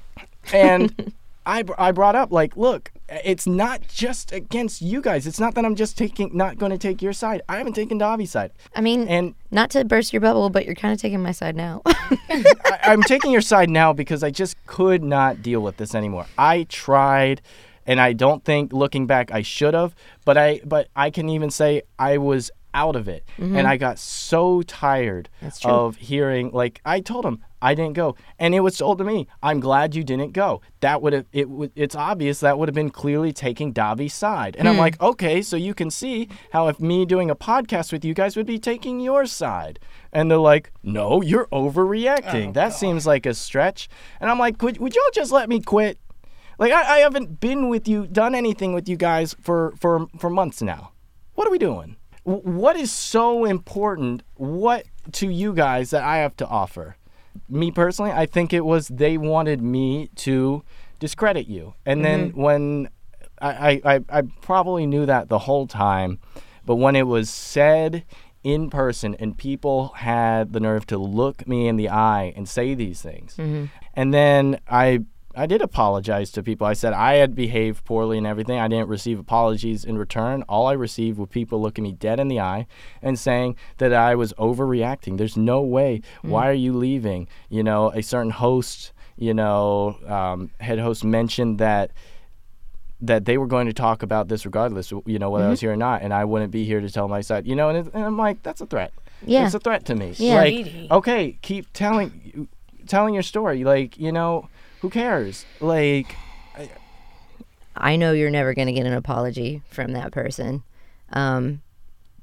And 0.53 1.11
I, 1.43 1.63
br- 1.63 1.73
I 1.79 1.91
brought 1.91 2.15
up 2.15 2.31
like, 2.31 2.55
look, 2.55 2.91
it's 3.09 3.47
not 3.47 3.87
just 3.87 4.31
against 4.31 4.81
you 4.81 5.01
guys. 5.01 5.27
It's 5.27 5.39
not 5.39 5.55
that 5.55 5.65
I'm 5.65 5.75
just 5.75 5.97
taking 5.97 6.31
not 6.33 6.57
going 6.57 6.71
to 6.71 6.77
take 6.77 7.01
your 7.01 7.13
side. 7.13 7.41
I 7.47 7.57
haven't 7.57 7.73
taken 7.73 7.97
Davi's 7.97 8.31
side, 8.31 8.51
I 8.75 8.81
mean, 8.81 9.07
and 9.07 9.33
not 9.51 9.69
to 9.71 9.85
burst 9.85 10.11
your 10.11 10.21
bubble, 10.21 10.49
but 10.49 10.65
you're 10.65 10.75
kind 10.75 10.93
of 10.93 10.99
taking 10.99 11.21
my 11.21 11.31
side 11.31 11.55
now. 11.55 11.81
I, 11.85 12.79
I'm 12.83 13.03
taking 13.03 13.31
your 13.31 13.41
side 13.41 13.69
now 13.69 13.93
because 13.93 14.23
I 14.23 14.31
just 14.31 14.57
could 14.65 15.03
not 15.03 15.41
deal 15.41 15.61
with 15.61 15.77
this 15.77 15.95
anymore. 15.95 16.25
I 16.37 16.63
tried, 16.63 17.41
and 17.85 18.01
I 18.01 18.13
don't 18.13 18.43
think 18.43 18.73
looking 18.73 19.07
back 19.07 19.31
I 19.31 19.41
should 19.41 19.73
have, 19.73 19.95
but 20.25 20.37
I 20.37 20.61
but 20.65 20.89
I 20.95 21.09
can 21.09 21.29
even 21.29 21.49
say 21.49 21.83
I 21.97 22.17
was 22.17 22.51
out 22.84 22.95
of 22.95 23.07
it, 23.07 23.23
and 23.57 23.65
I 23.73 23.75
got 23.78 23.97
so 23.99 24.61
tired 24.61 25.30
of 25.69 25.95
hearing 25.97 26.51
like 26.61 26.75
I 26.86 26.99
told 27.01 27.25
him 27.25 27.38
I 27.59 27.73
didn't 27.73 27.93
go, 28.03 28.15
and 28.38 28.53
it 28.53 28.59
was 28.61 28.78
told 28.78 28.97
to 28.99 29.03
me 29.03 29.28
I'm 29.41 29.59
glad 29.59 29.95
you 29.95 30.03
didn't 30.03 30.34
go. 30.34 30.61
That 30.82 31.01
would 31.01 31.13
have 31.13 31.25
it. 31.32 31.49
would 31.49 31.71
It's 31.75 31.95
obvious 31.95 32.39
that 32.41 32.55
would 32.57 32.67
have 32.69 32.75
been 32.75 32.91
clearly 32.91 33.34
taking 33.34 33.73
Davi's 33.73 34.13
side, 34.13 34.55
and 34.57 34.67
I'm 34.69 34.78
like, 34.78 35.01
okay, 35.01 35.41
so 35.41 35.55
you 35.57 35.73
can 35.73 35.89
see 35.89 36.30
how 36.53 36.67
if 36.67 36.80
me 36.80 37.05
doing 37.05 37.30
a 37.32 37.36
podcast 37.36 37.91
with 37.91 38.05
you 38.05 38.13
guys 38.13 38.36
would 38.38 38.45
be 38.45 38.59
taking 38.59 38.99
your 38.99 39.25
side. 39.25 39.80
And 40.13 40.32
they're 40.32 40.38
like, 40.53 40.71
no, 40.84 41.21
you're 41.21 41.47
overreacting. 41.51 42.53
that 42.53 42.73
seems 42.73 43.05
like 43.05 43.25
a 43.25 43.34
stretch. 43.34 43.89
And 44.21 44.32
I'm 44.32 44.39
like, 44.39 44.61
would, 44.61 44.78
would 44.78 44.95
y'all 44.95 45.03
just 45.13 45.32
let 45.32 45.49
me 45.49 45.59
quit? 45.61 45.99
Like, 46.57 46.71
I, 46.71 46.95
I 46.95 46.97
haven't 46.99 47.39
been 47.39 47.69
with 47.69 47.88
you, 47.88 48.07
done 48.07 48.34
anything 48.34 48.73
with 48.73 48.88
you 48.89 48.95
guys 48.97 49.36
for, 49.41 49.73
for, 49.80 50.07
for 50.17 50.30
months 50.30 50.61
now. 50.61 50.91
What 51.36 51.47
are 51.47 51.51
we 51.51 51.59
doing? 51.59 51.96
What 52.28 52.75
is 52.75 52.91
so 52.91 53.45
important? 53.45 54.21
What 54.36 54.84
to 55.13 55.30
you 55.30 55.53
guys 55.53 55.91
that 55.91 56.03
I 56.03 56.17
have 56.17 56.36
to 56.38 56.47
offer? 56.47 56.97
Me 57.47 57.71
personally, 57.71 58.11
I 58.11 58.25
think 58.25 58.51
it 58.51 58.65
was 58.65 58.89
they 58.89 59.17
wanted 59.17 59.61
me 59.61 60.09
to 60.15 60.61
discredit 60.99 61.47
you. 61.47 61.75
And 61.86 62.03
then 62.03 62.32
mm-hmm. 62.32 62.41
when 62.41 62.89
I, 63.41 63.49
I, 63.49 63.95
I, 63.95 63.99
I 64.09 64.21
probably 64.41 64.86
knew 64.86 65.05
that 65.05 65.30
the 65.30 65.39
whole 65.39 65.67
time, 65.67 66.19
but 66.65 66.75
when 66.75 66.97
it 66.97 67.07
was 67.07 67.30
said 67.30 68.03
in 68.43 68.69
person 68.69 69.15
and 69.15 69.38
people 69.38 69.93
had 69.95 70.51
the 70.51 70.59
nerve 70.59 70.86
to 70.88 70.97
look 70.97 71.47
me 71.47 71.69
in 71.69 71.78
the 71.78 71.88
eye 71.88 72.34
and 72.36 72.49
say 72.49 72.73
these 72.73 73.01
things, 73.01 73.38
mm-hmm. 73.38 73.65
and 73.93 74.13
then 74.13 74.59
I 74.67 75.05
I 75.38 75.45
did 75.45 75.61
apologize 75.61 76.31
to 76.31 76.43
people. 76.43 76.65
I 76.65 76.73
said 76.73 76.93
I 76.93 77.15
had 77.15 77.35
behaved 77.35 77.85
poorly 77.85 78.17
and 78.17 78.25
everything. 78.25 78.59
I 78.59 78.67
didn't 78.67 78.89
receive 78.89 79.19
apologies 79.19 79.85
in 79.85 79.97
return. 79.97 80.43
All 80.49 80.65
I 80.65 80.73
received 80.73 81.19
were 81.19 81.27
people 81.27 81.61
looking 81.61 81.83
me 81.83 81.91
dead 81.91 82.19
in 82.19 82.27
the 82.27 82.39
eye 82.39 82.65
and 83.01 83.19
saying 83.19 83.55
that 83.77 83.93
I 83.93 84.15
was 84.15 84.33
overreacting. 84.33 85.17
There's 85.17 85.38
no 85.38 85.61
way. 85.61 86.01
Why 86.23 86.49
are 86.49 86.53
you 86.53 86.73
leaving? 86.73 87.27
You 87.49 87.63
know, 87.63 87.91
a 87.91 88.01
certain 88.01 88.31
host, 88.31 88.93
you 89.15 89.33
know, 89.33 89.99
um, 90.07 90.49
head 90.59 90.79
host 90.79 91.03
mentioned 91.03 91.59
that 91.59 91.91
that 92.99 93.25
they 93.25 93.38
were 93.38 93.45
going 93.45 93.67
to 93.67 93.73
talk 93.73 94.01
about 94.01 94.27
this 94.27 94.43
regardless, 94.43 94.91
you 95.05 95.19
know, 95.19 95.29
whether 95.29 95.45
I 95.45 95.49
was 95.49 95.61
here 95.61 95.71
or 95.71 95.77
not, 95.77 96.01
and 96.01 96.11
I 96.11 96.25
wouldn't 96.25 96.51
be 96.51 96.65
here 96.65 96.81
to 96.81 96.89
tell 96.89 97.07
my 97.07 97.21
side, 97.21 97.45
you 97.45 97.55
know, 97.55 97.69
and, 97.69 97.88
it, 97.88 97.93
and 97.93 98.03
I'm 98.03 98.17
like, 98.17 98.41
that's 98.41 98.59
a 98.59 98.65
threat. 98.65 98.91
Yeah. 99.23 99.45
it's 99.45 99.53
a 99.53 99.59
threat 99.59 99.85
to 99.85 99.95
me. 99.95 100.15
Yeah. 100.17 100.35
like, 100.35 100.91
okay, 100.91 101.38
keep 101.43 101.71
telling, 101.73 102.47
telling 102.88 103.13
your 103.13 103.21
story. 103.21 103.63
Like, 103.63 103.99
you 103.99 104.11
know, 104.11 104.49
who 104.82 104.89
cares? 104.89 105.45
Like, 105.59 106.15
I 107.75 107.95
know 107.95 108.11
you're 108.11 108.30
never 108.30 108.53
going 108.53 108.67
to 108.67 108.73
get 108.73 108.86
an 108.86 108.93
apology 108.93 109.61
from 109.69 109.93
that 109.93 110.11
person. 110.11 110.63
Um, 111.13 111.61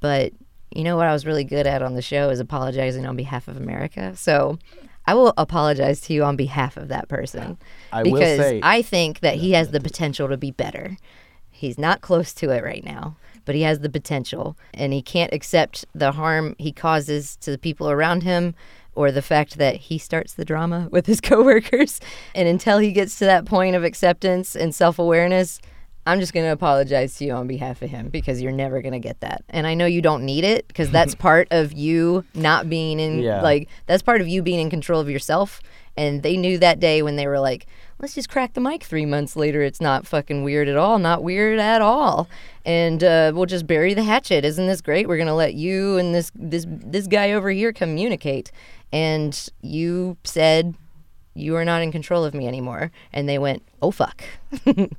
but 0.01 0.33
you 0.71 0.83
know 0.85 0.97
what 0.97 1.07
I 1.07 1.13
was 1.13 1.25
really 1.25 1.45
good 1.45 1.67
at 1.67 1.83
on 1.83 1.95
the 1.95 2.03
show 2.03 2.31
is 2.31 2.41
apologizing 2.41 3.07
on 3.07 3.17
behalf 3.17 3.49
of 3.49 3.57
America. 3.57 4.17
So 4.17 4.59
I 5.07 5.15
will 5.15 5.33
apologize 5.37 6.01
to 6.03 6.13
you 6.13 6.25
on 6.25 6.37
behalf 6.37 6.77
of 6.77 6.89
that 6.89 7.09
person. 7.09 7.59
I 7.93 8.03
will 8.03 8.13
because 8.13 8.39
say- 8.39 8.61
I 8.63 8.83
think 8.83 9.21
that 9.21 9.37
he 9.37 9.53
has 9.53 9.71
the 9.71 9.81
potential 9.81 10.29
to 10.29 10.37
be 10.37 10.51
better. 10.51 10.97
He's 11.51 11.79
not 11.79 12.01
close 12.01 12.33
to 12.35 12.51
it 12.51 12.65
right 12.65 12.85
now, 12.85 13.17
but 13.45 13.55
he 13.55 13.63
has 13.63 13.81
the 13.81 13.89
potential. 13.89 14.57
And 14.73 14.93
he 14.93 15.03
can't 15.03 15.33
accept 15.33 15.85
the 15.95 16.13
harm 16.13 16.57
he 16.59 16.73
causes 16.73 17.37
to 17.37 17.51
the 17.51 17.59
people 17.59 17.89
around 17.91 18.25
him 18.25 18.55
or 18.95 19.11
the 19.13 19.23
fact 19.23 19.59
that 19.59 19.77
he 19.77 19.99
starts 19.99 20.35
the 20.35 20.45
drama 20.45 20.89
with 20.91 21.07
his 21.07 21.21
coworkers. 21.31 22.01
And 22.35 22.49
until 22.49 22.79
he 22.79 22.93
gets 22.93 23.19
to 23.19 23.25
that 23.27 23.45
point 23.45 23.77
of 23.77 23.85
acceptance 23.85 24.55
and 24.57 24.75
self 24.75 24.99
awareness, 24.99 25.61
I'm 26.07 26.21
just 26.21 26.35
going 26.35 26.45
to 26.45 26.53
apologize 26.53 27.15
to 27.17 27.25
you 27.25 27.33
on 27.33 27.47
behalf 27.47 27.81
of 27.81 27.89
him 27.89 28.11
because 28.11 28.43
you're 28.43 28.53
never 28.53 28.83
going 28.83 28.93
to 28.93 28.99
get 28.99 29.21
that. 29.21 29.43
And 29.49 29.67
I 29.67 29.73
know 29.73 29.87
you 29.87 30.03
don't 30.03 30.25
need 30.25 30.45
it 30.45 30.69
because 30.69 30.91
that's 30.99 31.15
part 31.15 31.49
of 31.51 31.73
you 31.73 32.25
not 32.35 32.69
being 32.69 33.01
in, 33.01 33.21
Yeah. 33.21 33.41
like, 33.41 33.69
that's 33.87 34.03
part 34.03 34.21
of 34.21 34.29
you 34.29 34.43
being 34.43 34.61
in 34.61 34.69
control 34.69 35.01
of 35.01 35.09
yourself 35.09 35.63
And 35.97 36.23
they 36.23 36.37
knew 36.37 36.59
that 36.59 36.79
day 36.79 37.01
when 37.03 37.17
they 37.17 37.27
were 37.27 37.39
like, 37.41 37.67
let's 38.01 38.15
just 38.15 38.29
crack 38.29 38.53
the 38.53 38.61
mic 38.61 38.83
three 38.83 39.07
months 39.07 39.35
later. 39.37 39.63
It's 39.63 39.81
not 39.81 40.07
fucking 40.07 40.43
weird 40.43 40.69
at 40.69 40.77
all. 40.77 40.99
Not 40.99 41.23
weird 41.23 41.59
at 41.59 41.81
all. 41.81 42.29
And 42.67 43.03
uh, 43.03 43.33
we'll 43.35 43.47
just 43.47 43.67
bury 43.67 43.95
the 43.95 44.03
hatchet. 44.03 44.45
Isn't 44.45 44.67
this 44.67 44.81
great? 44.83 45.07
We're 45.09 45.19
gonna 45.19 45.35
let 45.37 45.55
you 45.55 45.97
and 45.97 46.15
this 46.15 46.33
this 46.35 46.67
this 46.69 47.07
guy 47.07 47.33
over 47.33 47.51
here 47.51 47.73
communicate. 47.73 48.51
And 48.95 49.49
you 49.61 50.17
said 50.23 50.77
you 51.35 51.57
are 51.57 51.65
not 51.65 51.83
in 51.83 51.91
control 51.91 52.25
of 52.25 52.33
me 52.33 52.47
anymore. 52.47 52.93
And 53.13 53.29
they 53.29 53.39
went, 53.39 53.65
oh 53.83 53.91
fuck. 53.91 54.23
and 54.67 54.97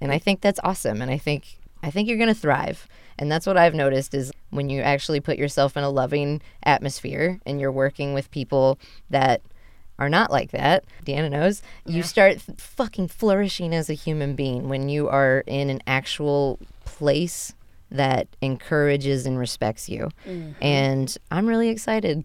I 0.00 0.18
think 0.18 0.40
that's 0.40 0.58
awesome. 0.64 1.00
And 1.00 1.10
I 1.10 1.18
think 1.18 1.58
I 1.80 1.90
think 1.90 2.08
you're 2.08 2.18
gonna 2.18 2.34
thrive. 2.34 2.88
And 3.16 3.30
that's 3.30 3.46
what 3.46 3.56
I've 3.56 3.74
noticed 3.74 4.12
is 4.12 4.32
when 4.50 4.68
you 4.68 4.80
actually 4.80 5.20
put 5.20 5.38
yourself 5.38 5.76
in 5.76 5.84
a 5.84 5.90
loving 5.90 6.42
atmosphere 6.64 7.38
and 7.46 7.60
you're 7.60 7.72
working 7.72 8.12
with 8.12 8.28
people 8.32 8.78
that 9.08 9.40
are 10.00 10.08
not 10.08 10.32
like 10.32 10.50
that, 10.50 10.84
Deanna 11.04 11.30
knows, 11.30 11.62
you 11.86 12.02
start 12.02 12.40
fucking 12.56 13.08
flourishing 13.08 13.72
as 13.72 13.88
a 13.88 13.94
human 13.94 14.34
being 14.34 14.68
when 14.68 14.88
you 14.88 15.08
are 15.08 15.44
in 15.46 15.70
an 15.70 15.80
actual 15.86 16.58
place 16.84 17.54
that 17.90 18.28
encourages 18.40 19.26
and 19.26 19.38
respects 19.38 19.88
you. 19.88 20.10
Mm-hmm. 20.26 20.52
And 20.60 21.16
I'm 21.30 21.46
really 21.46 21.68
excited 21.68 22.24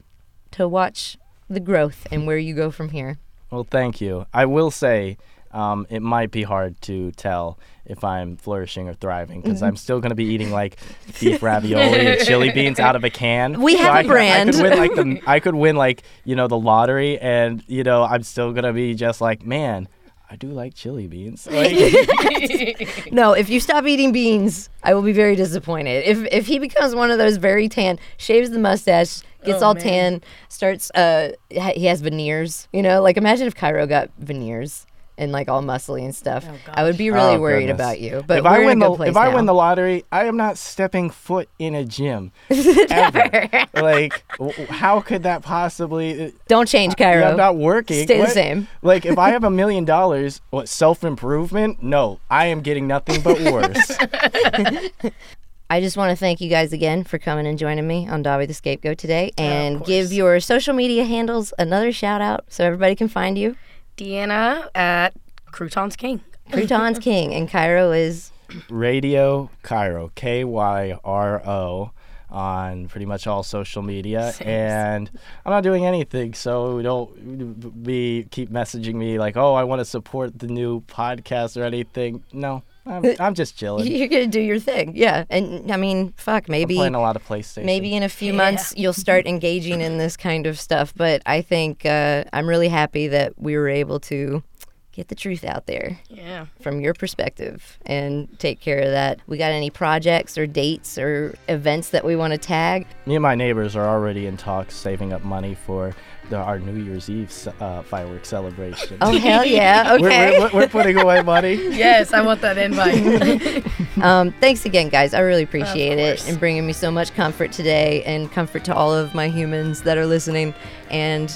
to 0.54 0.68
watch 0.68 1.18
the 1.50 1.60
growth 1.60 2.08
and 2.12 2.26
where 2.26 2.38
you 2.38 2.54
go 2.56 2.72
from 2.72 2.90
here. 2.90 3.20
Well, 3.52 3.68
thank 3.70 4.02
you. 4.02 4.26
I 4.34 4.46
will 4.46 4.72
say 4.72 5.18
um, 5.52 5.86
it 5.90 6.02
might 6.02 6.32
be 6.32 6.42
hard 6.44 6.82
to 6.84 7.12
tell 7.12 7.60
if 7.86 8.04
I'm 8.04 8.38
flourishing 8.38 8.88
or 8.90 8.94
thriving 8.94 9.42
because 9.42 9.58
Mm-hmm. 9.58 9.66
I'm 9.66 9.76
still 9.76 10.00
going 10.00 10.10
to 10.10 10.16
be 10.16 10.26
eating 10.26 10.52
like 10.52 10.78
beef 11.20 11.44
ravioli 11.44 12.08
and 12.08 12.22
chili 12.22 12.50
beans 12.56 12.80
out 12.80 12.96
of 12.96 13.04
a 13.04 13.10
can. 13.12 13.62
We 13.62 13.76
have 13.76 13.96
a 13.98 14.00
a 14.00 14.04
brand. 14.12 14.50
I 14.50 14.54
could 14.54 14.64
win 14.64 14.78
like 14.80 14.96
the 14.96 15.22
I 15.30 15.40
could 15.40 15.56
win 15.56 15.76
like 15.76 16.04
you 16.24 16.36
know 16.36 16.48
the 16.48 16.58
lottery, 16.58 17.20
and 17.20 17.64
you 17.68 17.84
know 17.84 18.04
I'm 18.04 18.24
still 18.24 18.52
gonna 18.54 18.74
be 18.74 18.96
just 18.96 19.22
like 19.22 19.46
man. 19.46 19.88
I 20.32 20.36
do 20.36 20.48
like 20.48 20.74
chili 20.74 21.06
beans. 21.06 21.48
Like, 21.52 23.12
No, 23.12 23.34
if 23.34 23.50
you 23.50 23.60
stop 23.60 23.86
eating 23.86 24.12
beans, 24.12 24.70
I 24.82 24.96
will 24.96 25.04
be 25.04 25.12
very 25.14 25.36
disappointed. 25.36 26.04
If 26.06 26.26
if 26.32 26.48
he 26.48 26.58
becomes 26.58 26.96
one 26.96 27.12
of 27.12 27.20
those 27.20 27.38
very 27.38 27.70
tan, 27.70 28.00
shaves 28.18 28.50
the 28.50 28.58
mustache, 28.58 29.22
gets 29.44 29.62
Oh, 29.62 29.68
all 29.68 29.74
man. 29.76 29.84
tan, 29.84 30.22
starts 30.50 30.90
uh 30.92 31.32
he 31.50 31.86
has 31.86 32.02
veneers, 32.02 32.68
you 32.74 32.82
know, 32.82 33.02
like 33.02 33.18
imagine 33.18 33.48
if 33.48 33.56
Kyro 33.56 33.88
got 33.88 34.10
veneers 34.18 34.86
and 35.16 35.32
like 35.32 35.48
all 35.48 35.62
muscly 35.62 36.04
and 36.04 36.16
stuff. 36.16 36.44
Oh, 36.50 36.58
I 36.74 36.82
would 36.84 36.98
be 36.98 37.12
really 37.12 37.36
Oh, 37.36 37.40
worried 37.40 37.68
goodness. 37.68 37.76
about 37.76 38.00
you. 38.00 38.24
But 38.26 38.40
if 38.40 38.44
we're 38.46 38.50
I 38.50 38.60
in 38.62 38.66
win 38.66 38.78
a 38.82 38.86
the 38.86 38.90
good 38.90 38.96
place 38.98 39.10
if 39.12 39.18
I 39.18 39.28
win 39.36 39.46
the 39.46 39.54
lottery, 39.54 40.06
I 40.12 40.26
am 40.26 40.38
not 40.38 40.58
stepping 40.58 41.12
foot 41.12 41.50
in 41.60 41.76
a 41.76 41.86
gym 41.86 42.32
ever. 42.90 43.48
like, 43.76 44.26
w- 44.40 44.68
how 44.72 45.02
could 45.02 45.22
that 45.24 45.44
possibly? 45.44 46.26
uh, 46.26 46.32
Don't 46.48 46.68
change 46.68 46.96
Kyro. 46.96 47.20
Yeah, 47.22 47.30
I'm 47.30 47.38
not 47.38 47.58
working. 47.58 48.06
Stay 48.08 48.20
the 48.22 48.28
same. 48.30 48.68
Like, 48.82 49.06
if 49.06 49.20
I 49.20 49.30
have 49.30 49.44
a 49.44 49.52
million 49.62 49.86
dollars, 49.86 50.42
what 50.50 50.68
self 50.68 51.04
improvement? 51.04 51.84
No, 51.84 52.20
I 52.32 52.48
am 52.48 52.62
getting 52.62 52.88
nothing 52.88 53.22
but 53.22 53.40
worse. 53.40 53.96
I 55.74 55.82
just 55.82 55.98
want 55.98 56.12
to 56.12 56.16
thank 56.16 56.40
you 56.40 56.52
guys 56.52 56.72
again 56.72 57.04
for 57.04 57.18
coming 57.18 57.48
and 57.48 57.58
joining 57.58 57.88
me 57.88 58.08
on 58.08 58.24
Davi 58.24 58.46
the 58.46 58.54
Scapegoat 58.54 59.00
today 59.00 59.32
and 59.40 59.78
course. 59.78 59.88
give 59.88 60.14
your 60.14 60.40
social 60.40 60.76
media 60.76 61.04
handles 61.04 61.52
another 61.58 61.92
shout 61.92 62.22
out 62.22 62.46
so 62.48 62.64
everybody 62.64 62.96
can 62.96 63.08
find 63.08 63.40
you. 63.40 63.56
Deanna 63.98 64.68
at 64.76 65.16
Croutons 65.48 65.96
King. 65.96 66.22
Crouton's 66.52 67.00
King 67.02 67.34
and 67.34 67.50
Kyro 67.50 67.92
is 67.98 68.32
Radio 68.70 69.50
Kyro, 69.64 70.14
K 70.14 70.44
Y 70.44 70.96
R 71.04 71.44
O, 71.44 71.90
on 72.30 72.88
pretty 72.88 73.08
much 73.08 73.26
all 73.26 73.42
social 73.42 73.82
media. 73.82 74.32
And 74.42 75.10
I'm 75.44 75.50
not 75.50 75.64
doing 75.64 75.88
anything, 75.88 76.36
so 76.36 76.84
don't 76.84 77.84
be 77.84 78.28
keep 78.30 78.52
messaging 78.52 78.94
me 78.94 79.18
like, 79.18 79.36
oh, 79.38 79.56
I 79.56 79.64
want 79.64 79.80
to 79.80 79.86
support 79.86 80.38
the 80.38 80.46
new 80.46 80.82
podcast 80.82 81.60
or 81.60 81.64
anything. 81.64 82.24
No, 82.32 82.62
I'm, 82.86 83.06
I'm 83.20 83.34
just 83.34 83.58
chilling. 83.58 83.88
you're 83.88 84.08
gonna 84.08 84.28
do 84.28 84.42
your 84.42 84.60
thing, 84.60 84.94
yeah. 84.96 85.24
And 85.30 85.72
I 85.72 85.78
mean, 85.78 86.14
fuck, 86.18 86.50
maybe 86.50 86.76
playing 86.76 86.96
a 86.96 87.02
lot 87.02 87.16
of 87.16 87.26
PlayStation. 87.26 87.64
maybe 87.66 87.94
in 87.96 88.04
a 88.04 88.10
few 88.10 88.34
Yeah. 88.34 88.38
months 88.38 88.74
you'll 88.76 88.94
start 88.94 89.26
engaging 89.26 89.80
in 89.82 89.98
this 89.98 90.18
kind 90.18 90.46
of 90.48 90.60
stuff. 90.60 90.94
But 90.96 91.22
I 91.26 91.42
think 91.42 91.86
uh, 91.86 92.26
I'm 92.34 92.48
really 92.48 92.70
happy 92.70 93.08
that 93.08 93.34
we 93.42 93.56
were 93.56 93.70
able 93.70 94.00
to 94.02 94.44
get 94.92 95.08
the 95.08 95.16
truth 95.16 95.44
out 95.44 95.66
there 95.66 95.98
Yeah. 96.10 96.46
from 96.62 96.80
your 96.80 96.94
perspective 96.94 97.80
and 97.86 98.28
take 98.38 98.60
care 98.60 98.78
of 98.80 98.92
that. 98.92 99.20
We 99.26 99.38
got 99.40 99.52
any 99.52 99.72
projects 99.72 100.38
or 100.38 100.46
dates 100.46 101.00
or 101.00 101.34
events 101.48 101.90
that 101.90 102.06
we 102.06 102.16
want 102.16 102.32
to 102.34 102.38
tag? 102.38 102.86
Me 103.08 103.16
and 103.16 103.24
my 103.24 103.34
neighbors 103.34 103.76
are 103.76 103.88
already 103.88 104.28
in 104.28 104.38
talks, 104.38 104.76
saving 104.76 105.12
up 105.12 105.24
money 105.24 105.56
for 105.56 105.96
the, 106.34 106.40
our 106.40 106.58
New 106.60 106.82
Year's 106.84 107.10
Eve 107.10 107.32
uh, 107.62 107.84
fireworks 107.84 108.28
celebration. 108.30 108.98
Oh 109.02 109.18
hell 109.18 109.46
yeah! 109.60 109.98
We're- 109.98 110.04
Okay. 110.14 110.40
we're, 110.40 110.52
we're 110.62 110.68
putting 110.68 110.98
away 110.98 111.22
money. 111.22 111.54
Yes, 111.84 112.14
I 112.14 112.22
want 112.22 112.42
that 112.42 112.58
invite. 112.58 113.64
Um, 114.02 114.34
thanks 114.42 114.66
again, 114.66 114.90
guys. 114.90 115.14
I 115.14 115.20
really 115.20 115.44
appreciate 115.44 116.00
it 116.00 116.28
and 116.28 116.40
bringing 116.40 116.66
me 116.66 116.74
so 116.74 116.90
much 116.90 117.14
comfort 117.14 117.52
today 117.52 118.04
and 118.04 118.30
comfort 118.32 118.66
to 118.66 118.76
all 118.76 118.92
of 118.94 119.14
my 119.14 119.30
humans 119.30 119.84
that 119.84 119.98
are 120.00 120.06
listening. 120.08 120.54
And 120.90 121.32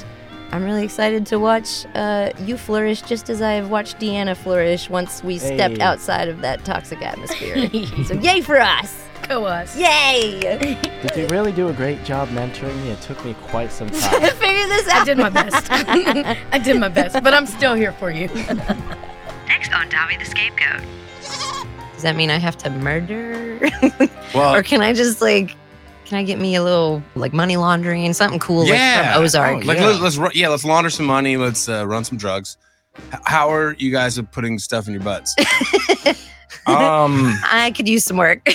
I'm 0.52 0.64
really 0.64 0.84
excited 0.84 1.26
to 1.28 1.40
watch 1.40 1.86
uh, 1.94 2.32
you 2.40 2.58
flourish 2.58 3.04
just 3.04 3.30
as 3.30 3.42
I've 3.44 3.70
watched 3.70 4.00
Deanna 4.00 4.36
flourish 4.36 4.90
once 4.90 5.24
we 5.24 5.38
stepped 5.38 5.80
outside 5.80 6.28
of 6.30 6.42
that 6.42 6.66
toxic 6.66 7.02
atmosphere. 7.02 7.70
so, 8.06 8.16
yay 8.16 8.42
for 8.42 8.60
us! 8.60 9.07
Go 9.28 9.46
us. 9.46 9.76
Yay! 9.78 10.40
Did 11.02 11.16
you 11.18 11.28
really 11.28 11.52
do 11.52 11.68
a 11.68 11.74
great 11.74 12.04
job 12.06 12.30
mentoring 12.30 12.76
me? 12.84 12.92
It 12.92 13.02
took 13.02 13.24
me 13.26 13.34
quite 13.48 13.72
some 13.72 13.90
time. 13.92 14.22
Figure 14.22 14.68
this 14.68 14.88
out. 14.88 15.02
I 15.02 15.06
did 15.06 15.18
my 15.18 15.30
best. 15.30 15.68
I 15.72 16.58
did 16.60 16.80
my 16.80 16.88
best, 16.88 17.22
but 17.24 17.34
I'm 17.34 17.46
still 17.46 17.74
here 17.74 17.92
for 17.94 18.10
you. 18.10 18.28
Next 19.48 19.74
on 19.74 19.90
Davi 19.90 20.18
the 20.18 20.26
Scapegoat. 20.26 20.82
Does 21.94 22.04
that 22.04 22.16
mean 22.16 22.30
I 22.30 22.38
have 22.38 22.58
to 22.60 22.70
murder? 22.70 23.60
Well, 24.36 24.54
or 24.56 24.62
can 24.62 24.82
I 24.82 24.92
just 24.94 25.22
like, 25.22 25.56
can 26.06 26.18
I 26.18 26.24
get 26.24 26.38
me 26.38 26.56
a 26.56 26.62
little 26.64 27.02
like 27.16 27.32
money 27.34 27.56
laundering, 27.56 28.06
and 28.06 28.14
something 28.16 28.40
cool 28.40 28.64
like 28.64 28.74
Yeah. 28.74 29.14
from 29.14 29.24
Ozark? 29.24 29.64
Oh, 29.64 29.66
like 29.66 29.78
yeah. 29.78 29.86
let, 29.88 30.02
let's 30.02 30.18
ru- 30.18 30.30
yeah, 30.34 30.50
let's 30.50 30.66
launder 30.66 30.90
some 30.90 31.06
money. 31.06 31.38
Let's 31.38 31.68
uh, 31.70 31.88
run 31.88 32.04
some 32.04 32.18
drugs. 32.18 32.58
H- 33.14 33.20
how 33.26 33.50
are 33.52 33.74
you 33.80 33.90
guys 33.90 34.20
putting 34.34 34.60
stuff 34.60 34.86
in 34.88 34.94
your 34.94 35.02
butts? 35.04 35.34
Um, 36.68 37.34
I 37.52 37.72
could 37.76 37.88
use 37.88 38.04
some 38.04 38.18
work. 38.18 38.42
uh, 38.48 38.52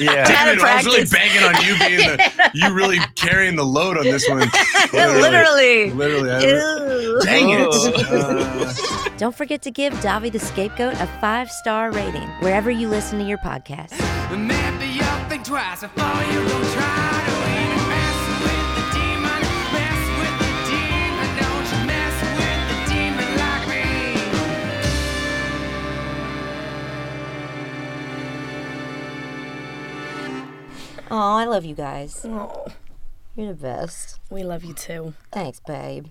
yeah. 0.00 0.26
Out 0.36 0.48
of 0.48 0.54
Dude, 0.56 0.64
I 0.64 0.76
was 0.76 0.86
really 0.86 1.04
banging 1.04 1.42
on 1.42 1.54
you 1.64 1.78
being 1.78 2.16
the, 2.16 2.50
you 2.54 2.72
really 2.74 2.98
carrying 3.14 3.56
the 3.56 3.64
load 3.64 3.96
on 3.98 4.04
this 4.04 4.28
one. 4.28 4.48
Literally. 4.92 5.90
literally. 5.92 6.30
I- 6.30 6.40
Ew. 6.40 7.20
Dang 7.22 7.50
it. 7.50 7.68
Uh, 8.08 9.10
Don't 9.18 9.34
forget 9.34 9.62
to 9.62 9.70
give 9.70 9.92
Davi 9.94 10.30
the 10.30 10.38
Scapegoat 10.38 10.94
a 10.94 11.06
five 11.20 11.50
star 11.50 11.90
rating 11.90 12.28
wherever 12.40 12.70
you 12.70 12.88
listen 12.88 13.18
to 13.18 13.24
your 13.24 13.38
podcast. 13.38 13.90
Oh, 31.10 31.16
I 31.36 31.44
love 31.44 31.64
you 31.64 31.74
guys. 31.74 32.24
Oh, 32.24 32.66
You're 33.36 33.48
the 33.48 33.54
best. 33.54 34.20
we 34.30 34.42
love 34.44 34.64
you 34.64 34.74
too. 34.74 35.14
Thanks, 35.32 35.60
babe. 35.66 36.06